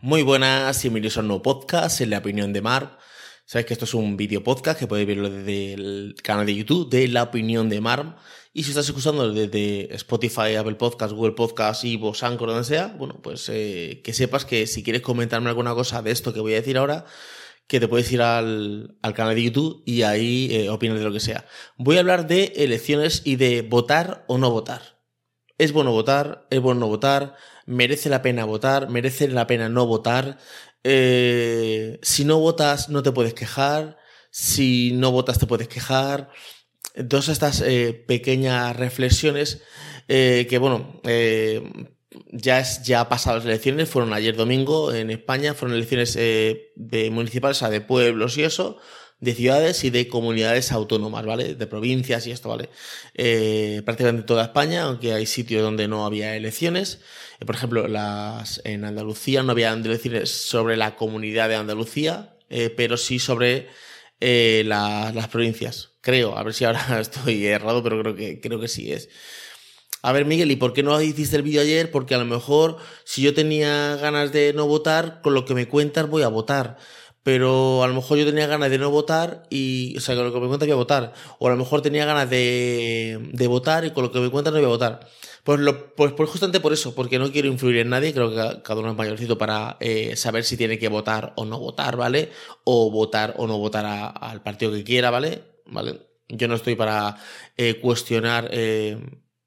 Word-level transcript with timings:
Muy 0.00 0.22
buenas 0.22 0.78
y 0.78 0.88
bienvenidos 0.88 1.16
a 1.16 1.22
un 1.22 1.26
nuevo 1.26 1.42
podcast 1.42 2.00
en 2.00 2.10
la 2.10 2.18
opinión 2.18 2.52
de 2.52 2.62
Mar. 2.62 2.98
Sabéis 3.44 3.66
que 3.66 3.72
esto 3.72 3.84
es 3.84 3.94
un 3.94 4.16
video 4.16 4.44
podcast 4.44 4.78
que 4.78 4.86
podéis 4.86 5.08
verlo 5.08 5.28
desde 5.28 5.72
el 5.72 6.14
canal 6.22 6.46
de 6.46 6.54
YouTube 6.54 6.88
de 6.88 7.08
la 7.08 7.24
opinión 7.24 7.68
de 7.68 7.80
Mar. 7.80 8.14
Y 8.52 8.62
si 8.62 8.70
estás 8.70 8.86
escuchando 8.86 9.32
desde 9.32 9.92
Spotify, 9.96 10.54
Apple 10.54 10.76
Podcasts, 10.76 11.12
Google 11.12 11.32
Podcasts, 11.32 11.82
Ivo, 11.82 12.12
Anchor, 12.22 12.48
donde 12.48 12.62
sea, 12.62 12.94
bueno, 12.96 13.18
pues 13.20 13.48
eh, 13.48 14.00
que 14.04 14.12
sepas 14.12 14.44
que 14.44 14.68
si 14.68 14.84
quieres 14.84 15.02
comentarme 15.02 15.48
alguna 15.48 15.74
cosa 15.74 16.00
de 16.00 16.12
esto 16.12 16.32
que 16.32 16.38
voy 16.38 16.52
a 16.52 16.56
decir 16.58 16.78
ahora, 16.78 17.04
que 17.66 17.80
te 17.80 17.88
puedes 17.88 18.10
ir 18.12 18.22
al, 18.22 18.96
canal 19.16 19.34
de 19.34 19.42
YouTube 19.42 19.82
y 19.84 20.02
ahí 20.02 20.48
eh, 20.52 20.70
opinas 20.70 21.00
de 21.00 21.04
lo 21.04 21.12
que 21.12 21.18
sea. 21.18 21.44
Voy 21.76 21.96
a 21.96 22.00
hablar 22.00 22.28
de 22.28 22.52
elecciones 22.54 23.22
y 23.24 23.34
de 23.34 23.62
votar 23.62 24.24
o 24.28 24.38
no 24.38 24.52
votar. 24.52 24.97
¿Es 25.58 25.72
bueno 25.72 25.92
votar? 25.92 26.46
¿Es 26.50 26.60
bueno 26.60 26.80
no 26.80 26.88
votar? 26.88 27.36
merece 27.68 28.08
la 28.08 28.22
pena 28.22 28.46
votar, 28.46 28.88
merece 28.88 29.28
la 29.28 29.46
pena 29.46 29.68
no 29.68 29.86
votar. 29.86 30.38
Eh, 30.84 31.98
si 32.02 32.24
no 32.24 32.38
votas, 32.40 32.88
no 32.88 33.02
te 33.02 33.12
puedes 33.12 33.34
quejar. 33.34 33.98
Si 34.30 34.92
no 34.94 35.12
votas, 35.12 35.38
te 35.38 35.46
puedes 35.46 35.68
quejar. 35.68 36.30
Todas 37.08 37.28
estas 37.28 37.60
eh, 37.60 37.92
pequeñas 38.08 38.74
reflexiones 38.76 39.62
eh, 40.08 40.46
que, 40.48 40.58
bueno, 40.58 41.00
ya, 42.32 42.60
es, 42.60 42.82
ya 42.82 43.00
ha 43.00 43.08
pasado 43.08 43.36
las 43.36 43.44
elecciones, 43.44 43.88
fueron 43.90 44.14
ayer 44.14 44.34
domingo 44.34 44.92
en 44.92 45.10
España, 45.10 45.54
fueron 45.54 45.76
elecciones 45.76 46.14
de 46.14 47.10
municipales, 47.12 47.58
o 47.58 47.60
sea, 47.60 47.70
de 47.70 47.82
pueblos 47.82 48.38
y 48.38 48.44
eso 48.44 48.78
de 49.20 49.34
ciudades 49.34 49.82
y 49.84 49.90
de 49.90 50.08
comunidades 50.08 50.70
autónomas, 50.72 51.26
¿vale? 51.26 51.54
De 51.54 51.66
provincias 51.66 52.26
y 52.26 52.30
esto, 52.30 52.48
¿vale? 52.48 52.68
Eh, 53.14 53.82
prácticamente 53.84 54.26
toda 54.26 54.44
España, 54.44 54.82
aunque 54.84 55.12
hay 55.12 55.26
sitios 55.26 55.62
donde 55.62 55.88
no 55.88 56.06
había 56.06 56.36
elecciones. 56.36 57.00
Eh, 57.40 57.44
por 57.44 57.56
ejemplo, 57.56 57.88
las, 57.88 58.60
en 58.64 58.84
Andalucía 58.84 59.42
no 59.42 59.52
había 59.52 59.72
elecciones 59.72 60.30
sobre 60.30 60.76
la 60.76 60.94
comunidad 60.94 61.48
de 61.48 61.56
Andalucía, 61.56 62.36
eh, 62.48 62.70
pero 62.70 62.96
sí 62.96 63.18
sobre 63.18 63.68
eh, 64.20 64.62
las 64.66 65.28
provincias. 65.28 65.92
Creo, 66.00 66.36
a 66.36 66.42
ver 66.42 66.54
si 66.54 66.64
ahora 66.64 67.00
estoy 67.00 67.46
errado, 67.46 67.82
pero 67.82 68.00
creo 68.00 68.14
que, 68.14 68.40
creo 68.40 68.60
que 68.60 68.68
sí 68.68 68.92
es. 68.92 69.08
A 70.00 70.12
ver, 70.12 70.26
Miguel, 70.26 70.50
¿y 70.52 70.56
por 70.56 70.72
qué 70.72 70.84
no 70.84 71.00
hiciste 71.00 71.36
el 71.36 71.42
vídeo 71.42 71.60
ayer? 71.60 71.90
Porque 71.90 72.14
a 72.14 72.18
lo 72.18 72.24
mejor 72.24 72.76
si 73.04 73.22
yo 73.22 73.34
tenía 73.34 73.96
ganas 73.96 74.32
de 74.32 74.52
no 74.52 74.66
votar, 74.66 75.20
con 75.22 75.34
lo 75.34 75.44
que 75.44 75.54
me 75.54 75.66
cuentas 75.66 76.08
voy 76.08 76.22
a 76.22 76.28
votar 76.28 76.78
pero 77.28 77.84
a 77.84 77.88
lo 77.88 77.92
mejor 77.92 78.16
yo 78.16 78.24
tenía 78.24 78.46
ganas 78.46 78.70
de 78.70 78.78
no 78.78 78.90
votar 78.90 79.42
y, 79.50 79.94
o 79.98 80.00
sea, 80.00 80.16
con 80.16 80.24
lo 80.24 80.32
que 80.32 80.40
me 80.40 80.46
cuentas 80.46 80.66
voy 80.66 80.72
a 80.72 80.76
votar. 80.76 81.12
O 81.38 81.46
a 81.46 81.50
lo 81.50 81.58
mejor 81.58 81.82
tenía 81.82 82.06
ganas 82.06 82.30
de, 82.30 83.46
votar 83.46 83.84
y 83.84 83.90
con 83.90 84.04
lo 84.04 84.10
que 84.10 84.18
me 84.18 84.30
cuentas 84.30 84.54
no 84.54 84.60
voy 84.60 84.64
a 84.64 84.70
votar. 84.70 85.00
Pues, 85.44 85.60
lo, 85.60 85.94
pues, 85.94 86.14
pues 86.14 86.30
justamente 86.30 86.58
por 86.58 86.72
eso, 86.72 86.94
porque 86.94 87.18
no 87.18 87.30
quiero 87.30 87.48
influir 87.48 87.80
en 87.80 87.90
nadie, 87.90 88.14
creo 88.14 88.30
que 88.30 88.62
cada 88.62 88.80
uno 88.80 88.92
es 88.92 88.96
mayorcito 88.96 89.36
para 89.36 89.76
eh, 89.78 90.16
saber 90.16 90.42
si 90.42 90.56
tiene 90.56 90.78
que 90.78 90.88
votar 90.88 91.34
o 91.36 91.44
no 91.44 91.58
votar, 91.58 91.98
¿vale? 91.98 92.30
O 92.64 92.90
votar 92.90 93.34
o 93.36 93.46
no 93.46 93.58
votar 93.58 93.84
al 94.18 94.42
partido 94.42 94.72
que 94.72 94.82
quiera, 94.82 95.10
¿vale? 95.10 95.42
¿Vale? 95.66 96.00
Yo 96.30 96.48
no 96.48 96.54
estoy 96.54 96.76
para 96.76 97.18
eh, 97.58 97.78
cuestionar 97.78 98.48
eh, 98.52 98.96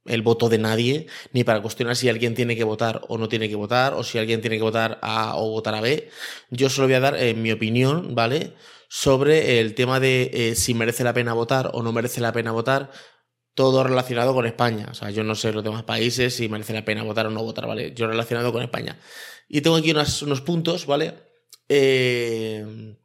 el 0.05 0.21
voto 0.21 0.49
de 0.49 0.57
nadie, 0.57 1.07
ni 1.31 1.43
para 1.43 1.61
cuestionar 1.61 1.95
si 1.95 2.09
alguien 2.09 2.33
tiene 2.33 2.55
que 2.55 2.63
votar 2.63 3.01
o 3.07 3.17
no 3.17 3.29
tiene 3.29 3.49
que 3.49 3.55
votar, 3.55 3.93
o 3.93 4.03
si 4.03 4.17
alguien 4.17 4.41
tiene 4.41 4.57
que 4.57 4.63
votar 4.63 4.99
A 5.01 5.35
o 5.37 5.49
votar 5.49 5.75
a 5.75 5.81
B. 5.81 6.09
Yo 6.49 6.69
solo 6.69 6.87
voy 6.87 6.95
a 6.95 6.99
dar 6.99 7.15
eh, 7.15 7.33
mi 7.33 7.51
opinión, 7.51 8.15
¿vale? 8.15 8.53
Sobre 8.89 9.59
el 9.59 9.75
tema 9.75 9.99
de 9.99 10.31
eh, 10.33 10.55
si 10.55 10.73
merece 10.73 11.03
la 11.03 11.13
pena 11.13 11.33
votar 11.33 11.71
o 11.73 11.83
no 11.83 11.91
merece 11.91 12.21
la 12.21 12.33
pena 12.33 12.51
votar, 12.51 12.91
todo 13.53 13.83
relacionado 13.83 14.33
con 14.33 14.45
España. 14.45 14.87
O 14.91 14.93
sea, 14.93 15.11
yo 15.11 15.23
no 15.23 15.35
sé 15.35 15.51
los 15.53 15.63
demás 15.63 15.83
países 15.83 16.35
si 16.35 16.49
merece 16.49 16.73
la 16.73 16.85
pena 16.85 17.03
votar 17.03 17.27
o 17.27 17.29
no 17.29 17.43
votar, 17.43 17.67
¿vale? 17.67 17.93
Yo 17.93 18.07
relacionado 18.07 18.51
con 18.51 18.63
España. 18.63 18.99
Y 19.47 19.61
tengo 19.61 19.75
aquí 19.75 19.91
unos 19.91 20.41
puntos, 20.41 20.85
¿vale? 20.85 21.13
Eh, 21.67 22.97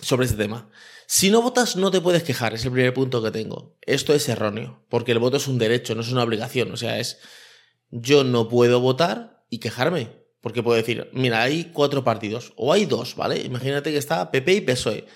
sobre 0.00 0.26
este 0.26 0.36
tema. 0.36 0.70
Si 1.10 1.30
no 1.30 1.40
votas, 1.40 1.74
no 1.74 1.90
te 1.90 2.02
puedes 2.02 2.22
quejar, 2.22 2.52
es 2.52 2.66
el 2.66 2.72
primer 2.72 2.92
punto 2.92 3.22
que 3.22 3.30
tengo. 3.30 3.78
Esto 3.80 4.12
es 4.12 4.28
erróneo, 4.28 4.84
porque 4.90 5.12
el 5.12 5.18
voto 5.18 5.38
es 5.38 5.48
un 5.48 5.56
derecho, 5.56 5.94
no 5.94 6.02
es 6.02 6.12
una 6.12 6.22
obligación. 6.22 6.70
O 6.70 6.76
sea, 6.76 6.98
es 7.00 7.18
yo 7.90 8.24
no 8.24 8.50
puedo 8.50 8.80
votar 8.80 9.42
y 9.48 9.58
quejarme. 9.58 10.12
Porque 10.42 10.62
puedo 10.62 10.76
decir, 10.76 11.08
mira, 11.14 11.40
hay 11.42 11.72
cuatro 11.72 12.04
partidos, 12.04 12.52
o 12.56 12.74
hay 12.74 12.84
dos, 12.84 13.16
¿vale? 13.16 13.40
Imagínate 13.40 13.90
que 13.90 13.96
está 13.96 14.30
PP 14.30 14.52
y 14.52 14.60
PSOE. 14.60 15.06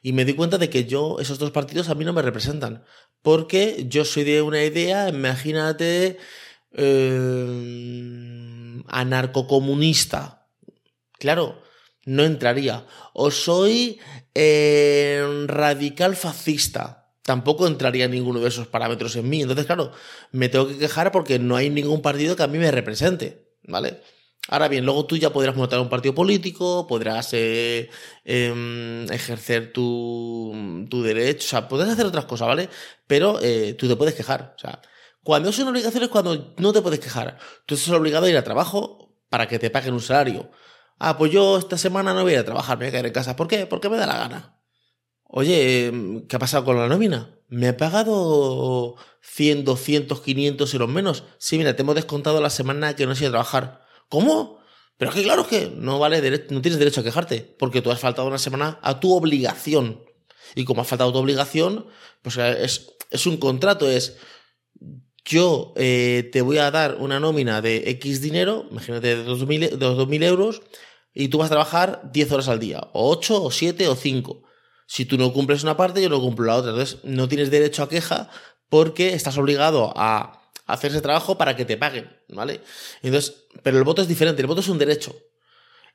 Y 0.00 0.14
me 0.14 0.24
di 0.24 0.32
cuenta 0.32 0.56
de 0.56 0.70
que 0.70 0.86
yo, 0.86 1.18
esos 1.20 1.38
dos 1.38 1.50
partidos 1.50 1.90
a 1.90 1.94
mí 1.94 2.06
no 2.06 2.14
me 2.14 2.22
representan. 2.22 2.84
Porque 3.20 3.84
yo 3.90 4.06
soy 4.06 4.24
de 4.24 4.40
una 4.40 4.64
idea, 4.64 5.10
imagínate, 5.10 6.16
eh, 6.72 7.92
anarcocomunista. 8.88 10.48
Claro, 11.18 11.62
no 12.04 12.24
entraría. 12.24 12.86
O 13.12 13.30
soy 13.30 14.00
eh, 14.34 15.44
radical 15.46 16.16
fascista. 16.16 17.10
Tampoco 17.22 17.66
entraría 17.66 18.08
ninguno 18.08 18.40
de 18.40 18.48
esos 18.48 18.66
parámetros 18.66 19.14
en 19.16 19.28
mí. 19.28 19.42
Entonces, 19.42 19.66
claro, 19.66 19.92
me 20.32 20.48
tengo 20.48 20.68
que 20.68 20.78
quejar 20.78 21.12
porque 21.12 21.38
no 21.38 21.56
hay 21.56 21.70
ningún 21.70 22.02
partido 22.02 22.34
que 22.34 22.42
a 22.42 22.48
mí 22.48 22.58
me 22.58 22.70
represente. 22.70 23.48
¿Vale? 23.64 24.00
Ahora 24.48 24.66
bien, 24.66 24.84
luego 24.84 25.06
tú 25.06 25.16
ya 25.16 25.32
podrás 25.32 25.54
montar 25.54 25.78
un 25.78 25.88
partido 25.88 26.16
político, 26.16 26.86
podrás 26.88 27.32
eh, 27.32 27.88
em, 28.24 29.04
ejercer 29.12 29.72
tu, 29.72 30.86
tu, 30.90 31.02
derecho, 31.02 31.46
o 31.46 31.48
sea, 31.48 31.68
podrás 31.68 31.90
hacer 31.90 32.06
otras 32.06 32.24
cosas, 32.24 32.48
¿vale? 32.48 32.68
Pero 33.06 33.38
eh, 33.40 33.74
tú 33.74 33.86
te 33.86 33.94
puedes 33.94 34.14
quejar. 34.14 34.54
O 34.56 34.58
sea, 34.58 34.82
cuando 35.22 35.50
es 35.50 35.58
una 35.60 35.70
obligación 35.70 36.02
es 36.02 36.08
cuando 36.08 36.54
no 36.58 36.72
te 36.72 36.82
puedes 36.82 36.98
quejar. 36.98 37.38
Tú 37.66 37.76
estás 37.76 37.94
obligado 37.94 38.26
a 38.26 38.30
ir 38.30 38.36
a 38.36 38.42
trabajo 38.42 39.14
para 39.28 39.46
que 39.46 39.60
te 39.60 39.70
paguen 39.70 39.94
un 39.94 40.00
salario. 40.00 40.50
Ah, 41.04 41.18
pues 41.18 41.32
yo 41.32 41.58
esta 41.58 41.76
semana 41.76 42.14
no 42.14 42.22
voy 42.22 42.36
a 42.36 42.44
trabajar, 42.44 42.78
me 42.78 42.84
voy 42.84 42.88
a 42.88 42.92
quedar 42.92 43.06
en 43.06 43.12
casa. 43.12 43.34
¿Por 43.34 43.48
qué? 43.48 43.66
Porque 43.66 43.88
me 43.88 43.96
da 43.96 44.06
la 44.06 44.18
gana. 44.18 44.62
Oye, 45.24 45.92
¿qué 46.28 46.36
ha 46.36 46.38
pasado 46.38 46.64
con 46.64 46.78
la 46.78 46.86
nómina? 46.86 47.40
¿Me 47.48 47.66
ha 47.66 47.76
pagado 47.76 48.94
100, 49.20 49.64
200, 49.64 50.20
500 50.20 50.74
euros 50.74 50.88
menos? 50.88 51.24
Sí, 51.38 51.58
mira, 51.58 51.74
te 51.74 51.82
hemos 51.82 51.96
descontado 51.96 52.40
la 52.40 52.50
semana 52.50 52.94
que 52.94 53.06
no 53.06 53.14
he 53.14 53.26
a 53.26 53.30
trabajar. 53.30 53.80
¿Cómo? 54.08 54.60
Pero 54.96 55.10
es 55.10 55.16
que 55.16 55.24
claro 55.24 55.44
que 55.48 55.72
no 55.74 55.98
vale, 55.98 56.20
no 56.50 56.62
tienes 56.62 56.78
derecho 56.78 57.00
a 57.00 57.04
quejarte, 57.04 57.56
porque 57.58 57.82
tú 57.82 57.90
has 57.90 57.98
faltado 57.98 58.28
una 58.28 58.38
semana 58.38 58.78
a 58.80 59.00
tu 59.00 59.12
obligación. 59.12 60.04
Y 60.54 60.64
como 60.64 60.82
has 60.82 60.88
faltado 60.88 61.12
tu 61.12 61.18
obligación, 61.18 61.88
pues 62.22 62.36
es, 62.36 62.92
es 63.10 63.26
un 63.26 63.38
contrato, 63.38 63.90
es 63.90 64.18
yo 65.24 65.72
eh, 65.76 66.28
te 66.32 66.42
voy 66.42 66.58
a 66.58 66.70
dar 66.70 66.96
una 67.00 67.18
nómina 67.18 67.60
de 67.60 67.90
X 67.90 68.20
dinero, 68.20 68.66
imagínate 68.70 69.16
de 69.16 69.24
2.000 69.24 70.22
euros, 70.24 70.62
y 71.14 71.28
tú 71.28 71.38
vas 71.38 71.46
a 71.46 71.50
trabajar 71.50 72.10
10 72.12 72.32
horas 72.32 72.48
al 72.48 72.58
día, 72.58 72.88
o 72.92 73.10
8, 73.10 73.42
o 73.42 73.50
7, 73.50 73.88
o 73.88 73.96
5. 73.96 74.42
Si 74.86 75.04
tú 75.04 75.16
no 75.16 75.32
cumples 75.32 75.62
una 75.62 75.76
parte, 75.76 76.02
yo 76.02 76.08
no 76.08 76.20
cumplo 76.20 76.46
la 76.46 76.56
otra. 76.56 76.70
Entonces, 76.70 76.98
no 77.02 77.28
tienes 77.28 77.50
derecho 77.50 77.82
a 77.82 77.88
queja 77.88 78.28
porque 78.68 79.14
estás 79.14 79.38
obligado 79.38 79.92
a 79.96 80.42
hacer 80.66 80.90
ese 80.90 81.00
trabajo 81.00 81.38
para 81.38 81.56
que 81.56 81.64
te 81.64 81.76
paguen, 81.76 82.10
¿vale? 82.28 82.60
Entonces, 83.02 83.44
pero 83.62 83.78
el 83.78 83.84
voto 83.84 84.02
es 84.02 84.08
diferente, 84.08 84.42
el 84.42 84.48
voto 84.48 84.60
es 84.60 84.68
un 84.68 84.78
derecho. 84.78 85.14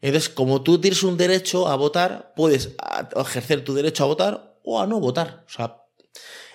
Entonces, 0.01 0.29
como 0.29 0.61
tú 0.61 0.79
tienes 0.79 1.01
un 1.03 1.17
derecho 1.17 1.67
a 1.67 1.75
votar, 1.75 2.33
puedes 2.35 2.75
ejercer 3.15 3.63
tu 3.63 3.73
derecho 3.73 4.03
a 4.03 4.07
votar 4.07 4.59
o 4.63 4.79
a 4.79 4.85
no 4.85 4.99
votar. 4.99 5.43
O 5.47 5.49
sea, 5.49 5.83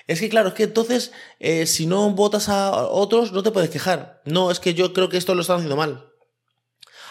es 0.06 0.20
que 0.20 0.28
claro, 0.28 0.48
es 0.48 0.54
que 0.54 0.64
entonces, 0.64 1.12
eh, 1.40 1.66
si 1.66 1.86
no 1.86 2.10
votas 2.10 2.48
a 2.48 2.86
otros, 2.86 3.32
no 3.32 3.42
te 3.42 3.50
puedes 3.50 3.70
quejar. 3.70 4.20
No, 4.24 4.50
es 4.50 4.60
que 4.60 4.74
yo 4.74 4.92
creo 4.92 5.08
que 5.08 5.16
esto 5.16 5.34
lo 5.34 5.40
están 5.40 5.56
haciendo 5.56 5.76
mal. 5.76 6.11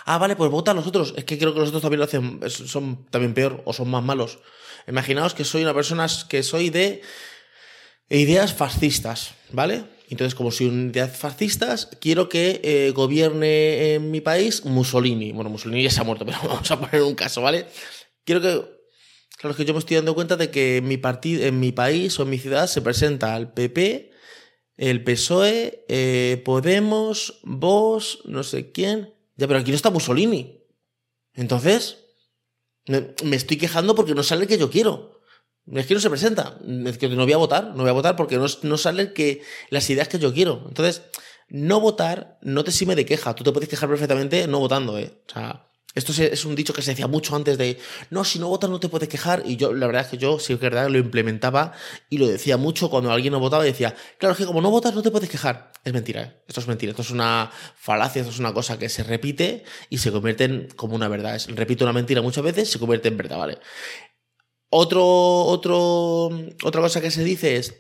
Ah, 0.06 0.18
vale, 0.18 0.36
pues 0.36 0.52
vota 0.52 0.72
a 0.72 0.74
los 0.74 0.88
otros. 0.88 1.14
Es 1.18 1.26
que 1.26 1.38
creo 1.38 1.54
que 1.54 1.60
los 1.60 1.70
otros 1.70 1.82
también 1.82 2.00
lo 2.00 2.06
hacen, 2.06 2.40
son 2.50 3.06
también 3.10 3.34
peor 3.34 3.62
o 3.66 3.74
son 3.74 3.90
más 3.90 4.04
malos. 4.04 4.40
Imaginaos 4.88 5.34
que 5.34 5.44
soy 5.44 5.62
una 5.62 5.74
persona 5.74 6.08
que 6.28 6.44
soy 6.44 6.70
de 6.70 7.02
ideas 8.10 8.54
fascistas, 8.54 9.34
¿vale? 9.52 9.84
Entonces, 10.10 10.36
como 10.36 10.52
soy 10.52 10.70
de 10.70 11.00
ideas 11.00 11.18
fascistas, 11.18 11.90
quiero 12.02 12.28
que 12.30 12.60
eh, 12.64 12.92
gobierne 12.92 13.94
en 13.94 14.12
mi 14.12 14.22
país 14.22 14.66
Mussolini. 14.66 15.32
Bueno, 15.32 15.50
Mussolini 15.50 15.84
ya 15.84 15.92
se 15.92 16.02
ha 16.02 16.04
muerto, 16.04 16.26
pero 16.28 16.38
vamos 16.44 16.70
a 16.70 16.80
poner 16.80 17.04
un 17.04 17.16
caso, 17.16 17.42
¿vale? 17.42 17.68
Quiero 18.26 18.42
que 18.42 18.82
Claro, 19.42 19.54
es 19.54 19.58
que 19.58 19.66
yo 19.66 19.74
me 19.74 19.80
estoy 19.80 19.96
dando 19.96 20.14
cuenta 20.14 20.38
de 20.38 20.52
que 20.52 20.78
en 20.78 20.88
mi, 20.88 20.98
partido, 20.98 21.44
en 21.44 21.60
mi 21.60 21.72
país 21.72 22.20
o 22.20 22.24
en 22.24 22.30
mi 22.30 22.38
ciudad 22.38 22.68
se 22.68 22.80
presenta 22.80 23.36
el 23.36 23.48
PP, 23.48 24.12
el 24.78 25.04
PSOE, 25.04 25.84
eh, 25.90 26.40
Podemos, 26.46 27.40
Vos, 27.42 28.20
no 28.26 28.44
sé 28.44 28.72
quién. 28.72 29.16
Ya, 29.42 29.48
pero 29.48 29.60
aquí 29.60 29.72
no 29.72 29.76
está 29.76 29.90
Mussolini. 29.90 30.64
Entonces, 31.34 31.98
me, 32.86 33.36
estoy 33.36 33.58
quejando 33.58 33.96
porque 33.96 34.14
no 34.14 34.22
sale 34.22 34.46
que 34.46 34.60
yo 34.60 34.70
quiero. 34.70 35.20
Es 35.66 35.88
que 35.88 35.96
no 35.96 36.00
se 36.00 36.12
presenta. 36.12 36.60
Es 36.86 37.00
que 37.00 37.10
no 37.10 37.24
voy 37.24 37.34
a 37.34 37.38
votar. 37.38 37.74
No 37.74 37.82
voy 37.82 37.90
a 37.90 37.94
votar 37.94 38.16
porque 38.16 38.38
no, 38.38 38.46
no 38.62 38.78
salen 38.78 39.16
que, 39.16 39.42
las 39.72 39.90
ideas 39.90 40.10
que 40.10 40.20
yo 40.20 40.32
quiero. 40.32 40.66
Entonces, 40.68 41.02
no 41.48 41.80
votar 41.80 42.38
no 42.44 42.64
te 42.64 42.72
sirve 42.72 42.94
de 42.94 43.08
queja. 43.08 43.34
Tú 43.34 43.44
te 43.44 43.52
puedes 43.52 43.68
quejar 43.68 43.90
perfectamente 43.90 44.46
no 44.46 44.60
votando, 44.60 45.00
¿eh? 45.00 45.24
O 45.28 45.34
sea, 45.34 45.71
Esto 45.94 46.14
es 46.22 46.46
un 46.46 46.56
dicho 46.56 46.74
que 46.74 46.82
se 46.82 46.92
decía 46.92 47.08
mucho 47.08 47.36
antes 47.36 47.58
de, 47.58 47.78
no, 48.10 48.24
si 48.24 48.40
no 48.40 48.48
votas 48.48 48.70
no 48.70 48.80
te 48.80 48.88
puedes 48.88 49.10
quejar. 49.10 49.44
Y 49.46 49.58
yo, 49.58 49.74
la 49.74 49.88
verdad 49.88 50.04
es 50.04 50.08
que 50.08 50.18
yo, 50.18 50.40
sí 50.40 50.54
es 50.54 50.60
verdad, 50.60 50.90
lo 50.90 50.98
implementaba 50.98 51.74
y 52.10 52.18
lo 52.18 52.28
decía 52.28 52.56
mucho 52.56 52.90
cuando 52.90 53.12
alguien 53.12 53.34
no 53.34 53.40
votaba 53.40 53.64
decía, 53.64 53.94
claro, 54.18 54.34
es 54.34 54.38
que 54.38 54.46
como 54.46 54.62
no 54.62 54.72
votas 54.72 54.96
no 54.96 55.02
te 55.02 55.12
puedes 55.12 55.30
quejar. 55.30 55.72
Es 55.84 55.92
mentira, 55.92 56.22
¿eh? 56.22 56.44
esto 56.48 56.62
es 56.62 56.68
mentira, 56.68 56.92
esto 56.92 57.02
es 57.02 57.12
una 57.12 57.52
falacia, 57.76 58.22
esto 58.22 58.32
es 58.32 58.40
una 58.40 58.54
cosa 58.54 58.80
que 58.80 58.88
se 58.88 59.04
repite 59.04 59.66
y 59.90 59.98
se 59.98 60.12
convierte 60.12 60.46
en 60.46 60.68
como 60.76 60.96
una 60.96 61.10
verdad. 61.10 61.36
Es, 61.36 61.48
repito 61.48 61.84
una 61.84 61.94
mentira 61.94 62.22
muchas 62.22 62.44
veces, 62.44 62.70
se 62.70 62.80
convierte 62.80 63.10
en 63.10 63.18
verdad, 63.18 63.38
¿vale? 63.38 63.58
Otro, 64.70 65.06
otro, 65.06 66.30
otra 66.64 66.82
cosa 66.82 67.02
que 67.02 67.12
se 67.12 67.26
dice 67.26 67.58
es, 67.58 67.76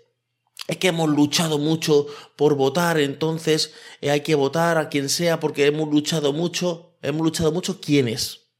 es 0.68 0.78
que 0.78 0.90
hemos 0.90 1.10
luchado 1.10 1.58
mucho 1.58 2.08
por 2.36 2.56
votar, 2.56 3.00
entonces 3.00 3.74
eh, 4.02 4.12
hay 4.12 4.22
que 4.22 4.36
votar 4.36 4.78
a 4.78 4.90
quien 4.90 5.08
sea 5.08 5.40
porque 5.40 5.66
hemos 5.66 5.90
luchado 5.90 6.34
mucho. 6.34 6.90
Hemos 7.01 7.21
luchado 7.21 7.51
mucho. 7.51 7.80
¿Quiénes? 7.81 8.51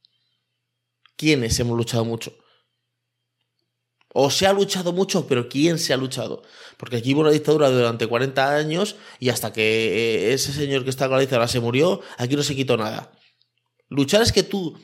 ¿Quiénes 1.16 1.58
hemos 1.60 1.76
luchado 1.76 2.04
mucho? 2.04 2.32
O 4.14 4.30
se 4.30 4.46
ha 4.46 4.52
luchado 4.52 4.92
mucho, 4.92 5.26
pero 5.26 5.48
¿quién 5.48 5.78
se 5.78 5.94
ha 5.94 5.96
luchado? 5.96 6.42
Porque 6.76 6.96
aquí 6.96 7.14
hubo 7.14 7.22
una 7.22 7.30
dictadura 7.30 7.70
durante 7.70 8.06
40 8.06 8.54
años 8.54 8.96
y 9.18 9.30
hasta 9.30 9.52
que 9.52 9.62
eh, 9.62 10.32
ese 10.34 10.52
señor 10.52 10.84
que 10.84 10.90
está 10.90 11.06
con 11.06 11.16
la 11.16 11.20
dictadura 11.20 11.48
se 11.48 11.60
murió, 11.60 12.00
aquí 12.18 12.36
no 12.36 12.42
se 12.42 12.54
quitó 12.54 12.76
nada. 12.76 13.12
Luchar 13.88 14.20
es 14.20 14.32
que 14.32 14.42
tú 14.42 14.78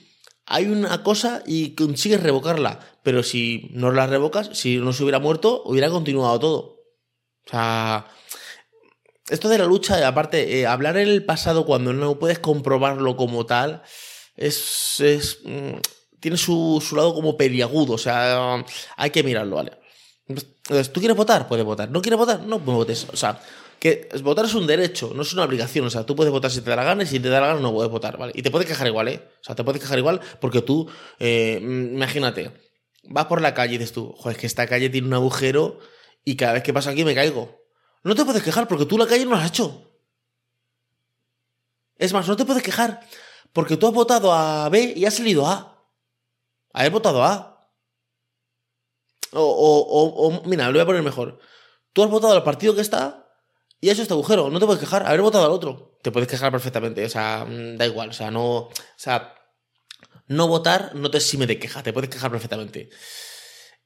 hay 0.47 0.67
una 0.67 1.03
cosa 1.03 1.43
y 1.47 1.75
consigues 1.75 2.23
revocarla, 2.23 2.81
pero 3.03 3.23
si 3.23 3.69
no 3.73 3.91
la 3.93 4.07
revocas, 4.07 4.49
si 4.55 4.79
no 4.79 4.95
se 4.95 5.03
hubiera 5.03 5.19
muerto, 5.19 5.63
hubiera 5.67 5.91
continuado 5.91 6.41
todo. 6.41 6.59
O 7.47 7.51
sea, 7.51 8.07
esto 9.31 9.49
de 9.49 9.59
la 9.59 9.67
lucha, 9.67 10.07
aparte, 10.07 10.61
eh, 10.61 10.67
hablar 10.67 10.97
en 10.97 11.09
el 11.09 11.25
pasado 11.25 11.67
cuando 11.67 11.93
no 11.93 12.19
puedes 12.19 12.39
comprobarlo 12.39 13.17
como 13.17 13.47
tal, 13.47 13.83
es. 14.37 15.01
es 15.01 15.41
mm, 15.45 15.79
tiene 16.21 16.37
su, 16.37 16.83
lado 16.97 17.15
como 17.15 17.37
periagudo, 17.37 17.95
o 17.95 17.99
sea, 17.99 18.65
hay 18.97 19.11
que 19.11 19.23
mirarlo, 19.23 19.57
¿vale? 19.57 19.73
Entonces, 20.27 20.93
¿tú 20.93 21.01
quieres 21.01 21.17
votar? 21.17 21.49
Puedes 21.49 21.65
votar. 21.65 21.91
¿No 21.91 22.03
quieres 22.03 22.19
votar? 22.19 22.41
No 22.41 22.59
votes. 22.59 23.07
O 23.13 23.17
sea, 23.17 23.41
que 23.79 24.09
votar 24.23 24.45
es 24.45 24.55
un 24.55 24.67
derecho, 24.67 25.13
no 25.15 25.23
es 25.23 25.33
una 25.33 25.45
obligación. 25.45 25.87
O 25.87 25.91
sea, 25.91 26.05
tú 26.05 26.17
puedes 26.17 26.33
votar 26.33 26.51
si 26.51 26.61
te 26.61 26.71
da 26.71 26.77
la 26.77 26.85
gana 26.85 27.05
y 27.05 27.07
si 27.07 27.21
te 27.21 27.29
da 27.29 27.41
la 27.41 27.49
gana 27.49 27.61
no 27.61 27.73
puedes 27.73 27.91
votar, 27.91 28.19
¿vale? 28.19 28.33
Y 28.35 28.43
te 28.43 28.51
puedes 28.51 28.67
quejar 28.67 28.87
igual, 28.87 29.09
¿eh? 29.09 29.23
O 29.41 29.45
sea, 29.45 29.55
te 29.55 29.65
puedes 29.65 29.81
quejar 29.81 29.99
igual 29.99 30.21
porque 30.41 30.61
tú, 30.61 30.91
eh, 31.19 31.59
imagínate, 31.63 32.51
vas 33.05 33.27
por 33.27 33.41
la 33.41 33.55
calle 33.55 33.77
y 33.77 33.79
dices 33.79 33.93
tú, 33.93 34.13
joder, 34.19 34.37
es 34.37 34.41
que 34.41 34.47
esta 34.47 34.67
calle 34.67 34.91
tiene 34.91 35.07
un 35.07 35.15
agujero 35.15 35.79
y 36.25 36.37
cada 36.37 36.55
vez 36.55 36.63
que 36.63 36.73
paso 36.73 36.91
aquí 36.91 37.05
me 37.05 37.15
caigo. 37.15 37.58
No 38.03 38.15
te 38.15 38.25
puedes 38.25 38.43
quejar 38.43 38.69
porque 38.69 38.87
tú 38.87 38.97
la 38.99 39.07
calle 39.07 39.25
no 39.25 39.33
la 39.33 39.43
has 39.43 39.49
hecho. 39.49 39.85
Es 41.97 42.13
más, 42.13 42.29
no 42.29 42.37
te 42.37 42.45
puedes 42.45 42.63
quejar 42.63 43.01
porque 43.53 43.77
tú 43.77 43.87
has 43.87 43.93
votado 43.93 44.33
a 44.33 44.69
B 44.69 44.95
y 44.97 45.05
has 45.05 45.15
salido 45.15 45.47
A. 45.47 45.87
Haber 46.73 46.93
votado 46.93 47.25
A. 47.25 47.71
O, 49.33 49.43
o, 49.43 50.27
o, 50.27 50.43
mira, 50.45 50.67
lo 50.67 50.73
voy 50.73 50.81
a 50.81 50.87
poner 50.87 51.03
mejor. 51.03 51.41
Tú 51.93 52.03
has 52.03 52.11
votado 52.11 52.35
al 52.35 52.45
partido 52.45 52.75
que 52.75 52.81
está 52.81 53.29
y 53.81 53.89
has 53.89 53.95
hecho 53.95 54.03
este 54.03 54.15
agujero. 54.15 54.49
No 54.51 54.61
te 54.61 54.67
puedes 54.67 54.81
quejar. 54.81 55.07
Haber 55.07 55.23
votado 55.23 55.45
al 55.45 55.51
otro. 55.51 55.99
Te 56.03 56.13
puedes 56.13 56.29
quejar 56.29 56.53
perfectamente. 56.53 57.05
O 57.05 57.09
sea, 57.09 57.45
mm, 57.45 57.77
da 57.77 57.87
igual. 57.87 58.11
O 58.11 58.13
sea, 58.13 58.31
no. 58.31 58.57
O 58.57 58.73
sea, 58.97 59.35
no 60.29 60.47
votar 60.47 60.95
no 60.95 61.11
te 61.11 61.19
exime 61.19 61.47
de 61.47 61.59
queja. 61.59 61.83
Te 61.83 61.93
puedes 61.93 62.11
quejar 62.11 62.31
perfectamente. 62.31 62.91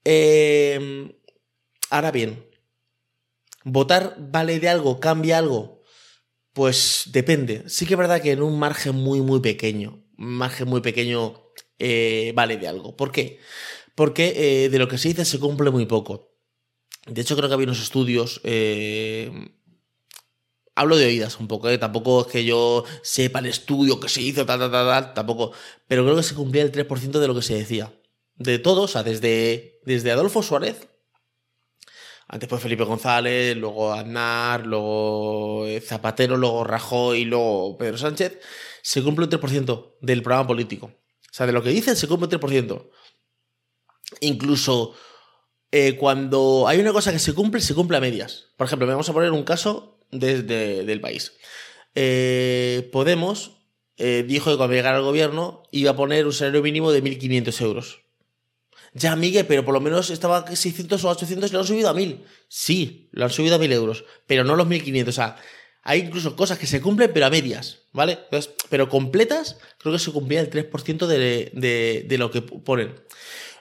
Eh, 0.05 1.11
ahora 1.91 2.11
bien, 2.11 2.52
¿Votar 3.65 4.17
vale 4.19 4.61
de 4.61 4.69
algo? 4.69 5.01
¿Cambia 5.01 5.39
algo? 5.39 5.83
Pues 6.53 7.05
depende. 7.13 7.65
Sí 7.69 7.87
que 7.87 7.95
es 7.95 7.99
verdad 7.99 8.21
que 8.21 8.33
en 8.33 8.43
un 8.43 8.59
margen 8.59 8.95
muy, 8.95 9.21
muy 9.21 9.41
pequeño, 9.41 10.05
un 10.19 10.35
margen 10.35 10.69
muy 10.69 10.81
pequeño 10.81 11.43
eh, 11.79 12.33
vale 12.35 12.57
de 12.59 12.69
algo. 12.69 12.97
¿Por 12.97 13.13
qué? 13.13 13.39
Porque 13.95 14.65
eh, 14.65 14.69
de 14.69 14.79
lo 14.79 14.89
que 14.89 14.99
se 14.99 15.09
dice 15.09 15.25
se 15.25 15.39
cumple 15.39 15.71
muy 15.71 15.87
poco. 15.87 16.33
De 17.07 17.21
hecho, 17.23 17.37
creo 17.37 17.49
que 17.49 17.55
había 17.55 17.67
unos 17.67 17.83
estudios. 17.83 18.41
Eh, 18.45 19.31
hablo 20.75 20.97
de 20.97 21.07
oídas 21.07 21.41
un 21.41 21.49
poco, 21.49 21.77
tampoco 21.79 22.23
es 22.23 22.27
que 22.29 22.45
yo 22.45 22.85
sepa 23.03 23.41
el 23.41 23.47
estudio 23.47 24.01
que 24.01 24.09
se 24.09 24.23
hizo, 24.23 24.47
tal, 24.47 24.59
tal, 24.59 24.71
tal, 24.71 25.15
tampoco. 25.15 25.53
Pero 25.89 26.05
creo 26.05 26.17
que 26.17 26.23
se 26.23 26.35
cumplía 26.35 26.63
el 26.63 26.73
3% 26.73 27.19
de 27.19 27.29
lo 27.29 27.35
que 27.35 27.43
se 27.43 27.55
decía. 27.55 27.93
De 28.37 28.59
todos, 28.59 28.85
o 28.85 28.89
sea, 28.89 29.03
desde, 29.03 29.81
desde 29.85 30.11
Adolfo 30.11 30.43
Suárez 30.43 30.89
antes 32.33 32.49
fue 32.49 32.59
Felipe 32.59 32.85
González, 32.85 33.55
luego 33.59 33.93
Aznar, 33.93 34.67
luego 34.67 35.67
eh, 35.67 35.83
Zapatero, 35.83 36.39
luego 36.39 36.65
Rajoy 36.65 37.21
y 37.21 37.25
luego 37.27 37.77
Pedro 37.77 37.99
Sánchez, 37.99 38.41
se 38.81 39.03
cumple 39.03 39.27
un 39.27 39.31
3% 39.31 39.97
del 40.01 40.23
programa 40.23 40.47
político. 40.47 40.87
O 40.87 41.31
sea, 41.31 41.45
de 41.45 41.53
lo 41.53 41.63
que 41.63 41.69
dicen 41.69 41.95
se 41.95 42.09
cumple 42.09 42.35
un 42.35 42.41
3%. 42.41 42.89
Incluso 44.23 44.95
eh, 45.73 45.99
cuando 45.99 46.65
hay 46.67 46.81
una 46.81 46.95
cosa 46.95 47.13
que 47.13 47.19
se 47.19 47.35
cumple, 47.35 47.61
se 47.61 47.75
cumple 47.75 47.99
a 47.99 48.01
medias. 48.01 48.47
Por 48.57 48.67
ejemplo, 48.67 48.87
vamos 48.87 49.11
a 49.11 49.13
poner 49.13 49.31
un 49.31 49.45
caso 49.45 49.99
desde 50.11 50.85
del 50.85 51.03
país. 51.03 51.35
Eh, 51.95 52.89
Podemos 52.93 53.59
dijo 53.99 54.51
que 54.51 54.57
cuando 54.57 54.75
llegara 54.75 54.97
al 54.97 55.05
gobierno 55.05 55.63
iba 55.71 55.93
a 55.93 55.97
poner 55.97 56.27
un 56.27 56.33
salario 56.33 56.63
mínimo 56.63 56.91
de 56.91 57.05
1.500 57.05 57.61
euros. 57.61 58.02
Ya, 58.95 59.17
Miguel, 59.17 59.47
pero 59.47 59.65
por 59.65 59.73
lo 59.73 59.81
menos 59.81 60.11
estaba 60.11 60.47
600 60.47 61.03
o 61.05 61.09
800 61.09 61.51
y 61.51 61.53
lo 61.53 61.61
han 61.61 61.67
subido 61.67 61.89
a 61.89 61.95
1000. 61.95 62.25
Sí, 62.49 63.09
lo 63.13 63.25
han 63.25 63.31
subido 63.31 63.55
a 63.55 63.59
1000 63.59 63.73
euros, 63.73 64.05
pero 64.27 64.45
no 64.45 64.55
los 64.55 64.67
1500. 64.67 65.13
O 65.13 65.17
sea, 65.17 65.37
hay 65.83 66.01
incluso 66.01 66.37
cosas 66.37 66.59
que 66.59 66.67
se 66.67 66.81
cumplen, 66.81 67.11
pero 67.13 67.27
a 67.27 67.31
medias, 67.31 67.81
¿vale? 67.93 68.19
Entonces, 68.25 68.53
pero 68.69 68.89
completas, 68.89 69.59
creo 69.79 69.93
que 69.93 69.99
se 69.99 70.13
cumplía 70.13 70.41
el 70.41 70.51
3% 70.51 71.07
de, 71.07 71.51
de, 71.55 72.05
de, 72.07 72.19
lo 72.19 72.31
que 72.31 72.43
ponen. 72.43 72.95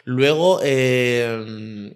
Luego, 0.03 0.59
eh, 0.63 1.95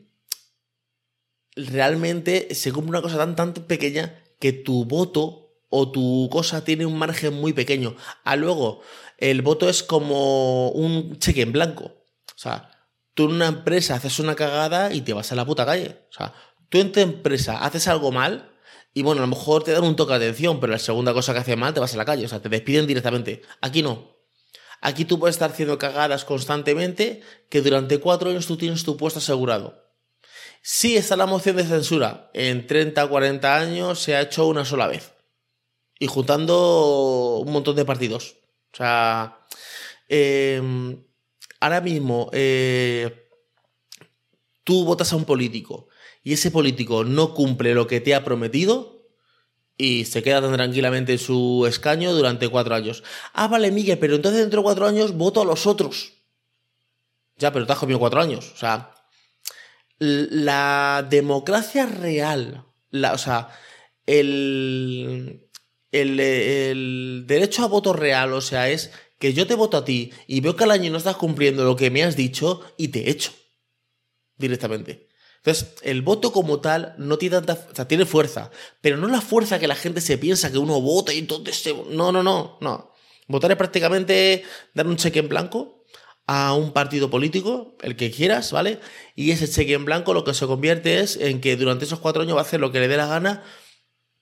realmente 1.55 2.53
se 2.55 2.71
cumple 2.71 2.89
una 2.91 3.01
cosa 3.01 3.17
tan, 3.17 3.35
tan 3.35 3.53
pequeña 3.53 4.23
que 4.39 4.53
tu 4.53 4.85
voto 4.85 5.45
o 5.69 5.91
tu 5.91 6.29
cosa 6.31 6.63
tiene 6.63 6.85
un 6.85 6.97
margen 6.97 7.33
muy 7.33 7.53
pequeño. 7.53 7.95
A 8.23 8.35
luego, 8.35 8.81
el 9.17 9.41
voto 9.41 9.69
es 9.69 9.83
como 9.83 10.69
un 10.69 11.17
cheque 11.19 11.41
en 11.41 11.51
blanco. 11.51 11.85
O 11.85 12.37
sea, 12.37 12.69
Tú 13.15 13.25
en 13.25 13.31
una 13.31 13.47
empresa 13.47 13.95
haces 13.95 14.19
una 14.19 14.35
cagada 14.35 14.93
y 14.93 15.01
te 15.01 15.13
vas 15.13 15.31
a 15.31 15.35
la 15.35 15.45
puta 15.45 15.65
calle. 15.65 16.05
O 16.09 16.13
sea, 16.13 16.33
tú 16.69 16.79
en 16.79 16.91
tu 16.91 16.99
empresa 16.99 17.65
haces 17.65 17.87
algo 17.87 18.11
mal 18.11 18.51
y 18.93 19.01
bueno, 19.01 19.21
a 19.21 19.25
lo 19.25 19.35
mejor 19.35 19.63
te 19.63 19.71
dan 19.71 19.83
un 19.83 19.95
toque 19.95 20.11
de 20.11 20.25
atención, 20.25 20.59
pero 20.59 20.71
la 20.71 20.79
segunda 20.79 21.13
cosa 21.13 21.33
que 21.33 21.39
haces 21.39 21.57
mal 21.57 21.73
te 21.73 21.79
vas 21.79 21.93
a 21.93 21.97
la 21.97 22.05
calle. 22.05 22.25
O 22.25 22.29
sea, 22.29 22.41
te 22.41 22.49
despiden 22.49 22.87
directamente. 22.87 23.41
Aquí 23.61 23.81
no. 23.81 24.15
Aquí 24.81 25.05
tú 25.05 25.17
puedes 25.17 25.35
estar 25.35 25.51
haciendo 25.51 25.77
cagadas 25.77 26.25
constantemente 26.25 27.21
que 27.49 27.61
durante 27.61 27.99
cuatro 27.99 28.29
años 28.29 28.47
tú 28.47 28.57
tienes 28.57 28.83
tu 28.83 28.97
puesto 28.97 29.19
asegurado. 29.19 29.83
Sí 30.61 30.97
está 30.97 31.15
la 31.15 31.25
moción 31.25 31.55
de 31.55 31.63
censura. 31.63 32.29
En 32.33 32.67
30 32.67 33.03
o 33.05 33.09
40 33.09 33.55
años 33.55 33.99
se 33.99 34.15
ha 34.15 34.21
hecho 34.21 34.45
una 34.47 34.65
sola 34.65 34.87
vez. 34.87 35.13
Y 35.99 36.07
juntando 36.07 37.43
un 37.45 37.51
montón 37.51 37.75
de 37.75 37.85
partidos. 37.85 38.37
O 38.73 38.77
sea, 38.77 39.45
eh, 40.09 40.61
ahora 41.59 41.81
mismo 41.81 42.29
eh, 42.33 43.27
tú 44.63 44.85
votas 44.85 45.11
a 45.13 45.15
un 45.15 45.25
político 45.25 45.87
y 46.23 46.33
ese 46.33 46.51
político 46.51 47.03
no 47.03 47.33
cumple 47.33 47.73
lo 47.73 47.87
que 47.87 48.01
te 48.01 48.15
ha 48.15 48.23
prometido 48.23 48.95
y 49.77 50.05
se 50.05 50.23
queda 50.23 50.41
tan 50.41 50.53
tranquilamente 50.53 51.13
en 51.13 51.19
su 51.19 51.65
escaño 51.67 52.13
durante 52.13 52.47
cuatro 52.47 52.75
años. 52.75 53.03
Ah, 53.33 53.47
vale, 53.47 53.71
Miguel, 53.71 53.99
pero 53.99 54.15
entonces 54.15 54.41
dentro 54.41 54.61
de 54.61 54.63
cuatro 54.63 54.87
años 54.87 55.13
voto 55.13 55.41
a 55.41 55.45
los 55.45 55.67
otros. 55.67 56.13
Ya, 57.37 57.51
pero 57.51 57.65
te 57.65 57.73
has 57.73 57.79
comido 57.79 57.99
cuatro 57.99 58.21
años. 58.21 58.51
O 58.53 58.57
sea, 58.57 58.95
la 59.99 61.05
democracia 61.09 61.85
real, 61.85 62.65
la, 62.89 63.13
o 63.13 63.17
sea, 63.17 63.49
el, 64.05 65.49
el, 65.91 66.19
el 66.19 67.23
derecho 67.27 67.63
a 67.63 67.67
voto 67.67 67.93
real, 67.93 68.33
o 68.33 68.41
sea, 68.41 68.69
es 68.69 68.91
que 69.25 69.33
yo 69.33 69.47
te 69.47 69.55
voto 69.55 69.77
a 69.77 69.83
ti 69.83 70.11
y 70.27 70.39
veo 70.39 70.55
que 70.55 70.65
al 70.65 70.69
año 70.69 70.91
no 70.91 70.99
estás 70.99 71.15
cumpliendo 71.15 71.63
lo 71.63 71.75
que 71.75 71.89
me 71.89 72.03
has 72.03 72.15
dicho 72.15 72.61
y 72.77 72.89
te 72.89 73.09
echo 73.09 73.31
directamente. 74.37 75.09
Entonces, 75.37 75.73
el 75.81 76.03
voto 76.03 76.31
como 76.31 76.59
tal 76.59 76.93
no 76.99 77.17
tiene 77.17 77.41
tanta, 77.41 77.87
tiene 77.87 78.05
fuerza, 78.05 78.51
pero 78.81 78.97
no 78.97 79.07
la 79.07 79.21
fuerza 79.21 79.57
que 79.57 79.67
la 79.67 79.73
gente 79.73 79.99
se 79.99 80.19
piensa 80.19 80.51
que 80.51 80.59
uno 80.59 80.79
vota 80.79 81.11
y 81.11 81.17
entonces 81.17 81.55
se... 81.55 81.73
No, 81.73 82.11
no, 82.11 82.21
no, 82.21 82.59
no. 82.61 82.91
Votar 83.27 83.49
es 83.49 83.57
prácticamente 83.57 84.43
dar 84.75 84.85
un 84.85 84.95
cheque 84.95 85.17
en 85.17 85.27
blanco 85.27 85.83
a 86.27 86.53
un 86.53 86.71
partido 86.71 87.09
político, 87.09 87.75
el 87.81 87.95
que 87.95 88.11
quieras, 88.11 88.51
¿vale? 88.51 88.79
Y 89.15 89.31
ese 89.31 89.49
cheque 89.49 89.73
en 89.73 89.85
blanco 89.85 90.13
lo 90.13 90.23
que 90.23 90.35
se 90.35 90.45
convierte 90.45 90.99
es 90.99 91.17
en 91.17 91.41
que 91.41 91.55
durante 91.55 91.85
esos 91.85 91.97
cuatro 91.97 92.21
años 92.21 92.35
va 92.35 92.41
a 92.41 92.43
hacer 92.43 92.59
lo 92.59 92.71
que 92.71 92.79
le 92.79 92.87
dé 92.87 92.97
la 92.97 93.07
gana 93.07 93.43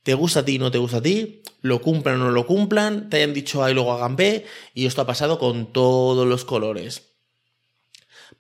te 0.04 0.14
gusta 0.14 0.42
a 0.42 0.46
ti, 0.46 0.60
no 0.60 0.72
te 0.72 0.78
gusta 0.78 0.98
a 0.98 1.02
ti, 1.02 1.42
lo 1.62 1.82
cumplan 1.82 2.22
o 2.22 2.26
no 2.26 2.32
lo 2.32 2.46
cumplan, 2.46 3.10
te 3.10 3.18
hayan 3.18 3.34
dicho 3.34 3.64
A 3.64 3.72
y 3.72 3.74
luego 3.74 3.94
hagan 3.94 4.16
B, 4.16 4.46
y 4.74 4.86
esto 4.86 5.02
ha 5.02 5.06
pasado 5.06 5.40
con 5.40 5.72
todos 5.74 6.28
los 6.28 6.46
colores. 6.46 7.14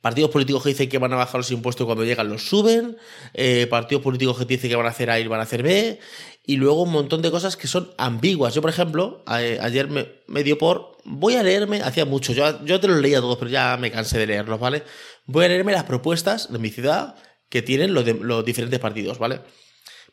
Partidos 0.01 0.31
políticos 0.31 0.63
que 0.63 0.69
dicen 0.69 0.89
que 0.89 0.97
van 0.97 1.13
a 1.13 1.15
bajar 1.15 1.37
los 1.37 1.51
impuestos 1.51 1.85
cuando 1.85 2.03
llegan 2.03 2.27
los 2.27 2.45
suben. 2.45 2.97
Eh, 3.33 3.67
partidos 3.67 4.03
políticos 4.03 4.37
que 4.37 4.43
dicen 4.43 4.69
que 4.69 4.75
van 4.75 4.85
a 4.85 4.89
hacer 4.89 5.09
A 5.09 5.17
y 5.17 5.27
van 5.27 5.39
a 5.39 5.43
hacer 5.43 5.63
B. 5.63 5.97
Y 6.45 6.57
luego 6.57 6.83
un 6.83 6.91
montón 6.91 7.21
de 7.21 7.31
cosas 7.31 7.55
que 7.55 7.67
son 7.67 7.89
ambiguas. 7.97 8.53
Yo, 8.53 8.61
por 8.61 8.69
ejemplo, 8.69 9.23
ayer 9.25 9.87
me, 9.87 10.43
dio 10.43 10.57
por. 10.57 10.97
Voy 11.05 11.35
a 11.35 11.43
leerme, 11.43 11.81
hacía 11.81 12.03
mucho, 12.03 12.33
yo, 12.33 12.65
yo 12.65 12.81
te 12.81 12.89
los 12.89 12.97
leía 12.97 13.21
todos, 13.21 13.37
pero 13.37 13.49
ya 13.49 13.77
me 13.77 13.91
cansé 13.91 14.19
de 14.19 14.27
leerlos, 14.27 14.59
¿vale? 14.59 14.83
Voy 15.25 15.45
a 15.45 15.47
leerme 15.47 15.71
las 15.71 15.85
propuestas 15.85 16.51
de 16.51 16.59
mi 16.59 16.69
ciudad 16.69 17.15
que 17.47 17.61
tienen 17.61 17.93
los, 17.93 18.43
diferentes 18.43 18.79
partidos, 18.79 19.19
¿vale? 19.19 19.39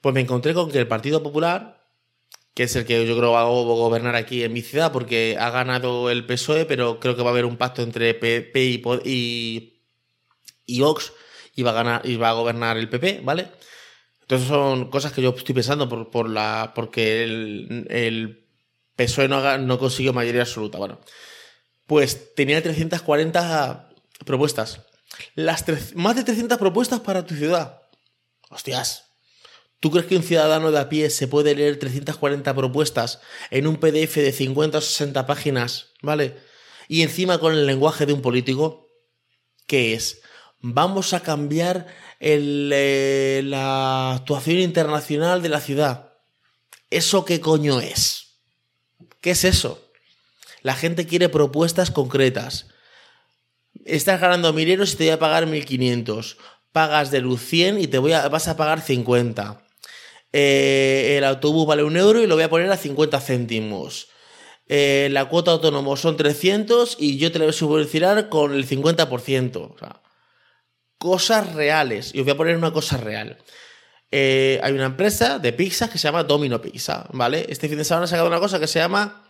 Pues 0.00 0.14
me 0.14 0.20
encontré 0.20 0.54
con 0.54 0.70
que 0.70 0.78
el 0.78 0.88
Partido 0.88 1.22
Popular, 1.22 1.84
que 2.54 2.64
es 2.64 2.76
el 2.76 2.84
que 2.84 3.06
yo 3.06 3.16
creo 3.16 3.32
va 3.32 3.42
a 3.42 3.44
gobernar 3.44 4.16
aquí 4.16 4.42
en 4.42 4.52
mi 4.52 4.62
ciudad, 4.62 4.92
porque 4.92 5.36
ha 5.38 5.50
ganado 5.50 6.10
el 6.10 6.26
PSOE, 6.26 6.64
pero 6.64 7.00
creo 7.00 7.16
que 7.16 7.22
va 7.22 7.28
a 7.28 7.32
haber 7.32 7.44
un 7.44 7.56
pacto 7.56 7.82
entre 7.82 8.14
PP 8.14 8.64
y, 9.04 9.82
y, 10.66 10.80
Vox 10.80 11.12
y 11.54 11.62
va 11.62 11.70
a 11.70 11.74
ganar 11.74 12.02
y 12.04 12.16
va 12.16 12.30
a 12.30 12.34
gobernar 12.34 12.76
el 12.76 12.88
PP, 12.88 13.20
¿vale? 13.24 13.48
Entonces 14.22 14.48
son 14.48 14.90
cosas 14.90 15.12
que 15.12 15.22
yo 15.22 15.34
estoy 15.36 15.54
pensando 15.54 15.88
por, 15.88 16.30
la 16.30 16.72
porque 16.74 17.24
el, 17.24 18.46
PSOE 18.96 19.28
no, 19.28 19.58
no 19.58 19.78
consiguió 19.78 20.12
mayoría 20.12 20.42
absoluta. 20.42 20.78
Bueno, 20.78 21.00
pues 21.86 22.34
tenía 22.34 22.62
340 22.62 23.90
propuestas. 24.24 24.82
Las 25.34 25.64
más 25.94 26.16
de 26.16 26.24
300 26.24 26.58
propuestas 26.58 27.00
para 27.00 27.24
tu 27.26 27.34
ciudad. 27.34 27.82
Hostias. 28.50 29.09
¿Tú 29.80 29.90
crees 29.90 30.06
que 30.06 30.16
un 30.16 30.22
ciudadano 30.22 30.70
de 30.70 30.78
a 30.78 30.88
pie 30.88 31.10
se 31.10 31.26
puede 31.26 31.54
leer 31.54 31.78
340 31.78 32.54
propuestas 32.54 33.20
en 33.50 33.66
un 33.66 33.76
PDF 33.76 34.16
de 34.16 34.32
50 34.32 34.78
o 34.78 34.80
60 34.80 35.26
páginas, 35.26 35.88
¿vale? 36.02 36.36
Y 36.86 37.02
encima 37.02 37.38
con 37.38 37.54
el 37.54 37.66
lenguaje 37.66 38.06
de 38.06 38.12
un 38.12 38.22
político? 38.22 38.88
¿Qué 39.66 39.94
es? 39.94 40.20
Vamos 40.60 41.14
a 41.14 41.20
cambiar 41.20 41.86
eh, 42.20 43.40
la 43.44 44.14
actuación 44.14 44.58
internacional 44.58 45.40
de 45.42 45.48
la 45.48 45.60
ciudad. 45.60 46.12
¿Eso 46.90 47.24
qué 47.24 47.40
coño 47.40 47.80
es? 47.80 48.40
¿Qué 49.20 49.30
es 49.30 49.44
eso? 49.44 49.90
La 50.62 50.74
gente 50.74 51.06
quiere 51.06 51.28
propuestas 51.28 51.90
concretas 51.90 52.66
estás 53.84 54.20
ganando 54.20 54.52
mil 54.52 54.68
euros 54.68 54.92
y 54.92 54.96
te 54.96 55.04
voy 55.04 55.12
a 55.12 55.18
pagar 55.18 55.46
1500. 55.46 56.36
Pagas 56.72 57.10
de 57.10 57.20
luz 57.20 57.40
100 57.42 57.80
y 57.80 57.86
te 57.88 57.98
voy 57.98 58.12
a, 58.12 58.28
vas 58.28 58.48
a 58.48 58.56
pagar 58.56 58.80
50. 58.80 59.62
Eh, 60.32 61.16
el 61.18 61.24
autobús 61.24 61.66
vale 61.66 61.82
un 61.82 61.96
euro 61.96 62.22
y 62.22 62.26
lo 62.26 62.34
voy 62.34 62.44
a 62.44 62.50
poner 62.50 62.70
a 62.70 62.76
50 62.76 63.20
céntimos. 63.20 64.08
Eh, 64.66 65.08
la 65.10 65.28
cuota 65.28 65.50
autónomo 65.50 65.96
son 65.96 66.16
300 66.16 66.96
y 66.98 67.18
yo 67.18 67.32
te 67.32 67.38
la 67.38 67.46
voy 67.46 67.50
a 67.50 67.56
subvencionar 67.56 68.28
con 68.28 68.54
el 68.54 68.66
50%. 68.66 69.74
O 69.74 69.78
sea, 69.78 70.02
cosas 70.98 71.54
reales. 71.54 72.14
Y 72.14 72.20
os 72.20 72.24
voy 72.24 72.34
a 72.34 72.36
poner 72.36 72.56
una 72.56 72.72
cosa 72.72 72.96
real. 72.96 73.38
Eh, 74.12 74.60
hay 74.62 74.72
una 74.72 74.86
empresa 74.86 75.38
de 75.38 75.52
pizzas 75.52 75.90
que 75.90 75.98
se 75.98 76.08
llama 76.08 76.24
Domino 76.24 76.60
Pizza, 76.60 77.06
¿vale? 77.12 77.46
Este 77.48 77.68
fin 77.68 77.78
de 77.78 77.84
semana 77.84 78.04
ha 78.04 78.08
sacado 78.08 78.28
una 78.28 78.40
cosa 78.40 78.58
que 78.58 78.66
se 78.66 78.78
llama 78.78 79.24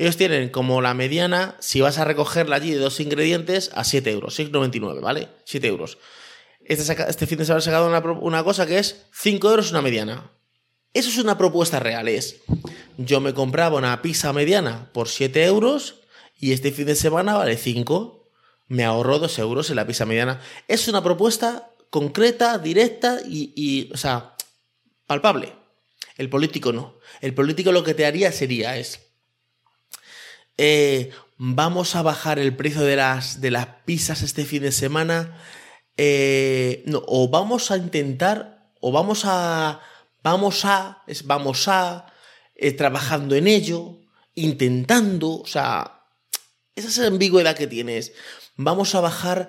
ellos 0.00 0.16
tienen 0.16 0.48
como 0.48 0.80
la 0.80 0.94
mediana, 0.94 1.56
si 1.60 1.82
vas 1.82 1.98
a 1.98 2.06
recogerla 2.06 2.56
allí 2.56 2.70
de 2.70 2.78
dos 2.78 3.00
ingredientes, 3.00 3.70
a 3.74 3.84
7 3.84 4.10
euros, 4.10 4.38
6,99, 4.38 5.02
¿vale? 5.02 5.28
7 5.44 5.66
euros. 5.68 5.98
Este, 6.64 6.90
este, 7.06 7.26
fin 7.26 7.36
de 7.36 7.44
semana 7.44 7.58
ha 7.58 7.60
sacado 7.60 7.86
una, 8.22 8.42
cosa 8.42 8.66
que 8.66 8.78
es 8.78 9.04
5 9.12 9.50
euros 9.50 9.72
una 9.72 9.82
mediana. 9.82 10.30
Eso 10.92 11.08
es 11.08 11.18
una 11.18 11.38
propuesta 11.38 11.78
real. 11.78 12.08
Es, 12.08 12.40
yo 12.98 13.20
me 13.20 13.34
compraba 13.34 13.78
una 13.78 14.02
pizza 14.02 14.32
mediana 14.32 14.90
por 14.92 15.08
7 15.08 15.44
euros 15.44 16.00
y 16.38 16.52
este 16.52 16.72
fin 16.72 16.86
de 16.86 16.96
semana 16.96 17.36
vale 17.36 17.56
5. 17.56 18.28
Me 18.68 18.84
ahorro 18.84 19.18
2 19.18 19.38
euros 19.38 19.70
en 19.70 19.76
la 19.76 19.86
pizza 19.86 20.06
mediana. 20.06 20.40
Es 20.66 20.88
una 20.88 21.02
propuesta 21.02 21.70
concreta, 21.90 22.58
directa 22.58 23.20
y, 23.24 23.90
o 23.92 23.96
sea, 23.96 24.34
palpable. 25.06 25.52
El 26.16 26.28
político 26.28 26.72
no. 26.72 26.98
El 27.20 27.34
político 27.34 27.72
lo 27.72 27.84
que 27.84 27.94
te 27.94 28.06
haría 28.06 28.32
sería 28.32 28.76
es 28.76 29.10
eh, 30.58 31.10
vamos 31.38 31.96
a 31.96 32.02
bajar 32.02 32.38
el 32.38 32.54
precio 32.54 32.82
de 32.82 32.96
las, 32.96 33.40
de 33.40 33.50
las 33.50 33.66
pizzas 33.86 34.22
este 34.22 34.44
fin 34.44 34.62
de 34.62 34.72
semana, 34.72 35.38
eh, 35.96 36.84
o 37.06 37.28
vamos 37.30 37.70
a 37.70 37.78
intentar, 37.78 38.70
o 38.80 38.92
vamos 38.92 39.22
a, 39.24 39.80
vamos 40.22 40.64
a, 40.64 41.02
vamos 41.24 41.68
a, 41.68 42.06
eh, 42.54 42.72
trabajando 42.72 43.34
en 43.34 43.46
ello, 43.46 44.00
intentando, 44.34 45.40
o 45.40 45.46
sea, 45.46 46.04
esa 46.74 46.88
es 46.88 46.98
la 46.98 47.06
ambigüedad 47.08 47.56
que 47.56 47.66
tienes. 47.66 48.12
Vamos 48.56 48.94
a 48.94 49.00
bajar, 49.00 49.48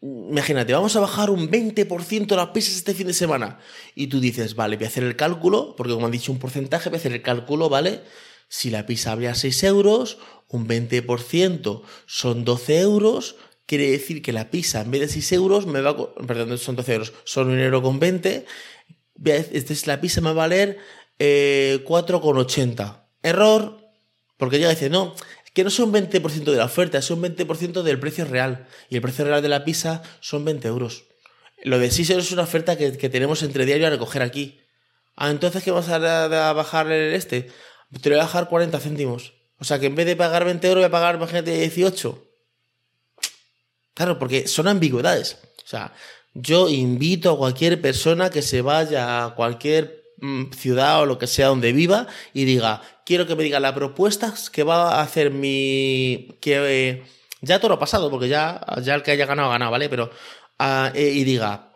imagínate, 0.00 0.72
vamos 0.72 0.96
a 0.96 1.00
bajar 1.00 1.30
un 1.30 1.50
20% 1.50 2.36
las 2.36 2.48
pizzas 2.48 2.76
este 2.76 2.94
fin 2.94 3.06
de 3.06 3.14
semana. 3.14 3.58
Y 3.94 4.08
tú 4.08 4.20
dices, 4.20 4.54
vale, 4.54 4.76
voy 4.76 4.84
a 4.86 4.88
hacer 4.88 5.04
el 5.04 5.16
cálculo, 5.16 5.74
porque 5.76 5.92
como 5.92 6.06
han 6.06 6.12
dicho 6.12 6.32
un 6.32 6.38
porcentaje, 6.38 6.88
voy 6.88 6.96
a 6.96 7.00
hacer 7.00 7.12
el 7.12 7.22
cálculo, 7.22 7.68
¿vale? 7.68 8.02
Si 8.48 8.70
la 8.70 8.84
pizza 8.86 9.12
a 9.12 9.34
6 9.34 9.62
euros, 9.64 10.18
un 10.48 10.68
20% 10.68 11.82
son 12.06 12.44
12 12.44 12.80
euros, 12.80 13.36
quiere 13.66 13.90
decir 13.90 14.22
que 14.22 14.32
la 14.32 14.50
pizza 14.50 14.80
en 14.80 14.90
vez 14.90 15.00
de 15.00 15.08
6 15.08 15.32
euros 15.32 15.66
me 15.66 15.80
va 15.80 15.90
a, 15.90 16.26
perdón, 16.26 16.56
son 16.58 16.76
12 16.76 16.92
euros, 16.92 17.12
son 17.24 17.48
un 17.48 17.58
euro 17.58 17.82
con 17.82 17.98
20, 17.98 18.44
es 19.24 19.86
la 19.86 20.00
pizza 20.00 20.20
me 20.20 20.26
va 20.26 20.30
a 20.30 20.34
valer 20.34 20.78
eh, 21.18 21.84
4,80. 21.86 23.06
Error, 23.22 23.78
porque 24.36 24.58
ya 24.58 24.68
dice, 24.68 24.90
no, 24.90 25.14
que 25.54 25.64
no 25.64 25.70
son 25.70 25.92
20% 25.92 26.44
de 26.44 26.56
la 26.56 26.64
oferta, 26.64 27.00
son 27.02 27.22
20% 27.22 27.82
del 27.82 28.00
precio 28.00 28.24
real. 28.24 28.66
Y 28.88 28.96
el 28.96 29.02
precio 29.02 29.24
real 29.24 29.42
de 29.42 29.48
la 29.48 29.64
pizza 29.64 30.02
son 30.20 30.44
20 30.44 30.66
euros. 30.68 31.04
Lo 31.62 31.78
de 31.78 31.90
6 31.90 32.10
euros 32.10 32.26
es 32.26 32.32
una 32.32 32.42
oferta 32.42 32.76
que, 32.76 32.90
tenemos 32.90 33.42
entre 33.42 33.66
diario 33.66 33.86
a 33.86 33.90
recoger 33.90 34.22
aquí. 34.22 34.60
Ah, 35.14 35.30
entonces, 35.30 35.62
¿qué 35.62 35.70
vamos 35.70 35.88
a, 35.90 36.48
a 36.48 36.52
bajar 36.52 36.90
el 36.90 37.14
este? 37.14 37.50
te 38.00 38.08
lo 38.08 38.16
voy 38.16 38.20
a 38.20 38.24
bajar 38.24 38.48
40 38.48 38.80
céntimos. 38.80 39.34
O 39.58 39.64
sea 39.64 39.78
que 39.78 39.86
en 39.86 39.94
vez 39.94 40.06
de 40.06 40.16
pagar 40.16 40.44
20 40.44 40.66
euros 40.66 40.80
voy 40.80 40.88
a 40.88 40.90
pagar, 40.90 41.16
imagínate, 41.16 41.56
18. 41.56 42.31
Claro, 43.94 44.18
porque 44.18 44.48
son 44.48 44.68
ambigüedades. 44.68 45.38
O 45.64 45.68
sea, 45.68 45.92
yo 46.34 46.68
invito 46.68 47.30
a 47.30 47.36
cualquier 47.36 47.80
persona 47.80 48.30
que 48.30 48.42
se 48.42 48.62
vaya 48.62 49.24
a 49.24 49.34
cualquier 49.34 50.04
mm, 50.18 50.52
ciudad 50.52 51.02
o 51.02 51.06
lo 51.06 51.18
que 51.18 51.26
sea 51.26 51.48
donde 51.48 51.72
viva 51.72 52.06
y 52.32 52.44
diga, 52.44 52.82
quiero 53.04 53.26
que 53.26 53.36
me 53.36 53.44
diga 53.44 53.60
las 53.60 53.72
propuestas 53.72 54.50
que 54.50 54.62
va 54.62 54.96
a 54.96 55.02
hacer 55.02 55.30
mi... 55.30 56.38
que 56.40 56.90
eh, 56.90 57.02
ya 57.42 57.58
todo 57.58 57.70
lo 57.70 57.74
ha 57.74 57.78
pasado, 57.78 58.10
porque 58.10 58.28
ya, 58.28 58.64
ya 58.82 58.94
el 58.94 59.02
que 59.02 59.10
haya 59.10 59.26
ganado 59.26 59.48
ha 59.48 59.52
ganado, 59.52 59.72
¿vale? 59.72 59.88
Pero... 59.88 60.10
Ah, 60.58 60.92
eh, 60.94 61.10
y 61.10 61.24
diga, 61.24 61.72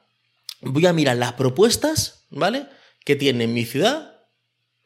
voy 0.61 0.87
a 0.87 0.93
mirar 0.93 1.17
las 1.17 1.33
propuestas, 1.33 2.27
¿vale? 2.31 2.67
Que 3.05 3.17
tiene 3.17 3.49
mi 3.49 3.65
ciudad 3.65 4.17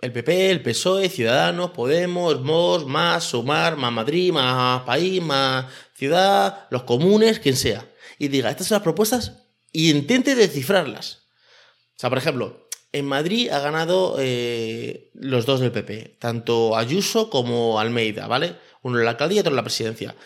el 0.00 0.12
PP, 0.12 0.50
el 0.50 0.62
PSOE, 0.62 1.10
Ciudadanos, 1.10 1.72
Podemos, 1.72 2.40
MOS, 2.40 2.86
Más, 2.86 3.24
Sumar, 3.24 3.76
Más 3.76 3.92
Madrid, 3.92 4.32
Más 4.32 4.82
País, 4.82 5.22
Más 5.22 5.66
Ciudad, 6.00 6.66
los 6.70 6.84
comunes, 6.84 7.40
quien 7.40 7.58
sea. 7.58 7.86
Y 8.18 8.28
diga, 8.28 8.48
estas 8.48 8.68
son 8.68 8.76
las 8.76 8.82
propuestas 8.82 9.44
y 9.70 9.90
intente 9.90 10.34
descifrarlas. 10.34 11.26
O 11.94 11.98
sea, 12.00 12.08
por 12.08 12.16
ejemplo, 12.16 12.68
en 12.90 13.04
Madrid 13.04 13.50
ha 13.50 13.58
ganado 13.58 14.16
eh, 14.18 15.10
los 15.12 15.44
dos 15.44 15.60
del 15.60 15.72
PP, 15.72 16.16
tanto 16.18 16.74
Ayuso 16.74 17.28
como 17.28 17.78
Almeida, 17.78 18.28
¿vale? 18.28 18.56
Uno 18.80 18.98
en 18.98 19.04
la 19.04 19.10
alcaldía 19.10 19.36
y 19.36 19.40
otro 19.40 19.50
en 19.50 19.56
la 19.56 19.62
presidencia. 19.62 20.16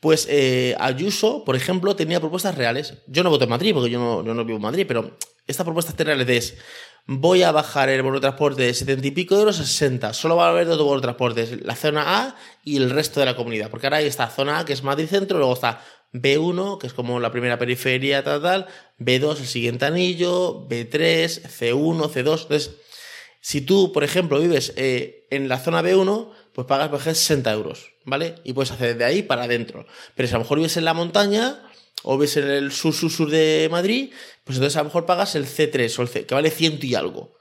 Pues 0.00 0.26
eh, 0.28 0.76
Ayuso, 0.78 1.46
por 1.46 1.56
ejemplo, 1.56 1.96
tenía 1.96 2.20
propuestas 2.20 2.54
reales. 2.54 2.98
Yo 3.06 3.22
no 3.22 3.30
voto 3.30 3.44
en 3.44 3.50
Madrid 3.50 3.72
porque 3.72 3.88
yo 3.88 4.22
no, 4.22 4.44
vivo 4.44 4.56
en 4.56 4.62
Madrid, 4.62 4.84
pero 4.86 5.16
estas 5.46 5.64
propuestas 5.64 5.96
reales 5.96 6.28
es 6.28 6.58
voy 7.06 7.42
a 7.42 7.52
bajar 7.52 7.88
el 7.88 8.02
bono 8.02 8.16
de 8.16 8.20
transporte 8.20 8.62
de 8.62 8.74
70 8.74 9.06
y 9.06 9.10
pico 9.10 9.34
euros 9.34 9.58
a 9.60 9.64
60. 9.64 10.12
Solo 10.12 10.36
va 10.36 10.46
a 10.46 10.50
haber 10.50 10.66
dos 10.66 10.78
bonos 10.78 11.02
de 11.02 11.06
transporte, 11.06 11.58
la 11.62 11.76
zona 11.76 12.20
A 12.20 12.36
y 12.64 12.76
el 12.76 12.90
resto 12.90 13.20
de 13.20 13.26
la 13.26 13.36
comunidad. 13.36 13.70
Porque 13.70 13.86
ahora 13.86 13.98
hay 13.98 14.06
esta 14.06 14.28
zona 14.28 14.60
A, 14.60 14.64
que 14.64 14.72
es 14.72 14.82
Madrid 14.82 15.06
Centro, 15.06 15.38
luego 15.38 15.54
está 15.54 15.82
B1, 16.12 16.78
que 16.78 16.86
es 16.86 16.92
como 16.92 17.20
la 17.20 17.32
primera 17.32 17.58
periferia, 17.58 18.22
tal, 18.22 18.42
tal, 18.42 18.66
B2, 18.98 19.40
el 19.40 19.46
siguiente 19.46 19.86
anillo, 19.86 20.68
B3, 20.68 21.42
C1, 21.42 22.10
C2. 22.10 22.42
Entonces, 22.42 22.76
si 23.40 23.62
tú, 23.62 23.92
por 23.92 24.04
ejemplo, 24.04 24.38
vives 24.38 24.72
eh, 24.76 25.26
en 25.30 25.48
la 25.48 25.58
zona 25.58 25.82
B1, 25.82 26.30
pues 26.54 26.66
pagas, 26.66 26.88
por 26.88 27.00
ejemplo, 27.00 27.18
60 27.18 27.52
euros, 27.52 27.90
¿vale? 28.04 28.36
Y 28.44 28.52
puedes 28.52 28.70
hacer 28.70 28.96
de 28.96 29.04
ahí 29.04 29.22
para 29.22 29.44
adentro. 29.44 29.86
Pero 30.14 30.28
si 30.28 30.34
a 30.34 30.38
lo 30.38 30.44
mejor 30.44 30.58
vives 30.58 30.76
en 30.76 30.84
la 30.84 30.94
montaña, 30.94 31.62
o 32.02 32.18
ves 32.18 32.36
en 32.36 32.48
el 32.48 32.72
sur, 32.72 32.94
sur, 32.94 33.10
sur 33.10 33.30
de 33.30 33.68
Madrid, 33.70 34.12
pues 34.44 34.58
entonces 34.58 34.76
a 34.76 34.80
lo 34.80 34.86
mejor 34.86 35.06
pagas 35.06 35.34
el 35.34 35.46
C3 35.46 35.98
o 35.98 36.02
el 36.02 36.08
C, 36.08 36.26
que 36.26 36.34
vale 36.34 36.50
ciento 36.50 36.86
y 36.86 36.94
algo. 36.94 37.34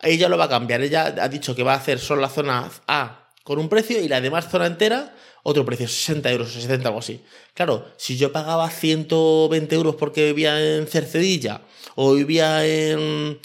Ella 0.00 0.28
lo 0.28 0.38
va 0.38 0.44
a 0.44 0.48
cambiar. 0.48 0.80
Ella 0.82 1.14
ha 1.20 1.28
dicho 1.28 1.54
que 1.54 1.62
va 1.62 1.74
a 1.74 1.76
hacer 1.76 1.98
solo 1.98 2.20
la 2.20 2.28
zona 2.28 2.70
A 2.86 3.30
con 3.42 3.58
un 3.58 3.68
precio 3.68 4.00
y 4.00 4.08
la 4.08 4.20
demás 4.20 4.48
zona 4.50 4.66
entera 4.66 5.14
otro 5.42 5.64
precio, 5.64 5.88
60 5.88 6.30
euros 6.30 6.54
o 6.54 6.60
70, 6.60 6.88
algo 6.88 7.00
así. 7.00 7.24
Claro, 7.54 7.86
si 7.96 8.18
yo 8.18 8.32
pagaba 8.32 8.68
120 8.68 9.74
euros 9.74 9.96
porque 9.96 10.26
vivía 10.26 10.76
en 10.76 10.86
Cercedilla 10.86 11.62
o 11.94 12.12
vivía 12.14 12.66
en, 12.66 13.40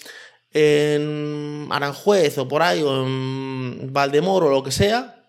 en 0.52 1.68
Aranjuez 1.70 2.36
o 2.36 2.46
por 2.46 2.62
ahí 2.62 2.82
o 2.82 3.06
en 3.06 3.92
Valdemoro 3.92 4.48
o 4.48 4.50
lo 4.50 4.62
que 4.62 4.72
sea, 4.72 5.24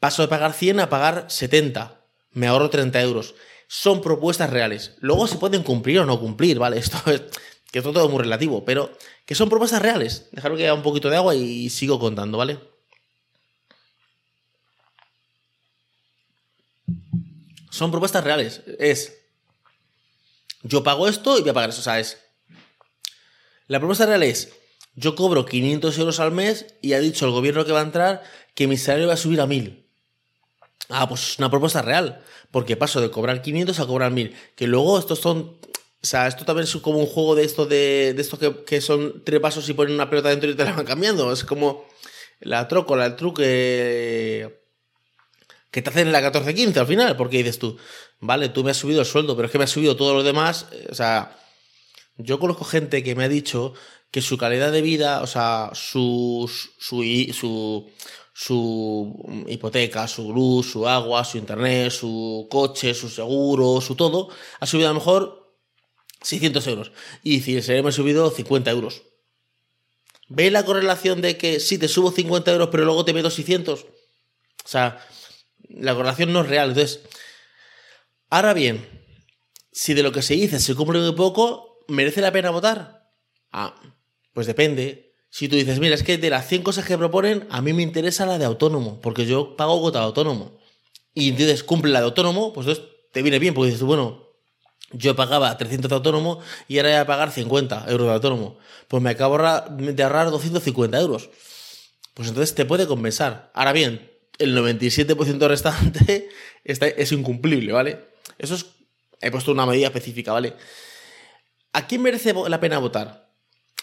paso 0.00 0.22
de 0.22 0.28
pagar 0.28 0.54
100 0.54 0.80
a 0.80 0.88
pagar 0.88 1.26
70 1.28 2.00
me 2.32 2.46
ahorro 2.46 2.70
30 2.70 3.00
euros. 3.02 3.34
Son 3.74 4.02
propuestas 4.02 4.50
reales. 4.50 4.96
Luego 5.00 5.26
se 5.26 5.38
pueden 5.38 5.62
cumplir 5.62 6.00
o 6.00 6.04
no 6.04 6.20
cumplir, 6.20 6.58
¿vale? 6.58 6.76
Esto 6.78 6.98
es, 7.10 7.22
que 7.70 7.80
todo 7.80 8.04
es 8.04 8.10
muy 8.10 8.20
relativo, 8.20 8.66
pero 8.66 8.92
que 9.24 9.34
son 9.34 9.48
propuestas 9.48 9.80
reales. 9.80 10.28
Dejarme 10.30 10.58
que 10.58 10.64
haya 10.64 10.74
un 10.74 10.82
poquito 10.82 11.08
de 11.08 11.16
agua 11.16 11.34
y 11.34 11.70
sigo 11.70 11.98
contando, 11.98 12.36
¿vale? 12.36 12.58
Son 17.70 17.90
propuestas 17.90 18.22
reales. 18.22 18.60
Es, 18.78 19.16
yo 20.62 20.84
pago 20.84 21.08
esto 21.08 21.38
y 21.38 21.40
voy 21.40 21.48
a 21.48 21.54
pagar 21.54 21.70
eso, 21.70 21.80
¿sabes? 21.80 22.18
La 23.68 23.78
propuesta 23.78 24.04
real 24.04 24.22
es, 24.22 24.52
yo 24.96 25.14
cobro 25.14 25.46
500 25.46 25.96
euros 25.96 26.20
al 26.20 26.32
mes 26.32 26.66
y 26.82 26.92
ha 26.92 27.00
dicho 27.00 27.24
el 27.24 27.32
gobierno 27.32 27.64
que 27.64 27.72
va 27.72 27.80
a 27.80 27.84
entrar 27.84 28.22
que 28.54 28.66
mi 28.66 28.76
salario 28.76 29.08
va 29.08 29.14
a 29.14 29.16
subir 29.16 29.40
a 29.40 29.46
1000. 29.46 29.81
Ah, 30.92 31.08
pues 31.08 31.32
es 31.32 31.38
una 31.38 31.50
propuesta 31.50 31.82
real, 31.82 32.22
porque 32.50 32.76
paso 32.76 33.00
de 33.00 33.10
cobrar 33.10 33.42
500 33.42 33.80
a 33.80 33.86
cobrar 33.86 34.12
1000. 34.12 34.34
Que 34.54 34.66
luego 34.66 34.98
estos 34.98 35.20
son 35.20 35.56
o 36.02 36.06
sea, 36.06 36.26
esto 36.26 36.44
también 36.44 36.64
es 36.64 36.76
como 36.76 36.98
un 36.98 37.06
juego 37.06 37.36
de 37.36 37.44
esto 37.44 37.64
de, 37.64 38.12
de 38.12 38.22
esto 38.22 38.64
que, 38.64 38.80
son 38.80 39.22
tres 39.24 39.38
pasos 39.38 39.68
y 39.68 39.72
ponen 39.72 39.94
una 39.94 40.10
pelota 40.10 40.30
dentro 40.30 40.50
y 40.50 40.56
te 40.56 40.64
la 40.64 40.72
van 40.72 40.84
cambiando. 40.84 41.32
Es 41.32 41.44
como 41.44 41.86
la 42.40 42.66
trocola, 42.66 43.06
el 43.06 43.14
truque 43.14 44.62
que 45.70 45.80
te 45.80 45.90
hacen 45.90 46.08
en 46.08 46.12
la 46.12 46.20
14-15 46.20 46.76
al 46.76 46.86
final, 46.88 47.16
porque 47.16 47.38
dices 47.38 47.60
tú, 47.60 47.78
vale, 48.18 48.48
tú 48.48 48.64
me 48.64 48.72
has 48.72 48.78
subido 48.78 49.00
el 49.00 49.06
sueldo, 49.06 49.36
pero 49.36 49.46
es 49.46 49.52
que 49.52 49.58
me 49.58 49.64
has 49.64 49.70
subido 49.70 49.94
todo 49.94 50.12
lo 50.12 50.24
demás. 50.24 50.66
Eh, 50.72 50.88
o 50.90 50.94
sea, 50.94 51.38
yo 52.16 52.40
conozco 52.40 52.64
gente 52.64 53.04
que 53.04 53.14
me 53.14 53.24
ha 53.24 53.28
dicho 53.28 53.72
que 54.10 54.22
su 54.22 54.36
calidad 54.36 54.72
de 54.72 54.82
vida, 54.82 55.22
o 55.22 55.26
sea, 55.28 55.70
su, 55.72 56.50
su, 56.78 57.02
su, 57.32 57.90
su 58.32 59.44
hipoteca, 59.46 60.08
su 60.08 60.32
luz, 60.32 60.72
su 60.72 60.88
agua, 60.88 61.24
su 61.24 61.38
internet, 61.38 61.90
su 61.90 62.46
coche, 62.50 62.94
su 62.94 63.08
seguro, 63.08 63.80
su 63.80 63.94
todo, 63.94 64.28
ha 64.60 64.66
subido 64.66 64.88
a 64.88 64.92
lo 64.92 65.00
mejor 65.00 65.56
600 66.22 66.66
euros. 66.68 66.92
Y 67.22 67.40
si 67.40 67.60
se 67.62 67.82
me 67.82 67.90
ha 67.90 67.92
subido 67.92 68.30
50 68.30 68.70
euros. 68.70 69.02
¿Ve 70.28 70.50
la 70.50 70.64
correlación 70.64 71.20
de 71.20 71.36
que 71.36 71.60
si 71.60 71.76
te 71.76 71.88
subo 71.88 72.10
50 72.10 72.52
euros 72.52 72.68
pero 72.70 72.84
luego 72.84 73.04
te 73.04 73.12
meto 73.12 73.30
600? 73.30 73.82
O 73.82 73.86
sea, 74.64 75.06
la 75.68 75.94
correlación 75.94 76.32
no 76.32 76.40
es 76.40 76.48
real. 76.48 76.70
Entonces, 76.70 77.00
ahora 78.30 78.54
bien, 78.54 78.88
si 79.72 79.92
de 79.92 80.02
lo 80.02 80.12
que 80.12 80.22
se 80.22 80.34
dice 80.34 80.58
se 80.58 80.74
cumple 80.74 81.00
muy 81.00 81.14
poco, 81.14 81.84
¿merece 81.88 82.22
la 82.22 82.32
pena 82.32 82.50
votar? 82.50 83.10
Ah, 83.50 83.74
pues 84.32 84.46
depende. 84.46 85.11
Si 85.32 85.48
tú 85.48 85.56
dices, 85.56 85.80
mira, 85.80 85.94
es 85.94 86.02
que 86.02 86.18
de 86.18 86.28
las 86.28 86.46
100 86.46 86.62
cosas 86.62 86.84
que 86.84 86.98
proponen, 86.98 87.46
a 87.48 87.62
mí 87.62 87.72
me 87.72 87.82
interesa 87.82 88.26
la 88.26 88.36
de 88.36 88.44
autónomo, 88.44 89.00
porque 89.00 89.24
yo 89.24 89.56
pago 89.56 89.80
cuota 89.80 90.00
de 90.00 90.04
autónomo. 90.04 90.60
Y 91.14 91.30
entonces 91.30 91.64
cumple 91.64 91.90
la 91.90 92.00
de 92.00 92.04
autónomo, 92.04 92.52
pues 92.52 92.66
entonces 92.66 92.92
te 93.12 93.22
viene 93.22 93.38
bien, 93.38 93.54
porque 93.54 93.70
dices, 93.70 93.82
bueno, 93.82 94.28
yo 94.92 95.16
pagaba 95.16 95.56
300 95.56 95.88
de 95.88 95.94
autónomo 95.94 96.40
y 96.68 96.76
ahora 96.76 96.90
voy 96.90 96.98
a 96.98 97.06
pagar 97.06 97.32
50 97.32 97.86
euros 97.88 98.08
de 98.08 98.12
autónomo. 98.12 98.58
Pues 98.88 99.02
me 99.02 99.08
acabo 99.08 99.38
de 99.38 100.02
ahorrar 100.02 100.30
250 100.30 101.00
euros. 101.00 101.30
Pues 102.12 102.28
entonces 102.28 102.54
te 102.54 102.66
puede 102.66 102.86
compensar. 102.86 103.50
Ahora 103.54 103.72
bien, 103.72 104.12
el 104.38 104.54
97% 104.54 105.48
restante 105.48 106.28
es 106.64 107.12
incumplible, 107.12 107.72
¿vale? 107.72 108.04
Eso 108.36 108.54
es. 108.54 108.66
He 109.22 109.30
puesto 109.30 109.50
una 109.52 109.64
medida 109.64 109.86
específica, 109.86 110.32
¿vale? 110.32 110.52
¿A 111.72 111.86
quién 111.86 112.02
merece 112.02 112.34
la 112.34 112.60
pena 112.60 112.76
votar? 112.76 113.32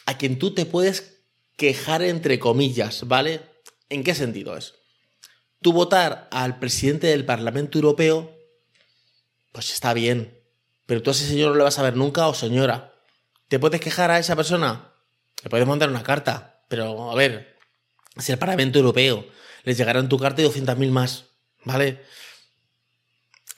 A 0.06 0.16
quien 0.16 0.38
tú 0.38 0.54
te 0.54 0.68
puedes 0.68 1.19
quejar 1.60 2.02
entre 2.02 2.40
comillas, 2.40 3.08
¿vale? 3.08 3.42
¿En 3.90 4.04
qué 4.04 4.16
sentido 4.16 4.58
es? 4.58 4.74
Tú 5.62 5.74
votar 5.74 6.28
al 6.32 6.58
presidente 6.58 7.06
del 7.06 7.26
Parlamento 7.26 7.78
Europeo, 7.78 8.36
pues 9.52 9.72
está 9.72 9.94
bien 9.94 10.40
pero 10.90 11.04
tú 11.04 11.12
a 11.12 11.14
ese 11.14 11.28
señor 11.28 11.52
no 11.52 11.58
le 11.58 11.64
vas 11.64 11.78
a 11.78 11.84
ver 11.84 11.96
nunca 11.96 12.28
o 12.28 12.34
señora. 12.34 12.96
¿Te 13.48 13.60
puedes 13.60 13.80
quejar 13.80 14.10
a 14.10 14.18
esa 14.18 14.36
persona? 14.36 14.92
Le 15.44 15.50
puedes 15.52 15.68
mandar 15.68 15.88
una 15.88 16.02
carta, 16.02 16.64
pero 16.68 17.12
a 17.12 17.14
ver, 17.14 17.58
si 18.18 18.32
el 18.32 18.40
Parlamento 18.40 18.80
Europeo 18.80 19.24
les 19.66 19.78
llegará 19.78 20.00
en 20.00 20.10
tu 20.10 20.18
carta 20.18 20.42
y 20.42 20.46
200.000 20.46 20.90
más, 20.90 21.26
¿vale? 21.64 22.02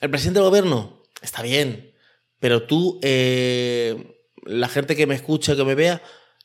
El 0.02 0.10
presidente 0.10 0.40
del 0.40 0.50
gobierno, 0.50 1.04
está 1.22 1.40
bien, 1.40 1.94
pero 2.38 2.64
tú, 2.64 3.00
eh, 3.02 4.20
la 4.42 4.68
gente 4.68 4.94
que 4.94 5.06
me 5.06 5.14
escucha, 5.14 5.56
que 5.56 5.64
me 5.64 5.74
vea, 5.74 6.02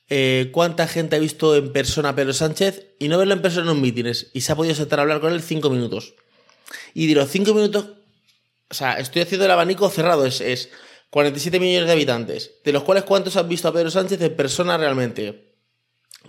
eh, 0.09 0.49
¿cuánta 0.51 0.87
gente 0.87 1.15
ha 1.15 1.19
visto 1.19 1.55
en 1.55 1.71
persona 1.71 2.09
a 2.09 2.15
Pedro 2.15 2.33
Sánchez 2.33 2.87
y 2.99 3.07
no 3.07 3.17
verlo 3.17 3.33
en 3.33 3.41
persona 3.41 3.71
en 3.71 3.77
un 3.77 3.81
mítines 3.81 4.27
y 4.33 4.41
se 4.41 4.51
ha 4.51 4.55
podido 4.55 4.75
sentar 4.75 4.99
a 4.99 5.01
hablar 5.03 5.19
con 5.21 5.33
él 5.33 5.41
cinco 5.41 5.69
minutos? 5.69 6.15
Y 6.93 7.07
de 7.07 7.15
los 7.15 7.29
cinco 7.29 7.53
minutos, 7.53 7.89
o 8.69 8.73
sea, 8.73 8.93
estoy 8.99 9.21
haciendo 9.21 9.45
el 9.45 9.51
abanico 9.51 9.89
cerrado, 9.89 10.25
es, 10.25 10.41
es 10.41 10.69
47 11.09 11.59
millones 11.59 11.87
de 11.87 11.93
habitantes, 11.93 12.51
de 12.63 12.71
los 12.71 12.83
cuales 12.83 13.03
cuántos 13.03 13.37
han 13.37 13.47
visto 13.47 13.67
a 13.67 13.73
Pedro 13.73 13.89
Sánchez 13.91 14.21
en 14.21 14.35
persona 14.35 14.77
realmente. 14.77 15.47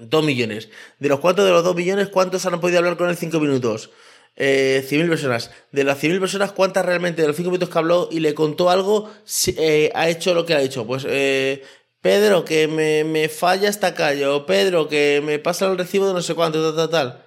2 0.01 0.25
millones. 0.25 0.69
De 0.99 1.09
los 1.09 1.21
cuántos 1.21 1.45
de 1.45 1.51
los 1.51 1.65
2 1.65 1.75
millones, 1.75 2.09
cuántos 2.09 2.47
han 2.47 2.61
podido 2.61 2.79
hablar 2.79 2.97
con 2.97 3.09
él 3.09 3.17
5 3.17 3.41
minutos. 3.41 3.91
Eh, 4.37 4.87
100.000 4.89 5.09
personas. 5.09 5.51
De 5.73 5.83
las 5.83 6.01
100.000 6.01 6.21
personas, 6.21 6.53
¿cuántas 6.53 6.85
realmente 6.87 7.23
de 7.23 7.29
los 7.29 7.37
5 7.37 7.51
minutos 7.51 7.69
que 7.69 7.79
habló 7.79 8.09
y 8.11 8.21
le 8.21 8.35
contó 8.35 8.71
algo, 8.71 9.11
eh, 9.57 9.91
ha 9.95 10.09
hecho 10.09 10.35
lo 10.35 10.47
que 10.47 10.55
ha 10.55 10.63
hecho? 10.63 10.87
Pues, 10.87 11.05
eh, 11.09 11.63
Pedro, 12.01 12.45
que 12.45 12.69
me, 12.69 13.05
me, 13.05 13.29
falla 13.29 13.69
esta 13.69 13.95
calle, 13.95 14.27
o 14.27 14.47
Pedro, 14.47 14.89
que 14.89 15.21
me 15.25 15.39
pasa 15.39 15.67
el 15.67 15.77
recibo 15.77 16.07
de 16.07 16.15
no 16.15 16.23
sé 16.23 16.35
cuánto, 16.35 16.63
tal, 16.63 16.77
tal, 16.77 16.91
tal. 16.91 17.25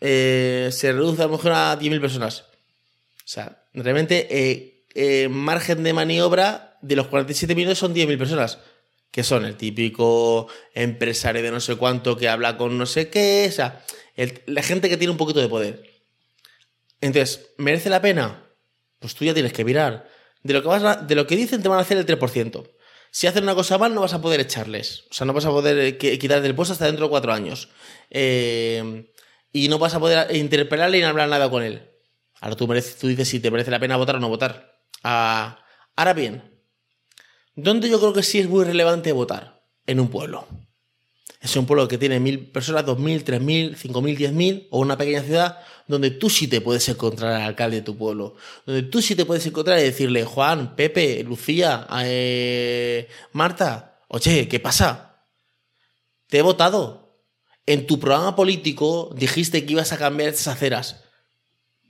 Eh, 0.00 0.70
se 0.72 0.92
reduce 0.92 1.22
a 1.22 1.26
lo 1.26 1.32
mejor 1.32 1.52
a 1.52 1.78
10.000 1.78 2.00
personas. 2.00 2.40
O 2.40 3.26
sea, 3.26 3.64
realmente 3.72 4.26
eh, 4.30 4.84
eh, 4.94 5.28
margen 5.28 5.82
de 5.82 5.92
maniobra 5.92 6.78
de 6.82 6.96
los 6.96 7.06
47 7.06 7.54
millones 7.54 7.78
son 7.78 7.94
10.000 7.94 8.18
personas, 8.18 8.58
que 9.10 9.22
son 9.22 9.44
el 9.44 9.56
típico 9.56 10.48
empresario 10.74 11.42
de 11.42 11.50
no 11.50 11.60
sé 11.60 11.76
cuánto 11.76 12.16
que 12.16 12.28
habla 12.28 12.56
con 12.56 12.76
no 12.76 12.86
sé 12.86 13.08
qué, 13.08 13.46
o 13.48 13.52
sea, 13.52 13.82
la 14.46 14.62
gente 14.62 14.88
que 14.88 14.96
tiene 14.96 15.10
un 15.10 15.16
poquito 15.16 15.40
de 15.40 15.48
poder. 15.48 15.90
Entonces, 17.00 17.52
¿merece 17.58 17.90
la 17.90 18.00
pena? 18.02 18.44
Pues 18.98 19.14
tú 19.14 19.24
ya 19.24 19.34
tienes 19.34 19.52
que 19.52 19.64
mirar. 19.64 20.08
De 20.42 20.52
lo 20.52 20.62
que, 20.62 20.68
vas 20.68 21.06
de 21.06 21.14
lo 21.14 21.26
que 21.26 21.36
dicen 21.36 21.62
te 21.62 21.68
van 21.68 21.78
a 21.78 21.82
hacer 21.82 21.96
el 21.96 22.06
3%. 22.06 22.68
Si 23.14 23.28
hacen 23.28 23.44
una 23.44 23.54
cosa 23.54 23.78
mal, 23.78 23.94
no 23.94 24.00
vas 24.00 24.12
a 24.12 24.20
poder 24.20 24.40
echarles. 24.40 25.04
O 25.08 25.14
sea, 25.14 25.24
no 25.24 25.32
vas 25.32 25.44
a 25.46 25.50
poder 25.50 25.78
eh, 25.78 26.18
quitar 26.18 26.42
del 26.42 26.56
puesto 26.56 26.72
hasta 26.72 26.86
dentro 26.86 27.06
de 27.06 27.10
cuatro 27.10 27.32
años. 27.32 27.68
y 28.10 29.68
no 29.68 29.78
vas 29.78 29.94
a 29.94 30.00
poder 30.00 30.34
interpelarle 30.34 30.98
y 30.98 31.00
no 31.00 31.06
hablar 31.06 31.28
nada 31.28 31.48
con 31.48 31.62
él. 31.62 31.88
Ahora 32.40 32.56
tú, 32.56 32.66
tú 32.66 33.06
dices 33.06 33.28
si 33.28 33.38
te 33.38 33.52
merece 33.52 33.70
la 33.70 33.78
pena 33.78 33.96
votar 33.96 34.16
o 34.16 34.18
no 34.18 34.28
votar. 34.28 34.80
Ah, 35.04 35.64
ahora 35.94 36.12
bien, 36.12 36.60
¿dónde 37.54 37.88
yo 37.88 38.00
creo 38.00 38.12
que 38.12 38.24
sí 38.24 38.40
es 38.40 38.48
muy 38.48 38.64
relevante 38.64 39.12
votar? 39.12 39.62
En 39.86 40.00
un 40.00 40.08
pueblo. 40.08 40.48
Es 41.44 41.54
un 41.56 41.66
pueblo 41.66 41.86
que 41.86 41.98
tiene 41.98 42.18
mil 42.20 42.46
personas, 42.46 42.86
dos 42.86 42.98
mil, 42.98 43.22
tres 43.22 43.38
mil, 43.38 43.76
cinco 43.76 44.00
mil, 44.00 44.16
diez 44.16 44.32
mil, 44.32 44.66
o 44.70 44.78
una 44.78 44.96
pequeña 44.96 45.22
ciudad 45.22 45.58
donde 45.86 46.10
tú 46.10 46.30
sí 46.30 46.48
te 46.48 46.62
puedes 46.62 46.88
encontrar 46.88 47.34
al 47.34 47.42
alcalde 47.42 47.76
de 47.76 47.82
tu 47.82 47.98
pueblo. 47.98 48.34
Donde 48.64 48.84
tú 48.84 49.02
sí 49.02 49.14
te 49.14 49.26
puedes 49.26 49.44
encontrar 49.44 49.78
y 49.78 49.82
decirle, 49.82 50.24
Juan, 50.24 50.74
Pepe, 50.74 51.22
Lucía, 51.22 51.86
eh, 52.02 53.08
Marta, 53.32 54.00
oye, 54.08 54.48
¿qué 54.48 54.58
pasa? 54.58 55.26
Te 56.28 56.38
he 56.38 56.42
votado. 56.42 57.20
En 57.66 57.86
tu 57.86 58.00
programa 58.00 58.34
político 58.34 59.10
dijiste 59.14 59.66
que 59.66 59.72
ibas 59.72 59.92
a 59.92 59.98
cambiar 59.98 60.30
esas 60.30 60.56
aceras. 60.56 61.04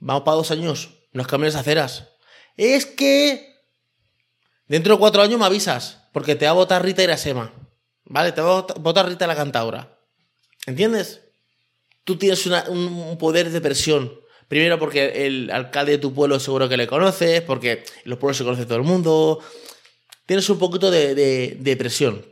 Vamos 0.01 0.23
para 0.23 0.35
dos 0.35 0.51
años. 0.51 0.89
Nos 1.13 1.27
cambian 1.27 1.53
las 1.53 1.61
aceras. 1.61 2.09
Es 2.57 2.85
que. 2.85 3.55
Dentro 4.67 4.95
de 4.95 4.99
cuatro 4.99 5.21
años 5.21 5.39
me 5.39 5.45
avisas. 5.45 5.99
Porque 6.11 6.35
te 6.35 6.43
va 6.43 6.51
a 6.51 6.55
votar 6.55 6.83
Rita 6.83 7.03
Irasema. 7.03 7.53
¿Vale? 8.05 8.31
Te 8.31 8.41
va 8.41 8.59
a 8.59 9.03
Rita 9.03 9.27
la 9.27 9.35
cantaura. 9.35 9.99
¿Entiendes? 10.65 11.21
Tú 12.03 12.17
tienes 12.17 12.45
un 12.45 13.17
poder 13.17 13.49
de 13.49 13.61
presión. 13.61 14.19
Primero 14.47 14.77
porque 14.77 15.25
el 15.25 15.49
alcalde 15.49 15.93
de 15.93 15.97
tu 15.97 16.13
pueblo 16.13 16.39
seguro 16.39 16.69
que 16.69 16.77
le 16.77 16.87
conoces, 16.87 17.41
porque 17.41 17.71
en 17.71 17.83
los 18.05 18.19
pueblos 18.19 18.37
se 18.37 18.43
conoce 18.43 18.65
todo 18.65 18.77
el 18.77 18.83
mundo. 18.83 19.39
Tienes 20.25 20.47
un 20.49 20.59
poquito 20.59 20.91
de, 20.91 21.15
de 21.59 21.77
presión. 21.77 22.25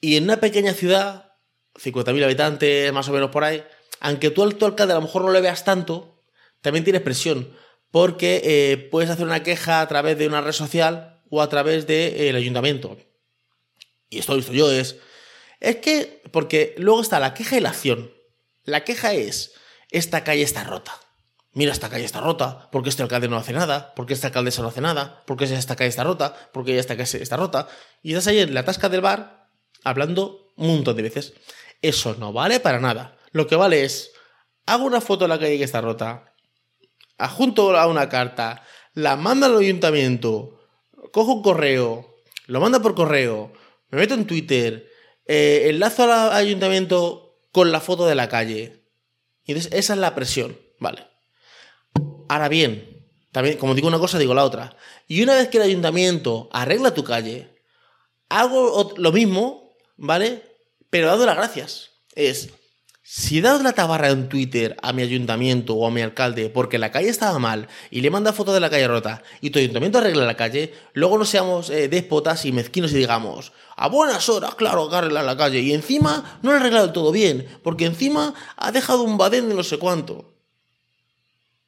Y 0.00 0.16
en 0.16 0.24
una 0.24 0.38
pequeña 0.38 0.74
ciudad, 0.74 1.32
50.000 1.76 2.24
habitantes, 2.24 2.92
más 2.92 3.08
o 3.08 3.12
menos 3.12 3.30
por 3.30 3.44
ahí, 3.44 3.64
aunque 4.00 4.30
tú 4.30 4.42
al 4.42 4.56
tu 4.56 4.66
alcalde 4.66 4.92
a 4.92 4.96
lo 4.96 5.02
mejor 5.02 5.24
no 5.24 5.30
le 5.30 5.40
veas 5.40 5.64
tanto, 5.64 6.22
también 6.60 6.84
tienes 6.84 7.02
presión, 7.02 7.56
porque 7.90 8.42
eh, 8.44 8.76
puedes 8.90 9.08
hacer 9.08 9.24
una 9.24 9.42
queja 9.42 9.80
a 9.80 9.88
través 9.88 10.18
de 10.18 10.26
una 10.26 10.40
red 10.40 10.52
social 10.52 11.22
o 11.30 11.40
a 11.40 11.48
través 11.48 11.86
del 11.86 12.36
ayuntamiento. 12.36 12.98
Y 14.10 14.18
esto 14.18 14.32
lo 14.32 14.36
he 14.36 14.40
visto 14.40 14.52
yo, 14.52 14.70
es... 14.70 14.96
Es 15.60 15.76
que, 15.76 16.22
porque 16.30 16.74
luego 16.76 17.00
está 17.00 17.20
la 17.20 17.32
queja 17.32 17.56
y 17.56 17.60
la 17.60 17.70
acción. 17.70 18.12
La 18.64 18.84
queja 18.84 19.14
es, 19.14 19.52
esta 19.90 20.24
calle 20.24 20.42
está 20.42 20.64
rota. 20.64 20.92
Mira, 21.52 21.72
esta 21.72 21.88
calle 21.88 22.04
está 22.04 22.20
rota, 22.20 22.68
porque 22.72 22.88
este 22.88 23.02
alcalde 23.02 23.28
no 23.28 23.36
hace 23.36 23.52
nada, 23.52 23.94
porque 23.94 24.12
esta 24.12 24.26
alcaldesa 24.26 24.60
no 24.60 24.68
hace 24.68 24.80
nada, 24.80 25.22
porque 25.24 25.44
esta 25.44 25.76
calle 25.76 25.88
está 25.88 26.02
rota, 26.02 26.34
porque 26.52 26.78
esta 26.78 26.96
calle 26.96 27.22
está 27.22 27.36
rota. 27.36 27.68
Y 28.02 28.10
estás 28.10 28.26
ahí 28.26 28.40
en 28.40 28.52
la 28.52 28.64
tasca 28.64 28.88
del 28.88 29.00
bar 29.00 29.48
hablando 29.84 30.52
un 30.56 30.68
montón 30.68 30.96
de 30.96 31.02
veces. 31.02 31.34
Eso 31.80 32.16
no 32.18 32.32
vale 32.32 32.58
para 32.58 32.80
nada. 32.80 33.16
Lo 33.30 33.46
que 33.46 33.56
vale 33.56 33.84
es, 33.84 34.10
hago 34.66 34.84
una 34.84 35.00
foto 35.00 35.24
de 35.24 35.28
la 35.28 35.38
calle 35.38 35.58
que 35.58 35.64
está 35.64 35.80
rota, 35.80 36.34
adjunto 37.18 37.76
a 37.76 37.86
una 37.86 38.08
carta, 38.08 38.62
la 38.94 39.16
manda 39.16 39.46
al 39.46 39.58
ayuntamiento, 39.58 40.60
cojo 41.12 41.34
un 41.34 41.42
correo, 41.42 42.16
lo 42.46 42.60
manda 42.60 42.80
por 42.80 42.94
correo, 42.94 43.52
me 43.94 44.00
meto 44.00 44.14
en 44.14 44.26
Twitter, 44.26 44.90
eh, 45.24 45.66
enlazo 45.66 46.02
al 46.02 46.32
ayuntamiento 46.32 47.38
con 47.52 47.70
la 47.70 47.80
foto 47.80 48.06
de 48.06 48.16
la 48.16 48.28
calle. 48.28 48.82
Y 49.44 49.52
entonces 49.52 49.72
esa 49.72 49.92
es 49.92 50.00
la 50.00 50.16
presión, 50.16 50.58
¿vale? 50.80 51.06
Ahora 52.28 52.48
bien, 52.48 53.06
también, 53.30 53.56
como 53.56 53.74
digo 53.74 53.86
una 53.86 54.00
cosa, 54.00 54.18
digo 54.18 54.34
la 54.34 54.44
otra. 54.44 54.76
Y 55.06 55.22
una 55.22 55.36
vez 55.36 55.48
que 55.48 55.58
el 55.58 55.62
ayuntamiento 55.62 56.48
arregla 56.52 56.92
tu 56.92 57.04
calle, 57.04 57.54
hago 58.28 58.94
lo 58.96 59.12
mismo, 59.12 59.76
¿vale? 59.96 60.42
Pero 60.90 61.06
dado 61.06 61.24
las 61.24 61.36
gracias. 61.36 61.90
Es, 62.16 62.50
si 63.06 63.36
he 63.36 63.42
dado 63.42 63.62
la 63.62 63.74
tabarra 63.74 64.08
en 64.08 64.30
Twitter 64.30 64.78
a 64.80 64.94
mi 64.94 65.02
ayuntamiento 65.02 65.74
o 65.74 65.86
a 65.86 65.90
mi 65.90 66.00
alcalde 66.00 66.48
porque 66.48 66.78
la 66.78 66.90
calle 66.90 67.10
estaba 67.10 67.38
mal 67.38 67.68
y 67.90 68.00
le 68.00 68.10
manda 68.10 68.32
fotos 68.32 68.54
de 68.54 68.60
la 68.60 68.70
calle 68.70 68.88
rota 68.88 69.22
y 69.42 69.50
tu 69.50 69.58
ayuntamiento 69.58 69.98
arregla 69.98 70.24
la 70.24 70.38
calle, 70.38 70.72
luego 70.94 71.18
no 71.18 71.26
seamos 71.26 71.68
eh, 71.68 71.88
déspotas 71.88 72.46
y 72.46 72.52
mezquinos 72.52 72.92
y 72.92 72.96
digamos, 72.96 73.52
a 73.76 73.88
buenas 73.88 74.30
horas, 74.30 74.54
claro, 74.54 74.90
arregla 74.90 75.22
la 75.22 75.36
calle 75.36 75.60
y 75.60 75.74
encima 75.74 76.38
no 76.40 76.50
ha 76.50 76.56
arreglado 76.56 76.94
todo 76.94 77.12
bien 77.12 77.46
porque 77.62 77.84
encima 77.84 78.32
ha 78.56 78.72
dejado 78.72 79.02
un 79.02 79.18
badén 79.18 79.50
de 79.50 79.54
no 79.54 79.62
sé 79.64 79.78
cuánto. 79.78 80.32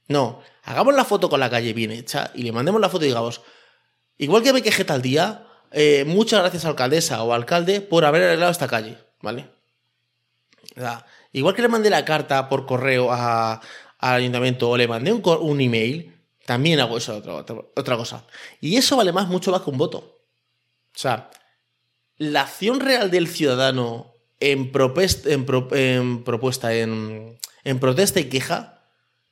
No, 0.08 0.40
hagamos 0.62 0.94
la 0.94 1.04
foto 1.04 1.28
con 1.28 1.40
la 1.40 1.50
calle 1.50 1.74
bien 1.74 1.90
hecha 1.90 2.30
y 2.34 2.44
le 2.44 2.52
mandemos 2.52 2.80
la 2.80 2.88
foto 2.88 3.04
y 3.04 3.08
digamos, 3.08 3.42
igual 4.16 4.42
que 4.42 4.54
me 4.54 4.62
quejé 4.62 4.86
tal 4.86 5.02
día, 5.02 5.46
eh, 5.70 6.04
muchas 6.06 6.40
gracias 6.40 6.64
alcaldesa 6.64 7.22
o 7.22 7.34
alcalde 7.34 7.82
por 7.82 8.06
haber 8.06 8.22
arreglado 8.22 8.52
esta 8.52 8.68
calle, 8.68 8.96
¿vale? 9.20 9.50
Igual 11.36 11.54
que 11.54 11.62
le 11.62 11.68
mandé 11.68 11.90
la 11.90 12.04
carta 12.04 12.48
por 12.48 12.64
correo 12.64 13.12
al 13.12 13.60
ayuntamiento 14.00 14.70
o 14.70 14.76
le 14.76 14.88
mandé 14.88 15.12
un, 15.12 15.60
email, 15.60 16.14
también 16.46 16.80
hago 16.80 16.96
eso 16.96 17.16
otra, 17.16 17.64
otra, 17.74 17.96
cosa. 17.96 18.24
Y 18.60 18.76
eso 18.76 18.96
vale 18.96 19.12
más, 19.12 19.28
mucho 19.28 19.50
más 19.50 19.60
que 19.60 19.68
un 19.68 19.76
voto. 19.76 19.98
O 19.98 20.98
sea, 20.98 21.30
la 22.16 22.40
acción 22.40 22.80
real 22.80 23.10
del 23.10 23.28
ciudadano 23.28 24.14
en, 24.40 24.72
en 24.72 25.44
propuesta, 26.24 26.72
en, 26.74 27.38
protesta 27.80 28.20
y 28.20 28.24
queja, 28.24 28.80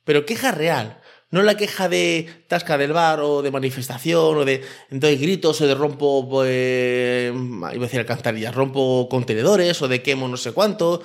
pero 0.03 0.27
queja 0.27 0.51
real. 0.51 1.01
No 1.31 1.41
la 1.41 1.57
queja 1.57 1.89
de 1.89 2.45
tasca 2.47 2.77
del 2.77 2.93
bar 2.93 3.19
o 3.19 3.41
de 3.41 3.49
manifestación 3.49 4.37
o 4.37 4.45
de 4.45 4.63
entonces 4.91 5.19
gritos 5.19 5.59
o 5.59 5.67
de 5.67 5.73
rompo, 5.73 6.29
pues, 6.29 7.33
iba 7.33 7.67
a 7.67 7.71
decir 7.73 7.99
alcantarillas, 7.99 8.53
rompo 8.53 9.09
contenedores 9.09 9.81
o 9.81 9.87
de 9.87 10.03
quemo 10.03 10.27
no 10.27 10.37
sé 10.37 10.51
cuánto. 10.51 11.01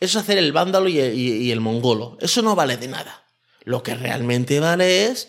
Eso 0.00 0.18
es 0.18 0.24
hacer 0.24 0.38
el 0.38 0.52
vándalo 0.52 0.88
y 0.88 1.50
el, 1.50 1.60
mongolo. 1.60 2.16
Eso 2.20 2.40
no 2.40 2.56
vale 2.56 2.78
de 2.78 2.88
nada. 2.88 3.26
Lo 3.64 3.82
que 3.82 3.94
realmente 3.94 4.58
vale 4.58 5.06
es 5.06 5.28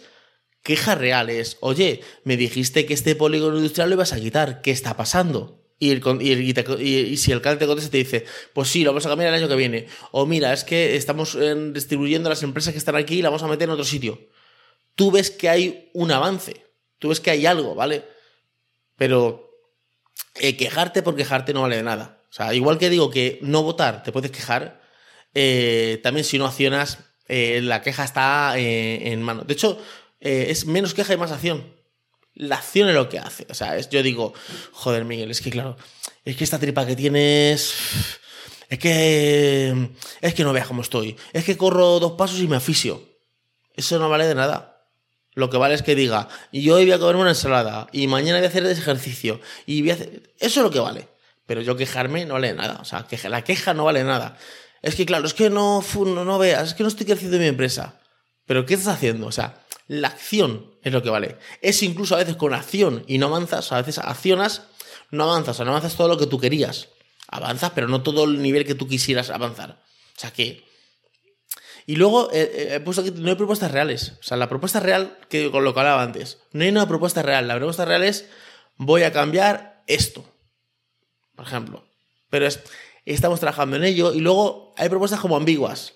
quejas 0.63 0.97
reales. 0.97 1.57
Oye, 1.59 2.01
me 2.23 2.37
dijiste 2.37 2.85
que 2.85 2.93
este 2.93 3.15
polígono 3.15 3.57
industrial 3.57 3.89
lo 3.89 3.95
ibas 3.95 4.13
a 4.13 4.19
quitar. 4.19 4.61
¿Qué 4.61 4.71
está 4.71 4.95
pasando? 4.95 5.61
Y, 5.77 5.91
y, 5.91 7.17
si 7.17 7.31
el 7.31 7.37
alcalde 7.37 7.59
te 7.59 7.67
contesta 7.67 7.91
te 7.91 7.97
dice, 7.97 8.25
pues 8.53 8.69
sí, 8.69 8.83
lo 8.83 8.91
vamos 8.91 9.05
a 9.05 9.09
cambiar 9.09 9.33
el 9.33 9.41
año 9.41 9.49
que 9.49 9.55
viene. 9.55 9.87
O 10.11 10.25
mira, 10.25 10.53
es 10.53 10.63
que 10.63 10.95
estamos 10.95 11.35
eh, 11.35 11.53
distribuyendo 11.73 12.29
las 12.29 12.43
empresas 12.43 12.71
que 12.71 12.77
están 12.77 12.95
aquí 12.95 13.15
y 13.15 13.21
la 13.21 13.29
vamos 13.29 13.43
a 13.43 13.47
meter 13.47 13.67
en 13.67 13.71
otro 13.71 13.83
sitio. 13.83 14.19
Tú 14.95 15.11
ves 15.11 15.31
que 15.31 15.49
hay 15.49 15.89
un 15.93 16.11
avance. 16.11 16.65
Tú 16.99 17.09
ves 17.09 17.19
que 17.19 17.31
hay 17.31 17.45
algo, 17.45 17.75
¿vale? 17.75 18.05
Pero 18.95 19.49
eh, 20.35 20.55
quejarte 20.55 21.01
por 21.01 21.15
quejarte 21.15 21.53
no 21.53 21.63
vale 21.63 21.77
de 21.77 21.83
nada. 21.83 22.20
O 22.31 22.33
sea, 22.33 22.53
igual 22.53 22.77
que 22.77 22.89
digo 22.89 23.11
que 23.11 23.39
no 23.41 23.61
votar 23.61 24.03
te 24.03 24.11
puedes 24.11 24.31
quejar, 24.31 24.81
eh, 25.33 25.99
también 26.01 26.23
si 26.23 26.37
no 26.37 26.45
accionas, 26.45 26.99
la 27.27 27.81
queja 27.81 28.03
está 28.03 28.57
en 28.57 29.21
mano. 29.21 29.43
De 29.43 29.53
hecho, 29.53 29.81
es 30.19 30.65
menos 30.65 30.93
queja 30.93 31.13
y 31.13 31.17
más 31.17 31.31
acción 31.31 31.63
la 32.35 32.55
acción 32.55 32.89
es 32.89 32.95
lo 32.95 33.09
que 33.09 33.19
hace. 33.19 33.45
O 33.49 33.53
sea, 33.53 33.77
es, 33.77 33.89
yo 33.89 34.01
digo, 34.03 34.33
joder, 34.71 35.05
Miguel, 35.05 35.31
es 35.31 35.41
que 35.41 35.51
claro, 35.51 35.77
es 36.25 36.35
que 36.35 36.43
esta 36.43 36.59
tripa 36.59 36.85
que 36.85 36.95
tienes. 36.95 37.75
Es 38.69 38.79
que. 38.79 39.89
Es 40.21 40.33
que 40.33 40.43
no 40.43 40.53
veas 40.53 40.67
cómo 40.67 40.81
estoy. 40.81 41.17
Es 41.33 41.43
que 41.45 41.57
corro 41.57 41.99
dos 41.99 42.13
pasos 42.13 42.39
y 42.39 42.47
me 42.47 42.55
aficio. 42.55 43.03
Eso 43.75 43.99
no 43.99 44.09
vale 44.09 44.27
de 44.27 44.35
nada. 44.35 44.87
Lo 45.33 45.49
que 45.49 45.57
vale 45.57 45.75
es 45.75 45.81
que 45.81 45.95
diga, 45.95 46.27
yo 46.51 46.75
hoy 46.75 46.83
voy 46.83 46.91
a 46.91 46.99
comerme 46.99 47.21
una 47.21 47.31
ensalada 47.31 47.87
y 47.93 48.07
mañana 48.07 48.39
voy 48.39 48.45
a 48.45 48.49
hacer 48.49 48.65
ese 48.65 48.81
ejercicio. 48.81 49.39
Y 49.65 49.81
voy 49.81 49.91
a 49.91 49.93
hacer... 49.93 50.33
Eso 50.39 50.59
es 50.59 50.63
lo 50.63 50.71
que 50.71 50.79
vale. 50.79 51.07
Pero 51.51 51.63
yo 51.63 51.75
quejarme 51.75 52.25
no 52.25 52.35
vale 52.35 52.53
nada. 52.53 52.79
O 52.79 52.85
sea, 52.85 53.05
que 53.09 53.27
la 53.27 53.43
queja 53.43 53.73
no 53.73 53.83
vale 53.83 54.05
nada. 54.05 54.37
Es 54.81 54.95
que 54.95 55.05
claro, 55.05 55.27
es 55.27 55.33
que 55.33 55.49
no, 55.49 55.83
no, 55.97 56.23
no 56.23 56.39
veas, 56.39 56.69
es 56.69 56.73
que 56.75 56.83
no 56.83 56.87
estoy 56.87 57.05
creciendo 57.05 57.35
en 57.35 57.43
mi 57.43 57.49
empresa. 57.49 57.99
Pero 58.45 58.65
¿qué 58.65 58.75
estás 58.75 58.95
haciendo? 58.95 59.27
O 59.27 59.33
sea, 59.33 59.65
la 59.89 60.07
acción 60.07 60.73
es 60.81 60.93
lo 60.93 61.03
que 61.03 61.09
vale. 61.09 61.35
Es 61.61 61.83
incluso 61.83 62.15
a 62.15 62.19
veces 62.19 62.37
con 62.37 62.53
acción 62.53 63.03
y 63.05 63.17
no 63.17 63.25
avanzas, 63.25 63.69
a 63.73 63.81
veces 63.81 63.97
accionas, 63.97 64.61
no 65.09 65.25
avanzas, 65.25 65.59
o 65.59 65.65
no 65.65 65.71
avanzas 65.71 65.97
todo 65.97 66.07
lo 66.07 66.17
que 66.17 66.25
tú 66.25 66.39
querías. 66.39 66.87
Avanzas, 67.27 67.71
pero 67.75 67.89
no 67.89 68.01
todo 68.01 68.23
el 68.23 68.41
nivel 68.41 68.65
que 68.65 68.75
tú 68.75 68.87
quisieras 68.87 69.29
avanzar. 69.29 69.71
O 70.15 70.19
sea 70.21 70.31
que... 70.31 70.63
Y 71.85 71.97
luego 71.97 72.31
eh, 72.31 72.49
eh, 72.53 72.75
he 72.75 72.79
puesto 72.79 73.01
aquí, 73.01 73.11
no 73.13 73.29
hay 73.29 73.35
propuestas 73.35 73.71
reales. 73.71 74.13
O 74.21 74.23
sea, 74.23 74.37
la 74.37 74.47
propuesta 74.47 74.79
real, 74.79 75.17
que 75.27 75.51
con 75.51 75.65
lo 75.65 75.73
que 75.73 75.81
hablaba 75.81 76.01
antes, 76.01 76.37
no 76.53 76.63
hay 76.63 76.69
una 76.69 76.87
propuesta 76.87 77.21
real. 77.21 77.45
La 77.49 77.57
propuesta 77.57 77.83
real 77.83 78.05
es, 78.05 78.29
voy 78.77 79.03
a 79.03 79.11
cambiar 79.11 79.83
esto. 79.87 80.30
Por 81.41 81.47
ejemplo. 81.47 81.83
Pero 82.29 82.47
estamos 83.03 83.39
trabajando 83.39 83.77
en 83.77 83.83
ello. 83.83 84.13
Y 84.13 84.19
luego 84.19 84.75
hay 84.77 84.89
propuestas 84.89 85.19
como 85.19 85.35
ambiguas 85.35 85.95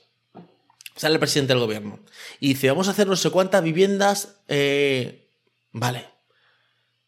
sale 0.96 1.16
el 1.16 1.20
presidente 1.20 1.54
del 1.54 1.62
gobierno 1.62 2.00
y 2.40 2.50
dice, 2.50 2.70
vamos 2.70 2.88
a 2.88 2.92
hacer 2.92 3.08
no 3.08 3.16
sé 3.16 3.30
cuántas 3.30 3.64
viviendas, 3.64 4.38
eh, 4.48 5.30
vale. 5.72 6.08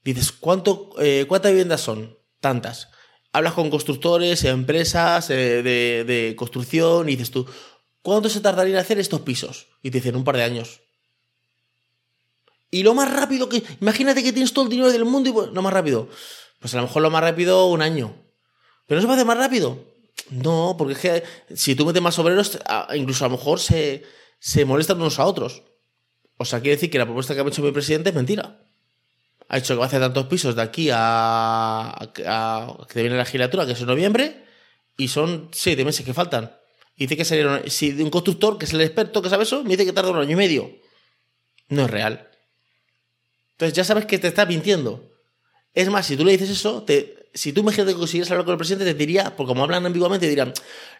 Dices, 0.04 0.32
¿cuánto, 0.32 0.91
eh, 1.00 1.26
¿cuántas 1.28 1.52
viviendas 1.52 1.82
son? 1.82 2.17
Tantas. 2.39 2.89
Hablas 3.32 3.54
con 3.54 3.69
constructores, 3.69 4.43
empresas 4.43 5.30
eh, 5.30 5.63
de, 5.63 6.36
construcción 6.38 7.10
y 7.10 7.13
dices 7.13 7.32
tú, 7.32 7.45
¿cuánto 8.02 8.30
se 8.30 8.41
tardaría 8.41 8.73
en 8.73 8.80
hacer 8.80 9.00
estos 9.00 9.21
pisos? 9.21 9.67
Y 9.82 9.91
te 9.91 10.00
dicen, 10.00 10.15
un 10.15 10.23
par 10.23 10.36
de 10.36 10.43
años. 10.43 10.82
Y 12.69 12.84
lo 12.84 12.93
más 12.93 13.13
rápido 13.13 13.47
que... 13.47 13.63
Imagínate 13.80 14.23
que 14.23 14.34
tienes 14.34 14.52
todo 14.52 14.65
el 14.65 14.71
dinero 14.71 14.91
del 14.91 15.06
mundo 15.06 15.30
y... 15.30 15.54
Lo 15.54 15.62
más 15.62 15.71
rápido. 15.71 16.10
Pues 16.60 16.73
a 16.73 16.78
lo 16.78 16.84
mejor 16.84 17.02
lo 17.02 17.10
más 17.10 17.21
rápido 17.21 17.67
un 17.67 17.82
año. 17.82 18.26
Pero 18.88 18.97
no 18.97 19.02
se 19.02 19.08
puede 19.08 19.26
más 19.26 19.38
rápido. 19.38 19.84
No, 20.30 20.76
porque 20.78 20.93
es 20.93 21.00
que 21.00 21.23
si 21.56 21.76
tú 21.76 21.86
metes 21.86 22.02
más 22.02 22.17
obreros, 22.19 22.60
incluso 22.95 23.26
a 23.26 23.30
lo 23.30 23.38
mejor 23.38 23.60
se, 23.60 24.04
molestan 24.65 24.97
unos 24.97 25.19
a 25.19 25.26
otros. 25.26 25.63
O 26.38 26.45
sea, 26.45 26.60
quiere 26.60 26.76
decir 26.76 26.89
que 26.89 26.97
la 26.97 27.06
propuesta 27.06 27.34
que 27.34 27.41
ha 27.41 27.47
hecho 27.47 27.62
mi 27.62 27.71
presidente 27.71 28.10
es 28.10 28.15
mentira. 28.15 28.60
Ha 29.50 29.58
dicho 29.58 29.73
que 29.73 29.80
va 29.80 29.86
a 29.86 29.88
hacer 29.88 30.02
tantos 30.02 30.26
pisos 30.26 30.56
de 30.56 30.62
aquí 30.62 30.89
a, 30.91 32.12
que 32.13 33.02
viene 33.02 33.15
la 33.15 33.23
legislatura, 33.23 33.65
que 33.65 33.71
es 33.73 33.82
en 33.82 33.88
noviembre, 33.88 34.43
y 34.97 35.08
son 35.08 35.50
siete 35.54 35.86
meses 35.86 36.06
que 36.06 36.13
faltan. 36.13 36.52
Y 36.97 37.06
dice 37.06 37.15
que 37.15 37.26
sería 37.26 37.63
si 37.67 37.91
un 38.02 38.10
constructor, 38.10 38.58
que 38.58 38.65
es 38.65 38.73
el 38.73 38.82
experto 38.82 39.21
que 39.21 39.30
sabe 39.30 39.43
eso, 39.43 39.63
me 39.63 39.69
dice 39.71 39.86
que 39.86 39.93
tarda 39.93 40.12
un 40.12 40.17
año 40.17 40.32
y 40.32 40.36
medio. 40.36 40.71
No 41.69 41.86
es 41.86 41.91
real. 41.91 42.30
Entonces 43.52 43.76
ya 43.76 43.84
sabes 43.84 44.06
que 44.06 44.19
te 44.19 44.28
está 44.28 44.45
mintiendo. 44.45 45.10
Es 45.73 45.89
más, 45.89 46.06
si 46.06 46.17
tú 46.17 46.26
le 46.26 46.32
dices 46.32 46.50
eso, 46.50 46.84
te, 46.84 47.16
si 47.38 47.54
tú 47.54 47.62
imagínate 47.62 47.93
que 47.93 48.00
consiguieras 48.00 48.32
hablar 48.32 48.45
con 48.45 48.54
el 48.54 48.58
presidente, 48.58 48.86
te 48.86 48.97
diría, 48.97 49.36
porque 49.36 49.50
como 49.50 49.63
hablan 49.63 49.86
ambiguamente, 49.86 50.28
dirán, 50.28 50.54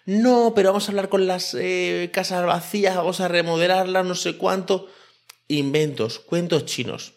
no, 0.06 0.54
pero 0.56 0.69
vamos 0.69 0.88
a 0.88 0.91
hablar 0.91 1.10
con 1.10 1.26
las 1.26 1.56
eh, 1.56 2.12
casas 2.13 2.45
vacías, 2.45 2.95
vamos 2.95 3.19
a 3.19 3.28
remodelarlas, 3.28 4.06
no 4.06 4.15
sé 4.15 4.38
cuánto. 4.38 4.88
Inventos, 5.47 6.19
cuentos 6.19 6.65
chinos. 6.65 7.13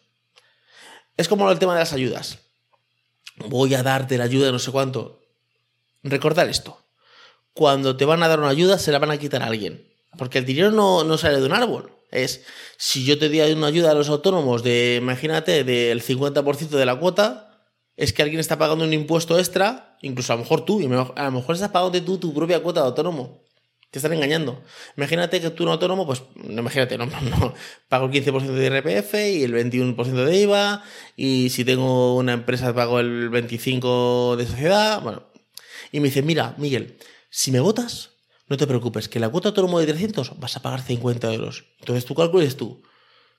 Es 1.17 1.29
como 1.29 1.51
el 1.51 1.59
tema 1.59 1.75
de 1.75 1.81
las 1.81 1.93
ayudas. 1.93 2.39
Voy 3.37 3.75
a 3.75 3.83
darte 3.83 4.17
la 4.17 4.25
ayuda 4.25 4.47
de 4.47 4.53
no 4.53 4.59
sé 4.59 4.71
cuánto. 4.71 5.21
Recordar 6.03 6.49
esto. 6.49 6.83
Cuando 7.53 7.97
te 7.97 8.07
van 8.07 8.23
a 8.23 8.29
dar 8.29 8.39
una 8.39 8.49
ayuda, 8.49 8.79
se 8.79 8.91
la 8.91 8.99
van 8.99 9.11
a 9.11 9.19
quitar 9.19 9.43
a 9.43 9.47
alguien. 9.47 9.87
Porque 10.17 10.39
el 10.39 10.47
dinero 10.47 10.71
no, 10.71 11.05
no 11.05 11.19
sale 11.19 11.41
de 11.41 11.47
un 11.47 11.53
árbol. 11.53 11.93
Es, 12.11 12.45
si 12.77 13.05
yo 13.05 13.19
te 13.19 13.29
di 13.29 13.41
una 13.41 13.67
ayuda 13.67 13.91
a 13.91 13.95
los 13.95 14.09
autónomos 14.09 14.63
de, 14.63 14.97
imagínate, 15.01 15.63
del 15.63 16.03
50% 16.03 16.71
de 16.71 16.87
la 16.87 16.99
cuota, 16.99 17.50
es 18.01 18.15
que 18.15 18.23
alguien 18.23 18.41
está 18.41 18.57
pagando 18.57 18.87
un 18.87 18.95
impuesto 18.95 19.39
extra, 19.39 19.99
incluso 20.01 20.33
a 20.33 20.37
lo 20.37 20.43
mejor 20.43 20.65
tú, 20.65 20.81
y 20.81 20.87
a 20.87 21.25
lo 21.25 21.31
mejor 21.31 21.55
estás 21.55 21.69
pagando 21.69 22.03
tú 22.03 22.17
tu 22.17 22.33
propia 22.33 22.63
cuota 22.63 22.81
de 22.81 22.87
autónomo. 22.87 23.45
Te 23.91 23.99
están 23.99 24.15
engañando. 24.15 24.63
Imagínate 24.97 25.39
que 25.39 25.51
tú 25.51 25.65
un 25.65 25.69
autónomo, 25.69 26.07
pues, 26.07 26.23
no, 26.35 26.63
imagínate, 26.63 26.97
no, 26.97 27.05
no, 27.21 27.55
pago 27.91 28.07
el 28.07 28.13
15% 28.13 28.41
de 28.47 28.67
IRPF 28.67 29.15
y 29.15 29.43
el 29.45 29.53
21% 29.53 30.25
de 30.25 30.35
IVA, 30.35 30.83
y 31.15 31.51
si 31.51 31.63
tengo 31.67 32.17
una 32.17 32.33
empresa 32.33 32.75
pago 32.75 33.01
el 33.01 33.31
25% 33.31 34.37
de 34.37 34.47
sociedad, 34.47 35.03
bueno. 35.03 35.25
Y 35.93 36.01
me 36.01 36.07
dice, 36.07 36.23
mira, 36.23 36.55
Miguel, 36.57 36.97
si 37.29 37.53
me 37.53 37.61
votas, 37.61 38.13
no 38.49 38.57
te 38.57 38.67
preocupes, 38.67 39.11
que 39.11 39.21
la 39.21 39.29
cuota 39.29 39.49
autónomo 39.49 39.79
de 39.79 39.87
300 39.89 40.41
vas 40.41 40.57
a 40.57 40.63
pagar 40.63 40.81
50 40.81 41.35
euros. 41.35 41.67
Entonces 41.81 42.07
tú 42.07 42.15
calcules 42.15 42.57
tú, 42.57 42.83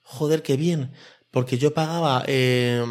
joder, 0.04 0.44
qué 0.44 0.56
bien, 0.56 0.92
porque 1.32 1.58
yo 1.58 1.74
pagaba 1.74 2.24
eh, 2.28 2.86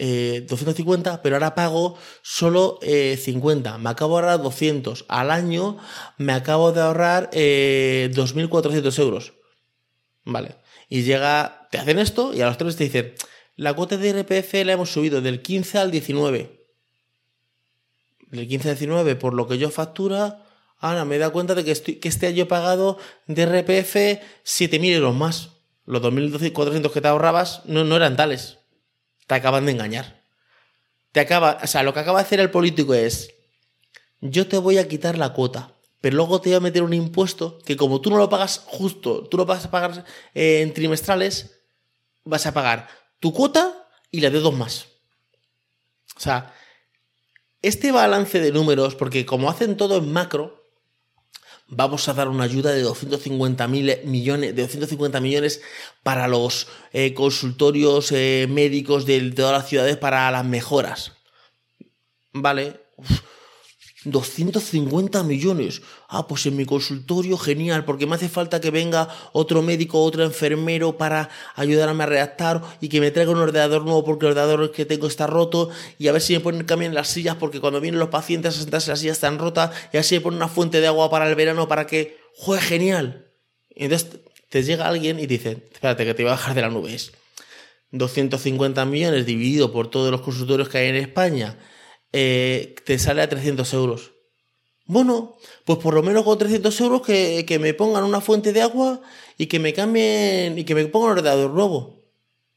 250, 0.00 1.14
eh, 1.14 1.18
pero 1.22 1.36
ahora 1.36 1.54
pago 1.54 1.98
solo 2.22 2.78
50. 2.82 3.74
Eh, 3.74 3.78
me 3.78 3.90
acabo 3.90 4.16
de 4.16 4.22
ahorrar 4.22 4.42
200. 4.42 5.04
Al 5.08 5.30
año 5.30 5.78
me 6.16 6.32
acabo 6.32 6.72
de 6.72 6.80
ahorrar 6.80 7.30
2.400 7.30 8.98
eh, 8.98 9.02
euros. 9.02 9.32
Vale. 10.24 10.56
Y 10.88 11.02
llega, 11.02 11.68
te 11.70 11.78
hacen 11.78 11.98
esto 11.98 12.34
y 12.34 12.40
a 12.40 12.46
los 12.46 12.56
tres 12.56 12.76
te 12.76 12.84
dicen, 12.84 13.14
la 13.56 13.74
cuota 13.74 13.96
de 13.96 14.08
IRPF 14.08 14.64
la 14.64 14.72
hemos 14.72 14.92
subido 14.92 15.20
del 15.20 15.42
15 15.42 15.78
al 15.78 15.90
19. 15.90 16.66
Del 18.30 18.48
15 18.48 18.70
al 18.70 18.74
19, 18.76 19.16
por 19.16 19.34
lo 19.34 19.46
que 19.46 19.58
yo 19.58 19.70
factura, 19.70 20.46
ahora 20.78 21.04
me 21.04 21.18
da 21.18 21.30
cuenta 21.30 21.54
de 21.54 21.64
que, 21.64 21.72
estoy, 21.72 21.96
que 21.96 22.08
este 22.08 22.26
año 22.26 22.44
he 22.44 22.46
pagado 22.46 22.98
de 23.26 23.44
RPF 23.44 23.96
7.000 24.44 24.94
euros 24.94 25.14
más. 25.14 25.50
Los 25.84 26.00
2.400 26.02 26.90
que 26.90 27.00
te 27.00 27.08
ahorrabas 27.08 27.62
no 27.66 27.96
eran 27.96 28.16
tales. 28.16 28.59
Te 29.30 29.36
acaban 29.36 29.64
de 29.64 29.70
engañar. 29.70 30.24
Te 31.12 31.20
acaba, 31.20 31.60
o 31.62 31.66
sea, 31.68 31.84
lo 31.84 31.94
que 31.94 32.00
acaba 32.00 32.18
de 32.18 32.24
hacer 32.24 32.40
el 32.40 32.50
político 32.50 32.94
es, 32.94 33.32
yo 34.20 34.48
te 34.48 34.58
voy 34.58 34.78
a 34.78 34.88
quitar 34.88 35.16
la 35.16 35.34
cuota, 35.34 35.76
pero 36.00 36.16
luego 36.16 36.40
te 36.40 36.48
voy 36.48 36.56
a 36.56 36.60
meter 36.60 36.82
un 36.82 36.92
impuesto 36.94 37.60
que 37.60 37.76
como 37.76 38.00
tú 38.00 38.10
no 38.10 38.16
lo 38.16 38.28
pagas 38.28 38.60
justo, 38.66 39.28
tú 39.28 39.36
lo 39.36 39.46
vas 39.46 39.64
a 39.64 39.70
pagar 39.70 40.04
eh, 40.34 40.62
en 40.62 40.74
trimestrales, 40.74 41.60
vas 42.24 42.44
a 42.46 42.52
pagar 42.52 42.88
tu 43.20 43.32
cuota 43.32 43.88
y 44.10 44.20
la 44.20 44.30
de 44.30 44.40
dos 44.40 44.52
más. 44.52 44.88
O 46.16 46.20
sea, 46.20 46.52
este 47.62 47.92
balance 47.92 48.40
de 48.40 48.50
números, 48.50 48.96
porque 48.96 49.26
como 49.26 49.48
hacen 49.48 49.76
todo 49.76 49.98
en 49.98 50.12
macro, 50.12 50.59
vamos 51.70 52.08
a 52.08 52.14
dar 52.14 52.28
una 52.28 52.44
ayuda 52.44 52.72
de 52.72 52.82
250 52.82 53.66
millones, 53.68 54.54
de 54.54 54.62
250 54.62 55.20
millones 55.20 55.62
para 56.02 56.28
los 56.28 56.68
eh, 56.92 57.14
consultorios 57.14 58.12
eh, 58.12 58.46
médicos 58.50 59.06
de 59.06 59.30
todas 59.30 59.52
las 59.52 59.68
ciudades 59.68 59.96
para 59.96 60.30
las 60.30 60.44
mejoras. 60.44 61.12
Vale. 62.32 62.80
250 64.04 65.22
millones. 65.24 65.82
Ah, 66.08 66.26
pues 66.26 66.46
en 66.46 66.56
mi 66.56 66.64
consultorio, 66.64 67.36
genial, 67.36 67.84
porque 67.84 68.06
me 68.06 68.14
hace 68.14 68.28
falta 68.28 68.60
que 68.60 68.70
venga 68.70 69.08
otro 69.32 69.60
médico, 69.62 70.02
otro 70.02 70.24
enfermero 70.24 70.96
para 70.96 71.28
ayudarme 71.54 72.04
a 72.04 72.06
redactar 72.06 72.62
y 72.80 72.88
que 72.88 73.00
me 73.00 73.10
traiga 73.10 73.32
un 73.32 73.38
ordenador 73.38 73.84
nuevo 73.84 74.04
porque 74.04 74.26
el 74.26 74.32
ordenador 74.32 74.72
que 74.72 74.86
tengo 74.86 75.06
está 75.06 75.26
roto 75.26 75.68
y 75.98 76.08
a 76.08 76.12
ver 76.12 76.22
si 76.22 76.32
me 76.32 76.40
ponen 76.40 76.66
en 76.82 76.94
las 76.94 77.08
sillas 77.08 77.36
porque 77.36 77.60
cuando 77.60 77.80
vienen 77.80 78.00
los 78.00 78.08
pacientes 78.08 78.56
a 78.56 78.60
sentarse 78.60 78.90
las 78.90 79.00
sillas 79.00 79.18
están 79.18 79.38
rotas 79.38 79.70
y 79.92 79.98
así 79.98 80.14
me 80.14 80.22
ponen 80.22 80.38
una 80.38 80.48
fuente 80.48 80.80
de 80.80 80.86
agua 80.86 81.10
para 81.10 81.28
el 81.28 81.34
verano 81.34 81.68
para 81.68 81.86
que, 81.86 82.18
juegue 82.36 82.62
genial. 82.62 83.26
Y 83.74 83.84
entonces 83.84 84.20
te 84.48 84.62
llega 84.62 84.88
alguien 84.88 85.18
y 85.18 85.26
dice, 85.26 85.68
espérate 85.72 86.06
que 86.06 86.14
te 86.14 86.22
voy 86.22 86.30
a 86.30 86.36
bajar 86.36 86.54
de 86.54 86.62
las 86.62 86.72
nubes. 86.72 87.12
250 87.92 88.84
millones 88.86 89.26
dividido 89.26 89.72
por 89.72 89.90
todos 89.90 90.10
los 90.10 90.22
consultorios 90.22 90.68
que 90.68 90.78
hay 90.78 90.88
en 90.88 90.96
España 90.96 91.58
eh, 92.12 92.74
te 92.84 92.98
sale 92.98 93.22
a 93.22 93.28
300 93.28 93.72
euros. 93.74 94.12
Bueno, 94.86 95.36
pues 95.64 95.78
por 95.78 95.94
lo 95.94 96.02
menos 96.02 96.24
con 96.24 96.36
300 96.36 96.80
euros 96.80 97.02
que, 97.02 97.44
que, 97.46 97.58
me 97.58 97.74
pongan 97.74 98.02
una 98.02 98.20
fuente 98.20 98.52
de 98.52 98.62
agua 98.62 99.00
y 99.38 99.46
que 99.46 99.60
me 99.60 99.72
cambien 99.72 100.58
y 100.58 100.64
que 100.64 100.74
me 100.74 100.84
pongan 100.86 101.12
un 101.12 101.18
ordenador 101.18 101.50
nuevo. 101.52 102.02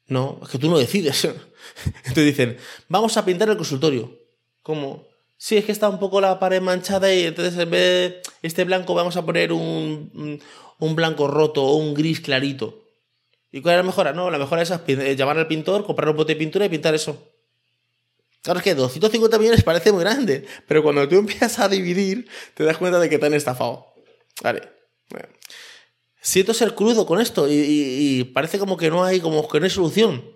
No, 0.07 0.39
es 0.41 0.49
que 0.49 0.57
tú 0.57 0.69
no 0.69 0.79
decides. 0.79 1.25
Entonces 2.05 2.25
dicen, 2.25 2.57
vamos 2.89 3.15
a 3.17 3.25
pintar 3.25 3.49
el 3.49 3.57
consultorio. 3.57 4.19
¿Cómo? 4.63 5.07
Sí, 5.37 5.57
es 5.57 5.65
que 5.65 5.71
está 5.71 5.89
un 5.89 5.99
poco 5.99 6.21
la 6.21 6.39
pared 6.39 6.61
manchada 6.61 7.13
y 7.13 7.25
entonces 7.25 7.57
en 7.59 7.69
vez 7.69 7.81
de 7.81 8.21
este 8.43 8.63
blanco 8.63 8.93
vamos 8.93 9.17
a 9.17 9.25
poner 9.25 9.51
un, 9.51 10.41
un 10.79 10.95
blanco 10.95 11.27
roto 11.27 11.63
o 11.65 11.75
un 11.75 11.93
gris 11.93 12.21
clarito. 12.21 12.85
¿Y 13.51 13.61
cuál 13.61 13.75
es 13.75 13.79
la 13.79 13.83
mejora? 13.83 14.13
No, 14.13 14.31
la 14.31 14.37
mejora 14.37 14.61
es 14.61 14.71
llamar 15.17 15.37
al 15.37 15.47
pintor, 15.47 15.85
comprar 15.85 16.09
un 16.09 16.15
bote 16.15 16.33
de 16.33 16.39
pintura 16.39 16.65
y 16.65 16.69
pintar 16.69 16.95
eso. 16.95 17.32
Claro, 18.43 18.59
es 18.59 18.63
que 18.65 18.75
250 18.75 19.39
millones 19.39 19.63
parece 19.63 19.93
muy 19.93 20.01
grande, 20.01 20.45
pero 20.67 20.83
cuando 20.83 21.07
tú 21.07 21.15
empiezas 21.15 21.59
a 21.59 21.69
dividir, 21.69 22.27
te 22.53 22.65
das 22.65 22.77
cuenta 22.77 22.99
de 22.99 23.09
que 23.09 23.17
te 23.17 23.25
han 23.25 23.33
estafado. 23.33 23.93
Vale. 24.43 24.69
Siento 26.21 26.53
ser 26.53 26.75
crudo 26.75 27.05
con 27.05 27.21
esto 27.21 27.47
y, 27.49 28.23
parece 28.33 28.59
como 28.59 28.75
que 28.75 28.89
no 28.89 29.03
hay, 29.03 29.21
como 29.21 29.47
que 29.47 29.59
no 29.59 29.63
hay 29.63 29.69
solución. 29.69 30.29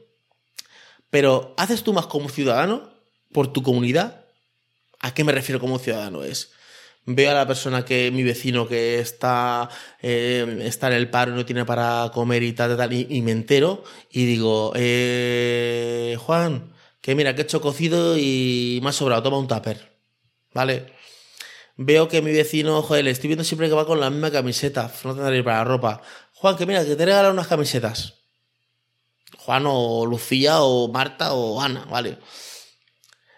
Pero, 1.09 1.53
¿haces 1.57 1.83
tú 1.83 1.91
más 1.91 2.07
como 2.07 2.29
ciudadano 2.29 2.89
por 3.33 3.51
tu 3.51 3.61
comunidad? 3.61 4.25
¿A 4.99 5.13
qué 5.13 5.25
me 5.25 5.33
refiero 5.33 5.59
como 5.59 5.77
ciudadano? 5.77 6.23
Es, 6.23 6.51
veo 7.05 7.31
a 7.31 7.33
la 7.33 7.47
persona 7.47 7.83
que, 7.83 8.09
mi 8.11 8.23
vecino 8.23 8.69
que 8.69 8.99
está, 8.99 9.69
eh, 10.01 10.61
está 10.63 10.87
en 10.87 10.93
el 10.93 11.09
paro 11.09 11.33
y 11.33 11.35
no 11.35 11.45
tiene 11.45 11.65
para 11.65 12.09
comer 12.13 12.43
y 12.43 12.53
tal, 12.53 12.77
tal, 12.77 12.93
y, 12.93 13.05
y 13.09 13.21
me 13.21 13.31
entero 13.31 13.83
y 14.11 14.25
digo, 14.25 14.71
eh, 14.75 16.17
Juan, 16.19 16.73
que 17.01 17.15
mira, 17.15 17.35
que 17.35 17.41
he 17.41 17.43
hecho 17.43 17.61
cocido 17.61 18.17
y 18.17 18.79
me 18.83 18.89
ha 18.89 18.93
sobrado, 18.93 19.23
toma 19.23 19.39
un 19.39 19.47
tupper. 19.47 19.97
¿Vale? 20.53 20.93
Veo 21.75 22.07
que 22.07 22.21
mi 22.21 22.31
vecino, 22.31 22.81
joder, 22.81 23.05
le 23.05 23.11
estoy 23.11 23.27
viendo 23.27 23.43
siempre 23.43 23.69
que 23.69 23.75
va 23.75 23.85
con 23.85 23.99
la 23.99 24.09
misma 24.09 24.31
camiseta, 24.31 24.91
no 25.03 25.13
tendrá 25.13 25.35
ir 25.35 25.43
para 25.43 25.59
la 25.59 25.63
ropa. 25.63 26.01
Juan, 26.33 26.57
que 26.57 26.65
mira, 26.65 26.83
que 26.83 26.95
te 26.95 27.05
regalan 27.05 27.33
unas 27.33 27.47
camisetas. 27.47 28.15
Juan 29.37 29.65
o 29.67 30.05
Lucía 30.05 30.61
o 30.61 30.87
Marta 30.87 31.33
o 31.33 31.61
Ana, 31.61 31.85
¿vale? 31.85 32.17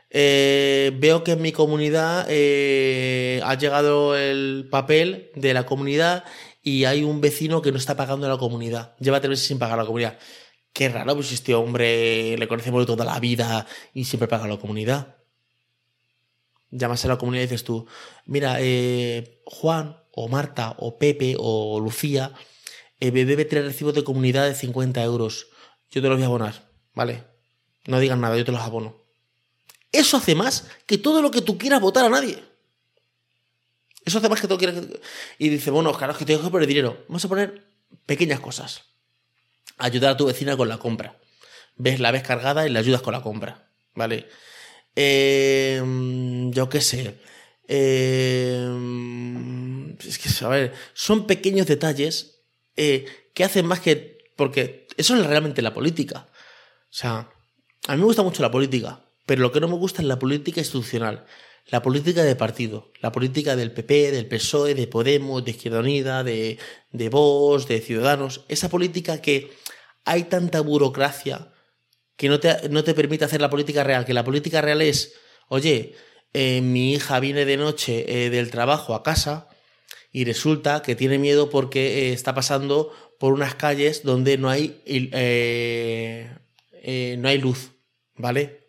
Eh, 0.09 0.91
veo 0.95 1.23
que 1.23 1.33
en 1.33 1.41
mi 1.41 1.51
comunidad 1.51 2.25
eh, 2.29 3.41
ha 3.43 3.55
llegado 3.55 4.17
el 4.17 4.67
papel 4.71 5.29
de 5.35 5.53
la 5.53 5.65
comunidad 5.65 6.23
y 6.63 6.85
hay 6.85 7.03
un 7.03 7.21
vecino 7.21 7.61
que 7.61 7.71
no 7.71 7.77
está 7.77 7.95
pagando 7.95 8.27
la 8.27 8.37
comunidad. 8.37 8.95
Lleva 8.99 9.19
tres 9.19 9.31
meses 9.31 9.47
sin 9.47 9.59
pagar 9.59 9.77
la 9.77 9.85
comunidad. 9.85 10.17
Qué 10.73 10.89
raro, 10.89 11.15
pues 11.15 11.31
este 11.31 11.55
hombre 11.55 12.37
le 12.37 12.47
conocemos 12.47 12.85
toda 12.85 13.05
la 13.05 13.19
vida 13.19 13.65
y 13.93 14.05
siempre 14.05 14.27
paga 14.27 14.47
la 14.47 14.57
comunidad. 14.57 15.17
Llamas 16.71 17.03
a 17.05 17.07
la 17.07 17.17
comunidad 17.17 17.43
y 17.43 17.47
dices 17.47 17.63
tú, 17.63 17.87
mira, 18.25 18.57
eh, 18.59 19.41
Juan 19.45 19.97
o 20.11 20.27
Marta 20.27 20.75
o 20.77 20.97
Pepe 20.99 21.35
o 21.37 21.79
Lucía 21.79 22.31
eh, 22.99 23.11
debe 23.11 23.45
tener 23.45 23.65
recibo 23.65 23.91
de 23.91 24.03
comunidad 24.03 24.47
de 24.47 24.53
50 24.53 25.03
euros. 25.03 25.47
Yo 25.89 26.01
te 26.01 26.07
los 26.07 26.17
voy 26.17 26.23
a 26.23 26.27
abonar, 26.27 26.69
¿vale? 26.93 27.23
No 27.87 27.99
digan 27.99 28.21
nada, 28.21 28.37
yo 28.37 28.45
te 28.45 28.51
los 28.51 28.61
abono. 28.61 28.95
Eso 29.91 30.17
hace 30.17 30.35
más 30.35 30.69
que 30.85 30.99
todo 30.99 31.23
lo 31.23 31.31
que 31.31 31.41
tú 31.41 31.57
quieras 31.57 31.81
votar 31.81 32.05
a 32.05 32.09
nadie. 32.09 32.43
Eso 34.05 34.19
hace 34.19 34.29
más 34.29 34.39
que 34.39 34.47
todo 34.47 34.59
quieras. 34.59 34.83
Y 35.39 35.49
dice, 35.49 35.71
bueno, 35.71 35.91
claro, 35.93 36.13
es 36.13 36.19
que 36.19 36.25
tengo 36.25 36.43
que 36.43 36.49
poner 36.49 36.67
dinero. 36.67 37.03
Vamos 37.07 37.25
a 37.25 37.27
poner 37.27 37.65
pequeñas 38.05 38.39
cosas 38.39 38.88
ayudar 39.79 40.11
a 40.11 40.17
tu 40.17 40.27
vecina 40.27 40.55
con 40.55 40.69
la 40.69 40.77
compra. 40.77 41.17
Ves, 41.75 41.99
la 41.99 42.11
ves 42.11 42.23
cargada 42.23 42.67
y 42.67 42.69
le 42.69 42.79
ayudas 42.79 43.01
con 43.01 43.13
la 43.13 43.21
compra, 43.21 43.69
¿vale? 43.95 44.27
Eh, 44.95 45.81
yo 46.51 46.69
qué 46.69 46.81
sé. 46.81 47.15
Eh, 47.67 48.67
es 50.05 50.19
que, 50.19 50.45
a 50.45 50.49
ver, 50.49 50.73
son 50.93 51.25
pequeños 51.25 51.67
detalles 51.67 52.41
eh, 52.75 53.05
que 53.33 53.43
hacen 53.43 53.65
más 53.65 53.79
que... 53.79 54.17
Porque 54.35 54.87
eso 54.97 55.15
es 55.15 55.25
realmente 55.25 55.61
la 55.61 55.73
política. 55.73 56.27
O 56.29 56.91
sea, 56.91 57.29
a 57.87 57.93
mí 57.93 57.99
me 57.99 58.05
gusta 58.05 58.23
mucho 58.23 58.41
la 58.41 58.51
política, 58.51 59.01
pero 59.25 59.41
lo 59.41 59.51
que 59.51 59.59
no 59.59 59.67
me 59.67 59.75
gusta 59.75 60.01
es 60.01 60.07
la 60.07 60.19
política 60.19 60.59
institucional. 60.59 61.25
La 61.71 61.81
política 61.81 62.23
de 62.23 62.35
partido, 62.35 62.91
la 62.99 63.11
política 63.11 63.55
del 63.55 63.71
PP, 63.71 64.11
del 64.11 64.27
PSOE, 64.27 64.73
de 64.73 64.87
Podemos, 64.87 65.45
de 65.45 65.51
Izquierda 65.51 65.79
Unida, 65.79 66.23
de, 66.23 66.57
de 66.91 67.09
de 67.09 67.81
Ciudadanos. 67.81 68.45
Esa 68.47 68.69
política 68.69 69.21
que 69.21 69.51
hay 70.03 70.23
tanta 70.23 70.61
burocracia 70.61 71.51
que 72.15 72.27
no 72.27 72.39
te, 72.39 72.69
no 72.69 72.83
te 72.83 72.93
permite 72.93 73.25
hacer 73.25 73.39
la 73.39 73.49
política 73.49 73.83
real, 73.83 74.03
que 74.03 74.13
la 74.13 74.25
política 74.25 74.61
real 74.61 74.81
es, 74.81 75.13
oye, 75.47 75.95
eh, 76.33 76.61
mi 76.61 76.93
hija 76.93 77.19
viene 77.19 77.45
de 77.45 77.57
noche 77.57 78.25
eh, 78.25 78.29
del 78.29 78.51
trabajo 78.51 78.93
a 78.93 79.03
casa 79.03 79.47
y 80.11 80.25
resulta 80.25 80.81
que 80.81 80.95
tiene 80.95 81.17
miedo 81.17 81.49
porque 81.49 82.09
eh, 82.09 82.13
está 82.13 82.35
pasando 82.35 82.91
por 83.19 83.33
unas 83.33 83.55
calles 83.55 84.03
donde 84.03 84.37
no 84.37 84.49
hay, 84.49 84.81
no 87.17 87.27
hay 87.29 87.37
luz, 87.37 87.71
¿vale? 88.15 88.59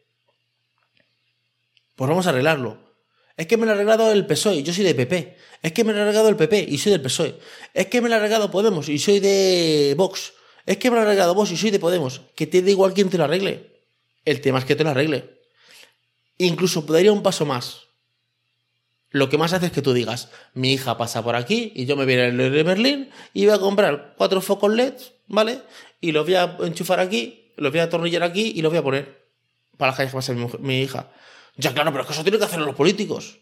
Pues 1.97 2.09
vamos 2.09 2.27
a 2.27 2.31
arreglarlo. 2.31 2.90
Es 3.41 3.47
que 3.47 3.57
me 3.57 3.65
lo 3.65 3.73
ha 3.73 3.75
arreglado 3.75 4.13
el 4.13 4.27
PSOE, 4.27 4.63
yo 4.63 4.71
soy 4.75 4.85
de 4.85 4.95
PP. 4.95 5.35
Es 5.63 5.73
que 5.73 5.83
me 5.83 5.95
lo 5.95 6.01
ha 6.01 6.03
arreglado 6.03 6.29
el 6.29 6.37
PP 6.37 6.67
y 6.69 6.77
soy 6.77 6.93
del 6.93 7.01
PSOE. 7.01 7.37
Es 7.73 7.87
que 7.87 8.03
me 8.03 8.11
lo 8.11 8.15
ha 8.15 8.19
arreglado 8.19 8.51
Podemos 8.51 8.91
y 8.91 8.99
soy 8.99 9.19
de 9.19 9.95
Vox. 9.97 10.35
Es 10.67 10.77
que 10.77 10.91
me 10.91 10.97
lo 10.97 11.01
ha 11.01 11.05
arreglado 11.07 11.35
vos 11.35 11.51
y 11.51 11.57
soy 11.57 11.71
de 11.71 11.79
Podemos. 11.79 12.21
Que 12.35 12.47
te 12.47 12.61
da 12.61 12.69
igual 12.69 12.93
quién 12.93 13.09
te 13.09 13.17
lo 13.17 13.25
arregle. 13.25 13.81
El 14.27 14.43
tema 14.43 14.59
es 14.59 14.67
que 14.67 14.77
te 14.77 14.85
lo 14.85 14.91
arregle. 14.91 15.39
Incluso 16.37 16.85
podría 16.85 17.13
un 17.13 17.23
paso 17.23 17.47
más. 17.47 17.85
Lo 19.09 19.31
que 19.31 19.39
más 19.39 19.55
hace 19.55 19.65
es 19.65 19.73
que 19.73 19.81
tú 19.81 19.95
digas, 19.95 20.29
mi 20.53 20.75
hija 20.75 20.99
pasa 20.99 21.25
por 21.25 21.35
aquí 21.35 21.73
y 21.75 21.87
yo 21.87 21.97
me 21.97 22.05
voy 22.05 22.13
a 22.17 22.29
ir 22.29 22.37
de 22.37 22.63
Berlín 22.63 23.09
y 23.33 23.47
voy 23.47 23.55
a 23.55 23.59
comprar 23.59 24.17
cuatro 24.19 24.43
focos 24.43 24.71
LEDs, 24.71 25.13
¿vale? 25.29 25.63
Y 26.03 26.13
los 26.13 26.27
voy 26.27 26.35
a 26.35 26.59
enchufar 26.61 27.01
aquí, 27.01 27.53
los 27.57 27.73
voy 27.73 27.81
a 27.81 27.85
atornillar 27.85 28.23
aquí 28.23 28.53
y 28.55 28.61
los 28.61 28.71
voy 28.71 28.81
a 28.81 28.83
poner 28.83 29.25
para 29.79 29.93
las 29.93 29.97
calles 29.97 30.13
que 30.13 30.17
pase 30.17 30.35
mi, 30.35 30.47
mi 30.59 30.83
hija. 30.83 31.11
Ya, 31.61 31.73
claro, 31.75 31.91
pero 31.93 32.03
es 32.03 32.07
que 32.07 32.13
eso 32.15 32.23
tiene 32.23 32.39
que 32.39 32.45
hacerlo 32.45 32.67
los 32.67 32.75
políticos. 32.75 33.39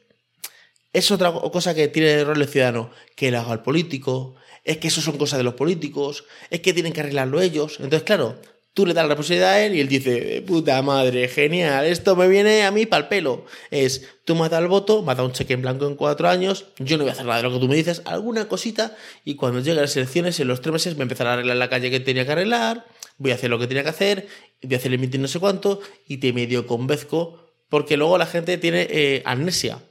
Es 0.93 1.11
otra 1.11 1.33
cosa 1.33 1.75
que 1.75 1.89
tiene 1.89 2.15
el 2.15 2.27
rol 2.27 2.39
de 2.39 2.47
ciudadano, 2.47 2.91
que 3.15 3.31
lo 3.31 3.39
haga 3.39 3.53
el 3.53 3.61
político, 3.61 4.35
es 4.65 4.79
que 4.79 4.89
eso 4.89 5.01
son 5.01 5.19
cosas 5.19 5.39
de 5.39 5.45
los 5.45 5.55
políticos, 5.55 6.25
es 6.51 6.61
que 6.61 6.73
tienen 6.73 6.93
que 6.93 7.01
arreglarlo 7.01 7.41
ellos. 7.41 7.77
Entonces, 7.79 8.03
claro, 8.03 8.39
Tú 8.79 8.87
le 8.87 8.95
das 8.95 9.07
la 9.07 9.09
responsabilidad 9.09 9.55
a 9.55 9.67
él 9.67 9.75
y 9.75 9.81
él 9.81 9.89
dice, 9.89 10.41
puta 10.47 10.81
madre, 10.83 11.27
genial, 11.27 11.85
esto 11.85 12.15
me 12.15 12.29
viene 12.29 12.63
a 12.63 12.71
mí 12.71 12.87
para 12.87 13.03
el 13.03 13.09
pelo. 13.09 13.45
Es, 13.73 14.07
tú 14.25 14.37
me 14.37 14.45
has 14.45 14.51
dado 14.51 14.63
el 14.63 14.69
voto, 14.69 15.03
me 15.03 15.11
has 15.11 15.17
dado 15.17 15.29
un 15.29 15.35
cheque 15.35 15.55
en 15.55 15.63
blanco 15.63 15.89
en 15.89 15.97
cuatro 15.97 16.29
años, 16.29 16.67
yo 16.79 16.97
no 16.97 17.03
voy 17.03 17.11
a 17.11 17.15
hacer 17.15 17.27
nada 17.27 17.39
de 17.39 17.43
lo 17.43 17.53
que 17.55 17.59
tú 17.59 17.67
me 17.67 17.75
dices, 17.75 18.03
alguna 18.05 18.47
cosita, 18.47 18.97
y 19.25 19.35
cuando 19.35 19.59
lleguen 19.59 19.83
las 19.83 19.97
elecciones, 19.97 20.39
en 20.39 20.47
los 20.47 20.61
tres 20.61 20.73
meses, 20.73 20.97
me 20.97 21.03
empezaré 21.03 21.31
a 21.31 21.33
arreglar 21.33 21.57
la 21.57 21.69
calle 21.69 21.91
que 21.91 21.99
tenía 21.99 22.25
que 22.25 22.31
arreglar, 22.31 22.87
voy 23.17 23.33
a 23.33 23.35
hacer 23.35 23.51
lo 23.51 23.59
que 23.59 23.67
tenía 23.67 23.83
que 23.83 23.89
hacer, 23.89 24.29
voy 24.63 24.75
a 24.75 24.79
hacer 24.79 24.93
el 24.93 25.21
no 25.21 25.27
sé 25.27 25.41
cuánto, 25.41 25.81
y 26.07 26.19
te 26.19 26.33
medio 26.33 26.69
convenzco, 26.69 27.48
porque 27.69 27.97
luego 27.97 28.19
la 28.19 28.27
gente 28.27 28.59
tiene 28.59 28.87
eh, 28.91 29.23
amnesia. 29.25 29.83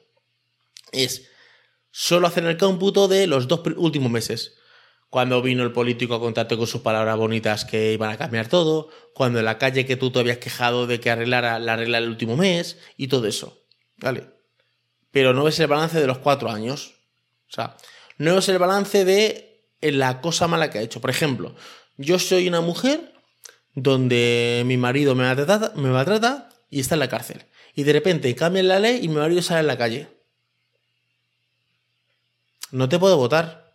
Es 0.91 1.29
solo 1.91 2.27
hacer 2.27 2.45
el 2.45 2.57
cómputo 2.57 3.07
de 3.07 3.27
los 3.27 3.47
dos 3.47 3.61
últimos 3.75 4.11
meses 4.11 4.57
cuando 5.09 5.41
vino 5.41 5.63
el 5.63 5.71
político 5.71 6.15
a 6.15 6.19
contarte 6.19 6.57
con 6.57 6.67
sus 6.67 6.81
palabras 6.81 7.17
bonitas 7.17 7.65
que 7.65 7.93
iban 7.93 8.11
a 8.11 8.17
cambiar 8.17 8.49
todo, 8.49 8.89
cuando 9.13 9.39
en 9.39 9.45
la 9.45 9.57
calle 9.57 9.85
que 9.85 9.95
tú 9.95 10.11
te 10.11 10.19
habías 10.19 10.37
quejado 10.37 10.85
de 10.85 10.99
que 10.99 11.09
arreglara 11.09 11.59
la 11.59 11.77
regla 11.77 11.97
el 11.97 12.09
último 12.09 12.35
mes 12.35 12.77
y 12.97 13.07
todo 13.07 13.27
eso. 13.27 13.63
¿Vale? 13.97 14.25
Pero 15.11 15.33
no 15.33 15.45
ves 15.45 15.59
el 15.59 15.67
balance 15.67 15.99
de 15.99 16.07
los 16.07 16.17
cuatro 16.17 16.51
años. 16.51 16.95
O 17.49 17.53
sea, 17.53 17.77
no 18.17 18.35
ves 18.35 18.49
el 18.49 18.59
balance 18.59 19.05
de 19.05 19.63
la 19.81 20.19
cosa 20.21 20.47
mala 20.47 20.69
que 20.69 20.79
ha 20.79 20.81
hecho. 20.81 20.99
Por 20.99 21.09
ejemplo, 21.09 21.55
yo 21.95 22.19
soy 22.19 22.47
una 22.47 22.61
mujer 22.61 23.13
donde 23.73 24.63
mi 24.65 24.75
marido 24.77 25.15
me 25.15 25.23
maltrata, 25.23 25.71
me 25.75 25.89
maltrata 25.89 26.49
y 26.69 26.81
está 26.81 26.95
en 26.95 26.99
la 26.99 27.09
cárcel. 27.09 27.45
Y 27.77 27.83
de 27.83 27.93
repente 27.93 28.35
cambian 28.35 28.67
la 28.67 28.79
ley 28.79 28.99
y 29.01 29.07
mi 29.07 29.15
marido 29.15 29.41
sale 29.41 29.61
en 29.61 29.67
la 29.67 29.77
calle. 29.77 30.09
No 32.71 32.89
te 32.89 32.99
puedo 32.99 33.15
votar 33.15 33.67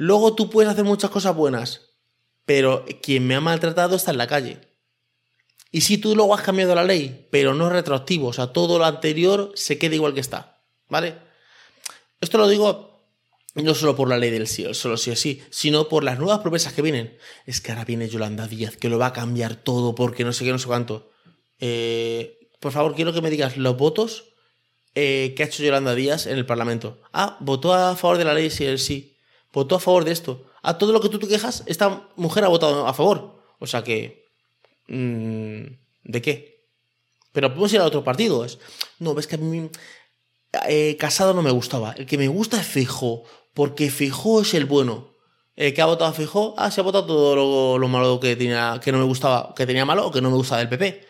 Luego 0.00 0.36
tú 0.36 0.48
puedes 0.48 0.70
hacer 0.70 0.84
muchas 0.84 1.10
cosas 1.10 1.34
buenas, 1.34 1.96
pero 2.44 2.84
quien 3.02 3.26
me 3.26 3.34
ha 3.34 3.40
maltratado 3.40 3.96
está 3.96 4.12
en 4.12 4.18
la 4.18 4.28
calle. 4.28 4.60
Y 5.72 5.80
si 5.80 5.98
tú 5.98 6.14
luego 6.14 6.36
has 6.36 6.42
cambiado 6.42 6.72
la 6.76 6.84
ley, 6.84 7.26
pero 7.32 7.52
no 7.52 7.66
es 7.66 7.72
retroactivo, 7.72 8.28
o 8.28 8.32
sea, 8.32 8.52
todo 8.52 8.78
lo 8.78 8.84
anterior 8.84 9.50
se 9.56 9.76
queda 9.76 9.96
igual 9.96 10.14
que 10.14 10.20
está, 10.20 10.62
¿vale? 10.88 11.16
Esto 12.20 12.38
lo 12.38 12.46
digo 12.46 13.08
no 13.56 13.74
solo 13.74 13.96
por 13.96 14.08
la 14.08 14.18
ley 14.18 14.30
del 14.30 14.46
sí, 14.46 14.72
solo 14.72 14.96
sí 14.96 15.10
o 15.10 15.16
sí, 15.16 15.42
sino 15.50 15.88
por 15.88 16.04
las 16.04 16.20
nuevas 16.20 16.38
promesas 16.38 16.74
que 16.74 16.82
vienen. 16.82 17.18
Es 17.44 17.60
que 17.60 17.72
ahora 17.72 17.84
viene 17.84 18.08
Yolanda 18.08 18.46
Díaz, 18.46 18.76
que 18.76 18.88
lo 18.88 19.00
va 19.00 19.06
a 19.06 19.12
cambiar 19.12 19.56
todo 19.56 19.96
porque 19.96 20.22
no 20.22 20.32
sé 20.32 20.44
qué, 20.44 20.52
no 20.52 20.60
sé 20.60 20.68
cuánto. 20.68 21.10
Eh, 21.58 22.37
por 22.60 22.72
favor, 22.72 22.94
quiero 22.94 23.12
que 23.12 23.22
me 23.22 23.30
digas 23.30 23.56
los 23.56 23.76
votos 23.76 24.24
eh, 24.94 25.34
que 25.36 25.42
ha 25.42 25.46
hecho 25.46 25.62
Yolanda 25.62 25.94
Díaz 25.94 26.26
en 26.26 26.38
el 26.38 26.46
Parlamento. 26.46 26.98
Ah, 27.12 27.36
votó 27.40 27.74
a 27.74 27.96
favor 27.96 28.18
de 28.18 28.24
la 28.24 28.34
ley 28.34 28.50
sí, 28.50 28.64
el 28.64 28.78
sí 28.78 29.18
votó 29.52 29.76
a 29.76 29.80
favor 29.80 30.04
de 30.04 30.12
esto. 30.12 30.44
A 30.62 30.78
todo 30.78 30.92
lo 30.92 31.00
que 31.00 31.08
tú 31.08 31.18
te 31.18 31.28
quejas, 31.28 31.62
esta 31.66 32.08
mujer 32.16 32.44
ha 32.44 32.48
votado 32.48 32.86
a 32.86 32.94
favor. 32.94 33.42
O 33.58 33.66
sea 33.66 33.82
que... 33.82 34.26
Mm, 34.88 35.64
¿De 36.04 36.22
qué? 36.22 36.64
Pero 37.32 37.50
podemos 37.50 37.72
ir 37.72 37.80
a 37.80 37.84
otro 37.84 38.04
partido. 38.04 38.44
Es, 38.44 38.58
no, 38.98 39.14
ves 39.14 39.26
que 39.26 39.36
a 39.36 39.38
mí... 39.38 39.70
Eh, 40.66 40.96
Casado 40.98 41.34
no 41.34 41.42
me 41.42 41.50
gustaba. 41.50 41.92
El 41.92 42.06
que 42.06 42.18
me 42.18 42.28
gusta 42.28 42.60
es 42.60 42.66
Fijo, 42.66 43.24
porque 43.52 43.90
Fijo 43.90 44.40
es 44.40 44.54
el 44.54 44.64
bueno. 44.64 45.10
El 45.56 45.74
que 45.74 45.82
ha 45.82 45.86
votado 45.86 46.10
a 46.10 46.14
Fijo, 46.14 46.54
ah, 46.56 46.70
se 46.70 46.80
ha 46.80 46.84
votado 46.84 47.06
todo 47.06 47.78
lo, 47.78 47.88
malo 47.88 48.18
que, 48.18 48.34
tenía, 48.36 48.80
que 48.82 48.92
no 48.92 48.98
me 48.98 49.04
gustaba, 49.04 49.54
que 49.54 49.66
tenía 49.66 49.84
malo 49.84 50.06
o 50.06 50.10
que 50.10 50.20
no 50.22 50.30
me 50.30 50.36
gustaba 50.36 50.60
del 50.60 50.68
PP. 50.68 51.06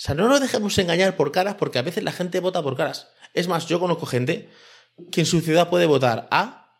O 0.00 0.02
sea, 0.02 0.14
no 0.14 0.28
nos 0.28 0.40
dejemos 0.40 0.78
engañar 0.78 1.14
por 1.14 1.30
caras, 1.30 1.56
porque 1.56 1.78
a 1.78 1.82
veces 1.82 2.02
la 2.02 2.10
gente 2.10 2.40
vota 2.40 2.62
por 2.62 2.74
caras. 2.74 3.08
Es 3.34 3.48
más, 3.48 3.66
yo 3.66 3.78
conozco 3.78 4.06
gente 4.06 4.48
que 5.12 5.20
en 5.20 5.26
su 5.26 5.42
ciudad 5.42 5.68
puede 5.68 5.84
votar 5.84 6.26
A 6.30 6.72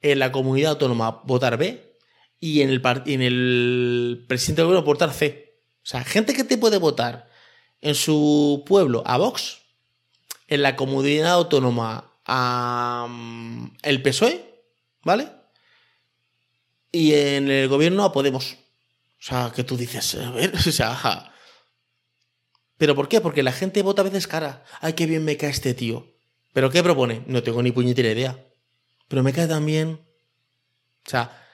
en 0.00 0.20
la 0.20 0.30
comunidad 0.30 0.70
autónoma 0.70 1.22
votar 1.24 1.56
B 1.56 1.98
y 2.38 2.62
en 2.62 2.70
el, 2.70 2.80
en 3.06 3.20
el 3.20 4.24
presidente 4.28 4.62
del 4.62 4.68
gobierno 4.68 4.86
votar 4.86 5.12
C. 5.12 5.58
O 5.78 5.86
sea, 5.86 6.04
gente 6.04 6.34
que 6.34 6.44
te 6.44 6.56
puede 6.56 6.78
votar 6.78 7.28
en 7.80 7.96
su 7.96 8.62
pueblo 8.64 9.02
a 9.06 9.16
Vox, 9.16 9.58
en 10.46 10.62
la 10.62 10.76
comunidad 10.76 11.32
autónoma 11.32 12.12
a 12.26 13.08
mm, 13.10 13.72
el 13.82 14.02
PSOE, 14.02 14.62
¿vale? 15.02 15.32
Y 16.92 17.14
en 17.14 17.50
el 17.50 17.66
gobierno 17.66 18.04
a 18.04 18.12
Podemos. 18.12 18.52
O 18.52 19.24
sea, 19.24 19.50
que 19.52 19.64
tú 19.64 19.76
dices, 19.76 20.14
a 20.14 20.30
ver, 20.30 20.54
o 20.68 20.70
sea, 20.70 21.31
¿Pero 22.82 22.96
por 22.96 23.06
qué? 23.06 23.20
Porque 23.20 23.44
la 23.44 23.52
gente 23.52 23.80
vota 23.84 24.02
a 24.02 24.06
veces 24.06 24.26
cara. 24.26 24.64
Ay, 24.80 24.94
qué 24.94 25.06
bien 25.06 25.24
me 25.24 25.36
cae 25.36 25.50
este 25.50 25.72
tío. 25.72 26.04
¿Pero 26.52 26.68
qué 26.68 26.82
propone? 26.82 27.22
No 27.28 27.40
tengo 27.40 27.62
ni 27.62 27.70
puñetera 27.70 28.10
idea 28.10 28.44
pero 29.06 29.22
me 29.22 29.32
cae 29.32 29.46
también. 29.46 30.00
O 31.06 31.10
sea, 31.10 31.46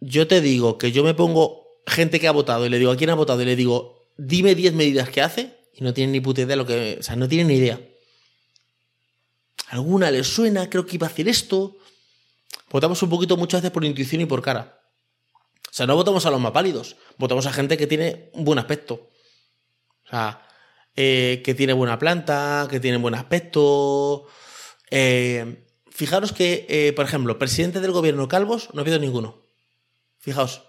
yo 0.00 0.26
te 0.26 0.40
digo 0.40 0.76
que 0.76 0.90
yo 0.90 1.04
me 1.04 1.14
pongo 1.14 1.64
gente 1.86 2.18
que 2.18 2.26
ha 2.26 2.32
votado 2.32 2.66
y 2.66 2.70
le 2.70 2.80
digo 2.80 2.90
a 2.90 2.96
quién 2.96 3.10
ha 3.10 3.14
votado 3.14 3.40
y 3.40 3.44
le 3.44 3.54
digo, 3.54 4.08
dime 4.16 4.56
10 4.56 4.74
medidas 4.74 5.10
que 5.10 5.22
hace 5.22 5.54
y 5.74 5.84
no 5.84 5.94
tienen 5.94 6.10
ni 6.10 6.20
puta 6.20 6.40
idea 6.40 6.48
de 6.48 6.56
lo 6.56 6.66
que. 6.66 6.96
O 6.98 7.02
sea, 7.04 7.14
no 7.14 7.28
tienen 7.28 7.46
ni 7.46 7.54
idea. 7.54 7.80
Alguna 9.68 10.10
les 10.10 10.26
suena, 10.26 10.68
creo 10.68 10.86
que 10.86 10.96
iba 10.96 11.06
a 11.06 11.10
hacer 11.10 11.28
esto. 11.28 11.76
Votamos 12.70 13.00
un 13.04 13.10
poquito 13.10 13.36
muchas 13.36 13.62
veces 13.62 13.70
por 13.70 13.84
intuición 13.84 14.22
y 14.22 14.26
por 14.26 14.42
cara. 14.42 14.80
O 15.70 15.72
sea, 15.72 15.86
no 15.86 15.94
votamos 15.94 16.26
a 16.26 16.32
los 16.32 16.40
más 16.40 16.50
pálidos, 16.50 16.96
votamos 17.16 17.46
a 17.46 17.52
gente 17.52 17.76
que 17.76 17.86
tiene 17.86 18.30
un 18.32 18.44
buen 18.44 18.58
aspecto. 18.58 19.08
O 20.06 20.08
sea, 20.08 20.47
eh, 21.00 21.42
que 21.44 21.54
tiene 21.54 21.74
buena 21.74 21.96
planta, 21.96 22.66
que 22.68 22.80
tiene 22.80 22.96
buen 22.96 23.14
aspecto. 23.14 24.26
Eh, 24.90 25.64
Fijaros 25.92 26.32
que, 26.32 26.66
eh, 26.68 26.92
por 26.92 27.04
ejemplo, 27.04 27.38
presidente 27.38 27.78
del 27.78 27.92
gobierno 27.92 28.26
Calvos 28.26 28.70
no 28.72 28.80
ha 28.80 28.82
habido 28.82 28.98
ninguno. 28.98 29.40
Fijaos. 30.18 30.64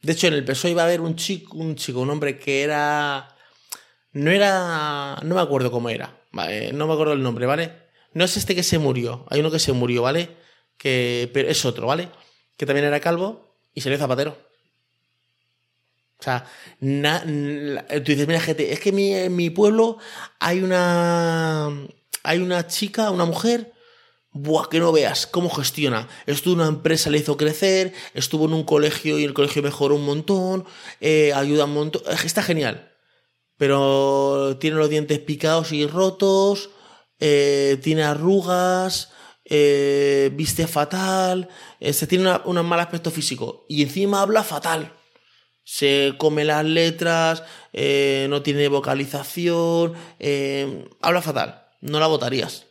De 0.00 0.12
hecho, 0.12 0.28
en 0.28 0.34
el 0.34 0.44
PSOE 0.44 0.70
iba 0.70 0.82
a 0.82 0.84
haber 0.84 1.00
un 1.00 1.16
chico, 1.16 1.56
un 1.56 1.74
chico, 1.74 1.98
un 1.98 2.10
hombre 2.10 2.38
que 2.38 2.62
era. 2.62 3.34
No 4.12 4.30
era. 4.30 5.18
No 5.24 5.34
me 5.34 5.40
acuerdo 5.40 5.72
cómo 5.72 5.90
era. 5.90 6.16
no 6.72 6.86
me 6.86 6.92
acuerdo 6.92 7.14
el 7.14 7.22
nombre, 7.22 7.46
¿vale? 7.46 7.72
No 8.12 8.24
es 8.24 8.36
este 8.36 8.54
que 8.54 8.62
se 8.62 8.78
murió. 8.78 9.26
Hay 9.28 9.40
uno 9.40 9.50
que 9.50 9.58
se 9.58 9.72
murió, 9.72 10.02
¿vale? 10.02 10.36
Que. 10.76 11.28
Pero 11.34 11.48
es 11.48 11.64
otro, 11.64 11.88
¿vale? 11.88 12.10
Que 12.56 12.64
también 12.64 12.86
era 12.86 13.00
calvo 13.00 13.58
y 13.74 13.80
salió 13.80 13.98
zapatero. 13.98 14.38
O 16.20 16.22
sea, 16.22 16.44
tú 16.80 18.12
dices, 18.12 18.26
mira, 18.26 18.40
gente, 18.40 18.72
es 18.72 18.80
que 18.80 18.90
en 19.24 19.36
mi 19.36 19.50
pueblo 19.50 19.98
hay 20.40 20.60
una 20.60 21.70
hay 22.28 22.40
una 22.40 22.66
chica, 22.66 23.10
una 23.10 23.24
mujer, 23.24 23.72
buah, 24.32 24.68
que 24.68 24.80
no 24.80 24.92
veas 24.92 25.26
cómo 25.26 25.48
gestiona. 25.50 26.08
Estuvo 26.26 26.54
en 26.54 26.60
una 26.60 26.68
empresa, 26.68 27.10
le 27.10 27.18
hizo 27.18 27.36
crecer, 27.36 27.94
estuvo 28.14 28.44
en 28.44 28.52
un 28.52 28.64
colegio 28.64 29.18
y 29.18 29.24
el 29.24 29.34
colegio 29.34 29.62
mejoró 29.62 29.94
un 29.94 30.04
montón, 30.04 30.66
eh, 31.00 31.32
ayuda 31.34 31.64
un 31.64 31.74
montón, 31.74 32.02
está 32.24 32.42
genial. 32.42 32.92
Pero 33.56 34.58
tiene 34.60 34.76
los 34.76 34.90
dientes 34.90 35.18
picados 35.20 35.72
y 35.72 35.86
rotos, 35.86 36.70
eh, 37.18 37.78
tiene 37.82 38.04
arrugas, 38.04 39.10
eh, 39.44 40.30
viste 40.34 40.66
fatal, 40.66 41.48
se 41.80 42.06
tiene 42.06 42.38
un 42.44 42.66
mal 42.66 42.80
aspecto 42.80 43.10
físico 43.10 43.64
y 43.68 43.82
encima 43.82 44.20
habla 44.20 44.44
fatal. 44.44 44.97
Se 45.70 46.14
come 46.16 46.46
las 46.46 46.64
letras, 46.64 47.42
no 47.72 48.42
tiene 48.42 48.68
vocalización, 48.68 49.92
habla 51.02 51.20
fatal 51.22 51.68
no 51.80 52.00
la 52.00 52.06
votarías. 52.06 52.66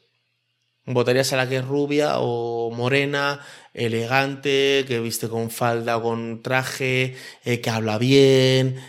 Votarías 0.85 1.33
a 1.33 1.37
la 1.37 1.49
que 1.49 1.57
es 1.57 1.65
rubia 1.65 2.19
o 2.19 2.71
morena, 2.71 3.41
elegante, 3.73 4.85
que 4.87 4.99
viste 4.99 5.27
con 5.27 5.51
falda 5.51 5.97
o 5.97 6.01
con 6.01 6.41
traje, 6.41 7.17
eh, 7.43 7.59
que 7.59 7.69
habla 7.69 7.97
bien. 7.97 8.81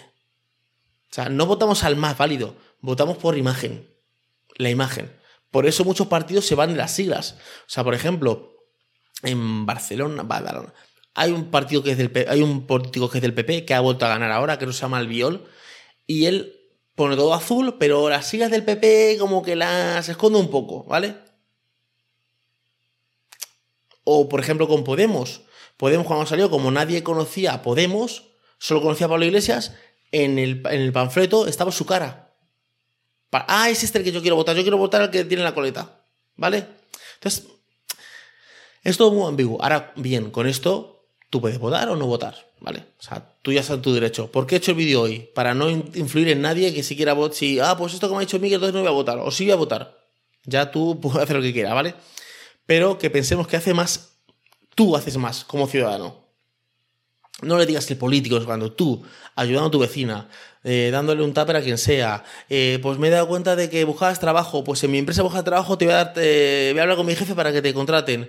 O 1.11 1.15
sea, 1.15 1.29
no 1.29 1.47
votamos 1.47 1.83
al 1.83 1.97
más 1.97 2.17
válido, 2.17 2.55
votamos 2.81 3.19
por 3.19 3.37
imagen. 3.37 3.89
La 4.57 4.71
imagen. 4.71 5.13
Por 5.51 5.67
eso 5.67 5.85
muchos 5.85 6.07
partidos 6.07 6.47
se 6.47 6.55
van 6.55 6.71
de 6.71 6.77
las 6.77 6.93
siglas. 6.93 7.37
O 7.67 7.71
sea, 7.71 7.83
por 7.83 7.95
ejemplo, 7.95 8.55
en 9.23 9.67
Barcelona, 9.67 10.23
hay 11.19 11.33
un 11.33 11.51
partido 11.51 11.83
que 11.83 11.91
es 11.91 11.99
del 11.99 12.13
hay 12.29 12.43
un 12.43 12.65
político 12.67 13.11
que 13.11 13.19
es 13.19 13.23
del 13.23 13.35
PP 13.35 13.65
que 13.65 13.75
ha 13.75 13.81
vuelto 13.81 14.07
a 14.07 14.09
ganar 14.09 14.31
ahora, 14.31 14.57
que 14.57 14.67
no 14.67 14.73
se 14.73 14.83
llama 14.83 14.99
Albiol, 14.99 15.45
y 16.07 16.27
él 16.27 16.61
pone 16.95 17.17
todo 17.17 17.35
azul, 17.35 17.77
pero 17.79 18.09
las 18.09 18.27
siglas 18.27 18.53
del 18.53 18.65
PP 18.65 19.17
como 19.19 19.43
que 19.43 19.57
las 19.57 20.09
esconde 20.09 20.39
un 20.39 20.49
poco, 20.49 20.85
¿vale? 20.85 21.17
O 24.05 24.29
por 24.29 24.39
ejemplo 24.39 24.69
con 24.69 24.85
Podemos. 24.85 25.43
Podemos 25.77 26.07
cuando 26.07 26.25
salió, 26.25 26.51
como 26.51 26.71
nadie 26.71 27.03
conocía 27.03 27.55
a 27.55 27.63
Podemos, 27.63 28.29
solo 28.59 28.81
conocía 28.81 29.07
a 29.07 29.11
Pablo 29.11 29.25
Iglesias, 29.25 29.75
en 30.13 30.39
el, 30.39 30.63
en 30.67 30.81
el 30.81 30.93
panfleto 30.93 31.49
estaba 31.49 31.73
su 31.73 31.85
cara. 31.85 32.33
Ah, 33.33 33.71
es 33.71 33.83
este 33.83 33.99
el 33.99 34.05
que 34.05 34.13
yo 34.13 34.23
quiero 34.23 34.37
votar, 34.37 34.57
yo 34.57 34.63
quiero 34.63 34.79
votar 34.79 35.03
al 35.03 35.11
que 35.11 35.25
tiene 35.25 35.43
la 35.43 35.55
coleta, 35.55 36.05
¿vale? 36.37 36.65
Entonces, 37.15 37.45
es 38.85 38.97
todo 38.97 39.11
muy 39.11 39.27
ambiguo. 39.29 39.61
Ahora, 39.61 39.93
bien, 39.97 40.31
con 40.31 40.47
esto 40.47 40.98
tú 41.31 41.41
puedes 41.41 41.59
votar 41.59 41.89
o 41.89 41.97
no 41.97 42.07
votar. 42.07 42.49
¿vale? 42.61 42.85
O 42.99 43.03
sea, 43.03 43.25
tú 43.43 43.53
ya 43.53 43.63
sabes 43.63 43.83
tu 43.83 43.93
derecho. 43.93 44.31
¿Por 44.31 44.47
qué 44.47 44.57
he 44.57 44.59
hecho 44.59 44.73
el 44.73 44.77
vídeo 44.77 45.03
hoy? 45.03 45.29
Para 45.35 45.55
no 45.55 45.71
influir 45.71 46.29
en 46.29 46.43
nadie 46.43 46.73
que 46.75 46.83
siquiera 46.83 47.13
vote. 47.13 47.37
Si, 47.37 47.61
ah, 47.61 47.77
pues 47.77 47.95
esto 47.95 48.09
me 48.11 48.17
ha 48.17 48.21
dicho 48.21 48.39
Miguel, 48.39 48.57
entonces 48.57 48.75
no 48.75 48.81
voy 48.81 48.89
a 48.89 48.93
votar. 48.93 49.19
O 49.19 49.31
sí 49.31 49.45
voy 49.45 49.53
a 49.53 49.57
votar. 49.57 49.99
Ya 50.45 50.71
tú 50.71 50.99
puedes 51.03 51.19
hacer 51.19 51.37
lo 51.37 51.43
que 51.43 51.53
quieras, 51.53 51.75
¿vale? 51.75 51.95
Pero 52.67 52.99
que 52.99 53.11
pensemos 53.11 53.47
que 53.47 53.57
hace 53.57 53.75
más, 53.75 54.17
tú 54.75 54.97
haces 54.97 55.17
más 55.17 55.45
como 55.45 55.67
ciudadano. 55.67 56.29
No 57.41 57.57
le 57.57 57.67
digas 57.67 57.87
que 57.87 57.93
el 57.93 57.99
político 57.99 58.37
es 58.37 58.45
cuando 58.45 58.73
tú, 58.73 59.05
ayudando 59.37 59.69
a 59.69 59.71
tu 59.71 59.79
vecina, 59.79 60.29
eh, 60.65 60.91
dándole 60.91 61.23
un 61.23 61.33
tupper 61.33 61.55
a 61.55 61.63
quien 61.63 61.79
sea, 61.79 62.25
eh, 62.49 62.81
pues 62.83 62.99
me 62.99 63.07
he 63.07 63.11
dado 63.13 63.29
cuenta 63.29 63.55
de 63.55 63.71
que 63.71 63.85
buscabas 63.85 64.19
trabajo, 64.19 64.65
pues 64.65 64.83
en 64.83 64.91
mi 64.91 64.99
empresa 64.99 65.23
buscas 65.23 65.45
trabajo, 65.45 65.79
te 65.79 65.85
voy 65.85 65.95
a, 65.95 66.05
dar, 66.05 66.15
voy 66.15 66.79
a 66.79 66.83
hablar 66.83 66.97
con 66.97 67.07
mi 67.07 67.15
jefe 67.15 67.37
para 67.37 67.53
que 67.53 67.63
te 67.63 67.73
contraten. 67.73 68.29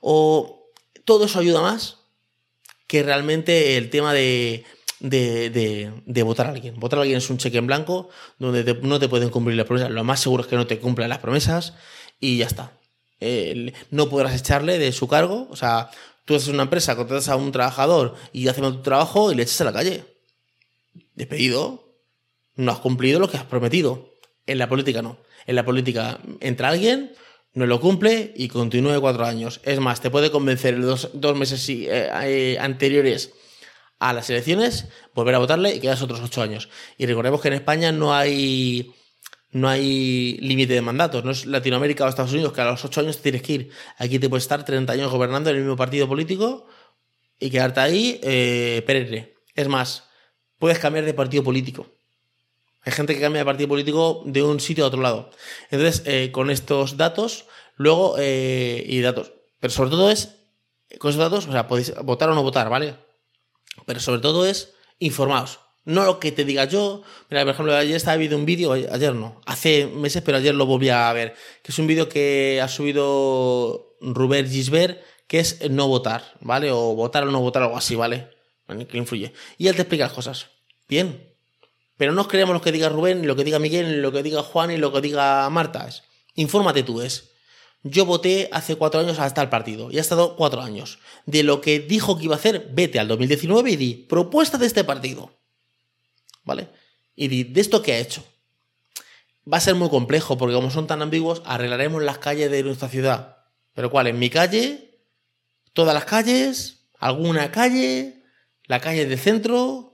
O 0.00 0.72
todo 1.04 1.26
eso 1.26 1.38
ayuda 1.38 1.62
más 1.62 1.97
que 2.88 3.04
realmente 3.04 3.76
el 3.76 3.90
tema 3.90 4.12
de, 4.12 4.64
de, 4.98 6.22
votar 6.24 6.46
a 6.46 6.50
alguien. 6.50 6.80
Votar 6.80 6.98
a 6.98 7.02
alguien 7.02 7.18
es 7.18 7.30
un 7.30 7.38
cheque 7.38 7.58
en 7.58 7.66
blanco 7.66 8.08
donde 8.38 8.74
no 8.82 8.98
te 8.98 9.08
pueden 9.08 9.28
cumplir 9.28 9.56
las 9.56 9.66
promesas. 9.66 9.90
Lo 9.90 10.02
más 10.02 10.20
seguro 10.20 10.42
es 10.42 10.48
que 10.48 10.56
no 10.56 10.66
te 10.66 10.80
cumplan 10.80 11.10
las 11.10 11.18
promesas 11.18 11.74
y 12.18 12.38
ya 12.38 12.46
está. 12.46 12.72
no 13.90 14.08
podrás 14.08 14.34
echarle 14.34 14.78
de 14.78 14.90
su 14.90 15.06
cargo. 15.06 15.46
O 15.50 15.56
sea, 15.56 15.90
tú 16.24 16.34
haces 16.34 16.48
una 16.48 16.64
empresa, 16.64 16.96
contratas 16.96 17.28
a 17.28 17.36
un 17.36 17.52
trabajador 17.52 18.16
y 18.32 18.48
hace 18.48 18.62
tu 18.62 18.82
trabajo 18.82 19.30
y 19.30 19.36
le 19.36 19.42
echas 19.44 19.60
a 19.60 19.64
la 19.64 19.72
calle. 19.72 20.04
Despedido. 21.14 21.84
No 22.56 22.72
has 22.72 22.78
cumplido 22.78 23.20
lo 23.20 23.30
que 23.30 23.36
has 23.36 23.44
prometido. 23.44 24.14
En 24.46 24.58
la 24.58 24.68
política 24.68 25.02
no. 25.02 25.18
En 25.46 25.54
la 25.54 25.64
política 25.64 26.18
entra 26.40 26.68
alguien, 26.68 27.12
no 27.54 27.66
lo 27.66 27.80
cumple 27.80 28.32
y 28.36 28.48
continúe 28.48 29.00
cuatro 29.00 29.24
años. 29.24 29.60
Es 29.64 29.80
más, 29.80 30.00
te 30.00 30.10
puede 30.10 30.30
convencer 30.30 30.74
en 30.74 30.86
los 30.86 31.10
dos 31.14 31.36
meses 31.36 31.68
eh, 31.68 32.10
eh, 32.22 32.58
anteriores 32.60 33.32
a 33.98 34.12
las 34.12 34.30
elecciones, 34.30 34.86
volver 35.14 35.34
a 35.34 35.38
votarle 35.38 35.74
y 35.74 35.80
quedas 35.80 36.02
otros 36.02 36.20
ocho 36.20 36.42
años. 36.42 36.68
Y 36.96 37.06
recordemos 37.06 37.40
que 37.40 37.48
en 37.48 37.54
España 37.54 37.92
no 37.92 38.14
hay 38.14 38.94
no 39.50 39.68
hay 39.68 40.36
límite 40.40 40.74
de 40.74 40.82
mandatos, 40.82 41.24
no 41.24 41.30
es 41.30 41.46
Latinoamérica 41.46 42.04
o 42.04 42.08
Estados 42.08 42.32
Unidos 42.32 42.52
que 42.52 42.60
a 42.60 42.66
los 42.66 42.84
ocho 42.84 43.00
años 43.00 43.20
tienes 43.22 43.42
que 43.42 43.52
ir. 43.52 43.70
Aquí 43.96 44.18
te 44.18 44.28
puedes 44.28 44.44
estar 44.44 44.64
30 44.64 44.92
años 44.92 45.10
gobernando 45.10 45.50
en 45.50 45.56
el 45.56 45.62
mismo 45.62 45.76
partido 45.76 46.06
político 46.06 46.66
y 47.38 47.50
quedarte 47.50 47.80
ahí 47.80 48.20
eh, 48.22 49.34
Es 49.54 49.68
más, 49.68 50.04
puedes 50.58 50.78
cambiar 50.78 51.04
de 51.06 51.14
partido 51.14 51.42
político. 51.42 51.86
Hay 52.88 52.92
gente 52.92 53.14
que 53.14 53.20
cambia 53.20 53.42
de 53.42 53.44
partido 53.44 53.68
político 53.68 54.22
de 54.24 54.42
un 54.42 54.60
sitio 54.60 54.82
a 54.82 54.86
otro 54.86 55.02
lado. 55.02 55.30
Entonces, 55.70 56.04
eh, 56.06 56.30
con 56.32 56.50
estos 56.50 56.96
datos, 56.96 57.44
luego, 57.76 58.16
eh, 58.18 58.82
y 58.88 59.02
datos, 59.02 59.32
pero 59.60 59.70
sobre 59.70 59.90
todo 59.90 60.10
es, 60.10 60.36
con 60.98 61.10
esos 61.10 61.20
datos, 61.20 61.46
o 61.48 61.52
sea, 61.52 61.68
podéis 61.68 61.94
votar 62.02 62.30
o 62.30 62.34
no 62.34 62.42
votar, 62.42 62.70
¿vale? 62.70 62.94
Pero 63.84 64.00
sobre 64.00 64.22
todo 64.22 64.46
es 64.46 64.72
informaos. 65.00 65.58
No 65.84 66.06
lo 66.06 66.18
que 66.18 66.32
te 66.32 66.46
diga 66.46 66.64
yo. 66.64 67.02
Mira, 67.28 67.42
por 67.42 67.52
ejemplo, 67.52 67.76
ayer 67.76 67.94
estaba 67.94 68.16
viendo 68.16 68.38
un 68.38 68.46
vídeo, 68.46 68.72
ayer 68.72 69.14
no, 69.14 69.42
hace 69.44 69.84
meses, 69.86 70.22
pero 70.24 70.38
ayer 70.38 70.54
lo 70.54 70.64
volví 70.64 70.88
a 70.88 71.12
ver, 71.12 71.34
que 71.62 71.72
es 71.72 71.78
un 71.78 71.88
vídeo 71.88 72.08
que 72.08 72.58
ha 72.62 72.68
subido 72.68 73.96
Rubén 74.00 74.48
Gisbert, 74.48 74.98
que 75.26 75.40
es 75.40 75.70
no 75.70 75.88
votar, 75.88 76.24
¿vale? 76.40 76.70
O 76.72 76.94
votar 76.94 77.24
o 77.24 77.30
no 77.30 77.42
votar, 77.42 77.64
algo 77.64 77.76
así, 77.76 77.96
¿vale? 77.96 78.30
Que 78.88 78.96
influye. 78.96 79.34
Y 79.58 79.68
él 79.68 79.76
te 79.76 79.82
explica 79.82 80.04
las 80.04 80.14
cosas. 80.14 80.46
Bien. 80.88 81.27
Pero 81.98 82.12
no 82.12 82.26
creemos 82.26 82.54
lo 82.54 82.62
que 82.62 82.72
diga 82.72 82.88
Rubén, 82.88 83.26
lo 83.26 83.36
que 83.36 83.44
diga 83.44 83.58
Miguel, 83.58 84.00
lo 84.00 84.10
que 84.10 84.22
diga 84.22 84.42
Juan, 84.42 84.70
ni 84.70 84.78
lo 84.78 84.90
que 84.90 85.02
diga 85.02 85.50
Marta. 85.50 85.86
infórmate 86.34 86.82
tú, 86.82 87.02
es. 87.02 87.32
Yo 87.82 88.06
voté 88.06 88.48
hace 88.52 88.76
cuatro 88.76 89.00
años 89.00 89.18
hasta 89.18 89.42
el 89.42 89.50
partido 89.50 89.90
y 89.90 89.98
ha 89.98 90.00
estado 90.00 90.36
cuatro 90.36 90.62
años. 90.62 90.98
De 91.26 91.42
lo 91.42 91.60
que 91.60 91.80
dijo 91.80 92.16
que 92.16 92.24
iba 92.24 92.34
a 92.34 92.38
hacer, 92.38 92.70
vete 92.72 92.98
al 92.98 93.08
2019 93.08 93.70
y 93.72 93.76
di 93.76 93.94
propuesta 93.94 94.56
de 94.56 94.66
este 94.66 94.84
partido. 94.84 95.38
¿vale? 96.48 96.70
Y 97.14 97.44
de 97.44 97.60
esto 97.60 97.82
que 97.82 97.92
ha 97.92 97.98
hecho. 97.98 98.24
Va 99.50 99.58
a 99.58 99.60
ser 99.60 99.74
muy 99.74 99.90
complejo 99.90 100.38
porque 100.38 100.54
como 100.54 100.70
son 100.70 100.86
tan 100.86 101.02
ambiguos, 101.02 101.42
arreglaremos 101.44 102.02
las 102.02 102.18
calles 102.18 102.50
de 102.50 102.62
nuestra 102.62 102.88
ciudad. 102.88 103.44
¿Pero 103.74 103.90
cuál? 103.90 104.06
¿En 104.06 104.18
mi 104.18 104.30
calle? 104.30 104.98
¿Todas 105.74 105.94
las 105.94 106.06
calles? 106.06 106.88
¿Alguna 106.98 107.50
calle? 107.52 108.22
¿La 108.64 108.80
calle 108.80 109.04
del 109.04 109.18
centro? 109.18 109.87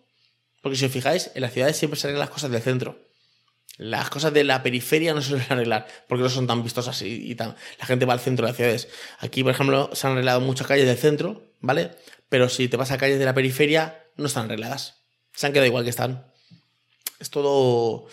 Porque 0.64 0.76
si 0.76 0.84
os 0.84 0.90
fijáis, 0.90 1.30
en 1.36 1.42
las 1.42 1.52
ciudades 1.52 1.76
siempre 1.76 2.00
se 2.00 2.08
arreglan 2.08 2.26
las 2.26 2.30
cosas 2.30 2.50
del 2.50 2.60
centro. 2.60 2.98
Las 3.76 4.10
cosas 4.10 4.32
de 4.32 4.42
la 4.42 4.64
periferia 4.64 5.14
no 5.14 5.22
se 5.22 5.28
suelen 5.28 5.46
arreglar 5.48 5.86
porque 6.08 6.24
no 6.24 6.30
son 6.30 6.48
tan 6.48 6.64
vistosas 6.64 7.00
y, 7.02 7.32
tan. 7.36 7.54
La 7.78 7.86
gente 7.86 8.04
va 8.04 8.14
al 8.14 8.20
centro 8.20 8.46
de 8.46 8.50
las 8.50 8.56
ciudades. 8.56 8.88
Aquí, 9.20 9.44
por 9.44 9.52
ejemplo, 9.52 9.90
se 9.92 10.06
han 10.08 10.14
arreglado 10.14 10.40
muchas 10.40 10.66
calles 10.66 10.86
del 10.86 10.96
centro, 10.96 11.52
¿vale? 11.60 11.92
Pero 12.28 12.48
si 12.48 12.66
te 12.66 12.76
vas 12.76 12.90
a 12.90 12.98
calles 12.98 13.20
de 13.20 13.24
la 13.24 13.34
periferia, 13.34 14.02
no 14.16 14.26
están 14.26 14.46
arregladas. 14.46 15.02
Se 15.32 15.46
han 15.46 15.52
quedado 15.52 15.66
igual 15.66 15.84
que 15.84 15.90
están 15.90 16.34
es 17.24 17.30
todo. 17.30 18.06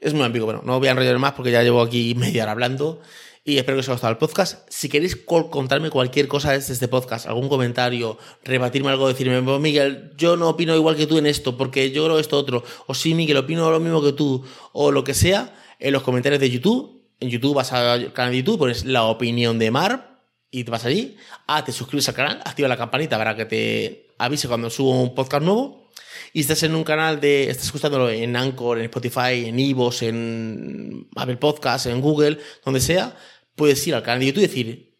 Es 0.00 0.14
muy 0.14 0.24
ambiguo. 0.24 0.46
Bueno, 0.46 0.62
no 0.64 0.78
voy 0.78 0.88
a 0.88 0.92
enrollar 0.92 1.18
más 1.18 1.32
porque 1.32 1.50
ya 1.50 1.62
llevo 1.62 1.82
aquí 1.82 2.14
media 2.14 2.44
hora 2.44 2.52
hablando. 2.52 3.00
Y 3.48 3.56
espero 3.56 3.76
que 3.76 3.80
os 3.80 3.86
haya 3.86 3.94
gustado 3.94 4.10
el 4.12 4.18
podcast. 4.18 4.68
Si 4.68 4.90
queréis 4.90 5.16
contarme 5.16 5.88
cualquier 5.88 6.28
cosa 6.28 6.52
desde 6.52 6.74
este 6.74 6.86
podcast, 6.86 7.24
algún 7.24 7.48
comentario, 7.48 8.18
rebatirme 8.44 8.90
algo, 8.90 9.08
decirme, 9.08 9.40
Miguel, 9.58 10.12
yo 10.18 10.36
no 10.36 10.50
opino 10.50 10.76
igual 10.76 10.96
que 10.96 11.06
tú 11.06 11.16
en 11.16 11.24
esto, 11.24 11.56
porque 11.56 11.90
yo 11.90 12.04
creo 12.04 12.18
esto 12.18 12.36
otro. 12.36 12.62
O 12.88 12.92
sí, 12.92 13.14
Miguel, 13.14 13.38
opino 13.38 13.70
lo 13.70 13.80
mismo 13.80 14.02
que 14.02 14.12
tú, 14.12 14.44
o 14.74 14.92
lo 14.92 15.02
que 15.02 15.14
sea, 15.14 15.54
en 15.78 15.94
los 15.94 16.02
comentarios 16.02 16.42
de 16.42 16.50
YouTube. 16.50 17.00
En 17.20 17.30
YouTube 17.30 17.54
vas 17.54 17.72
al 17.72 18.12
canal 18.12 18.32
de 18.32 18.38
YouTube, 18.40 18.58
pones 18.58 18.84
la 18.84 19.04
opinión 19.04 19.58
de 19.58 19.70
Mar 19.70 20.20
y 20.50 20.64
te 20.64 20.70
vas 20.70 20.84
allí. 20.84 21.16
Ah, 21.46 21.64
te 21.64 21.72
suscribes 21.72 22.06
al 22.10 22.16
canal, 22.16 22.42
activa 22.44 22.68
la 22.68 22.76
campanita 22.76 23.16
para 23.16 23.34
que 23.34 23.46
te 23.46 24.08
avise 24.18 24.46
cuando 24.46 24.68
subo 24.68 24.90
un 25.00 25.14
podcast 25.14 25.42
nuevo 25.42 25.88
y 26.32 26.40
estás 26.40 26.62
en 26.62 26.74
un 26.74 26.84
canal 26.84 27.20
de, 27.20 27.50
estás 27.50 27.66
escuchándolo 27.66 28.10
en 28.10 28.36
Anchor, 28.36 28.78
en 28.78 28.84
Spotify, 28.84 29.46
en 29.46 29.58
Ivos, 29.58 30.02
en 30.02 31.08
Apple 31.16 31.36
Podcast, 31.36 31.86
en 31.86 32.00
Google, 32.00 32.38
donde 32.64 32.80
sea, 32.80 33.16
puedes 33.58 33.86
ir 33.86 33.94
al 33.94 34.02
canal 34.02 34.20
de 34.20 34.26
YouTube 34.26 34.44
y 34.44 34.46
decir, 34.46 34.96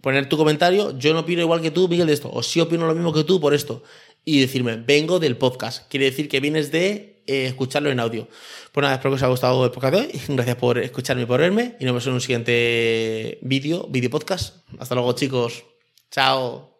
poner 0.00 0.28
tu 0.28 0.36
comentario, 0.36 0.96
yo 0.96 1.12
no 1.12 1.20
opino 1.20 1.40
igual 1.40 1.60
que 1.60 1.72
tú, 1.72 1.88
Miguel, 1.88 2.06
de 2.06 2.12
esto, 2.12 2.30
o 2.32 2.44
sí 2.44 2.60
opino 2.60 2.86
lo 2.86 2.94
mismo 2.94 3.12
que 3.12 3.24
tú 3.24 3.40
por 3.40 3.54
esto, 3.54 3.82
y 4.24 4.40
decirme, 4.40 4.76
vengo 4.76 5.18
del 5.18 5.36
podcast, 5.36 5.88
quiere 5.88 6.06
decir 6.06 6.28
que 6.28 6.38
vienes 6.38 6.70
de 6.70 7.24
eh, 7.26 7.46
escucharlo 7.46 7.90
en 7.90 7.98
audio. 7.98 8.28
Pues 8.70 8.82
nada, 8.82 8.94
espero 8.94 9.10
que 9.10 9.16
os 9.16 9.22
haya 9.22 9.30
gustado 9.30 9.64
el 9.64 9.72
podcast 9.72 9.94
de 9.94 10.00
hoy, 10.00 10.20
gracias 10.28 10.56
por 10.56 10.78
escucharme 10.78 11.22
y 11.22 11.26
por 11.26 11.40
verme, 11.40 11.76
y 11.80 11.84
nos 11.84 11.92
vemos 11.92 12.06
en 12.06 12.12
un 12.12 12.20
siguiente 12.20 13.38
vídeo, 13.42 13.88
vídeo 13.88 14.10
podcast. 14.10 14.58
Hasta 14.78 14.94
luego 14.94 15.12
chicos, 15.14 15.64
chao. 16.10 16.71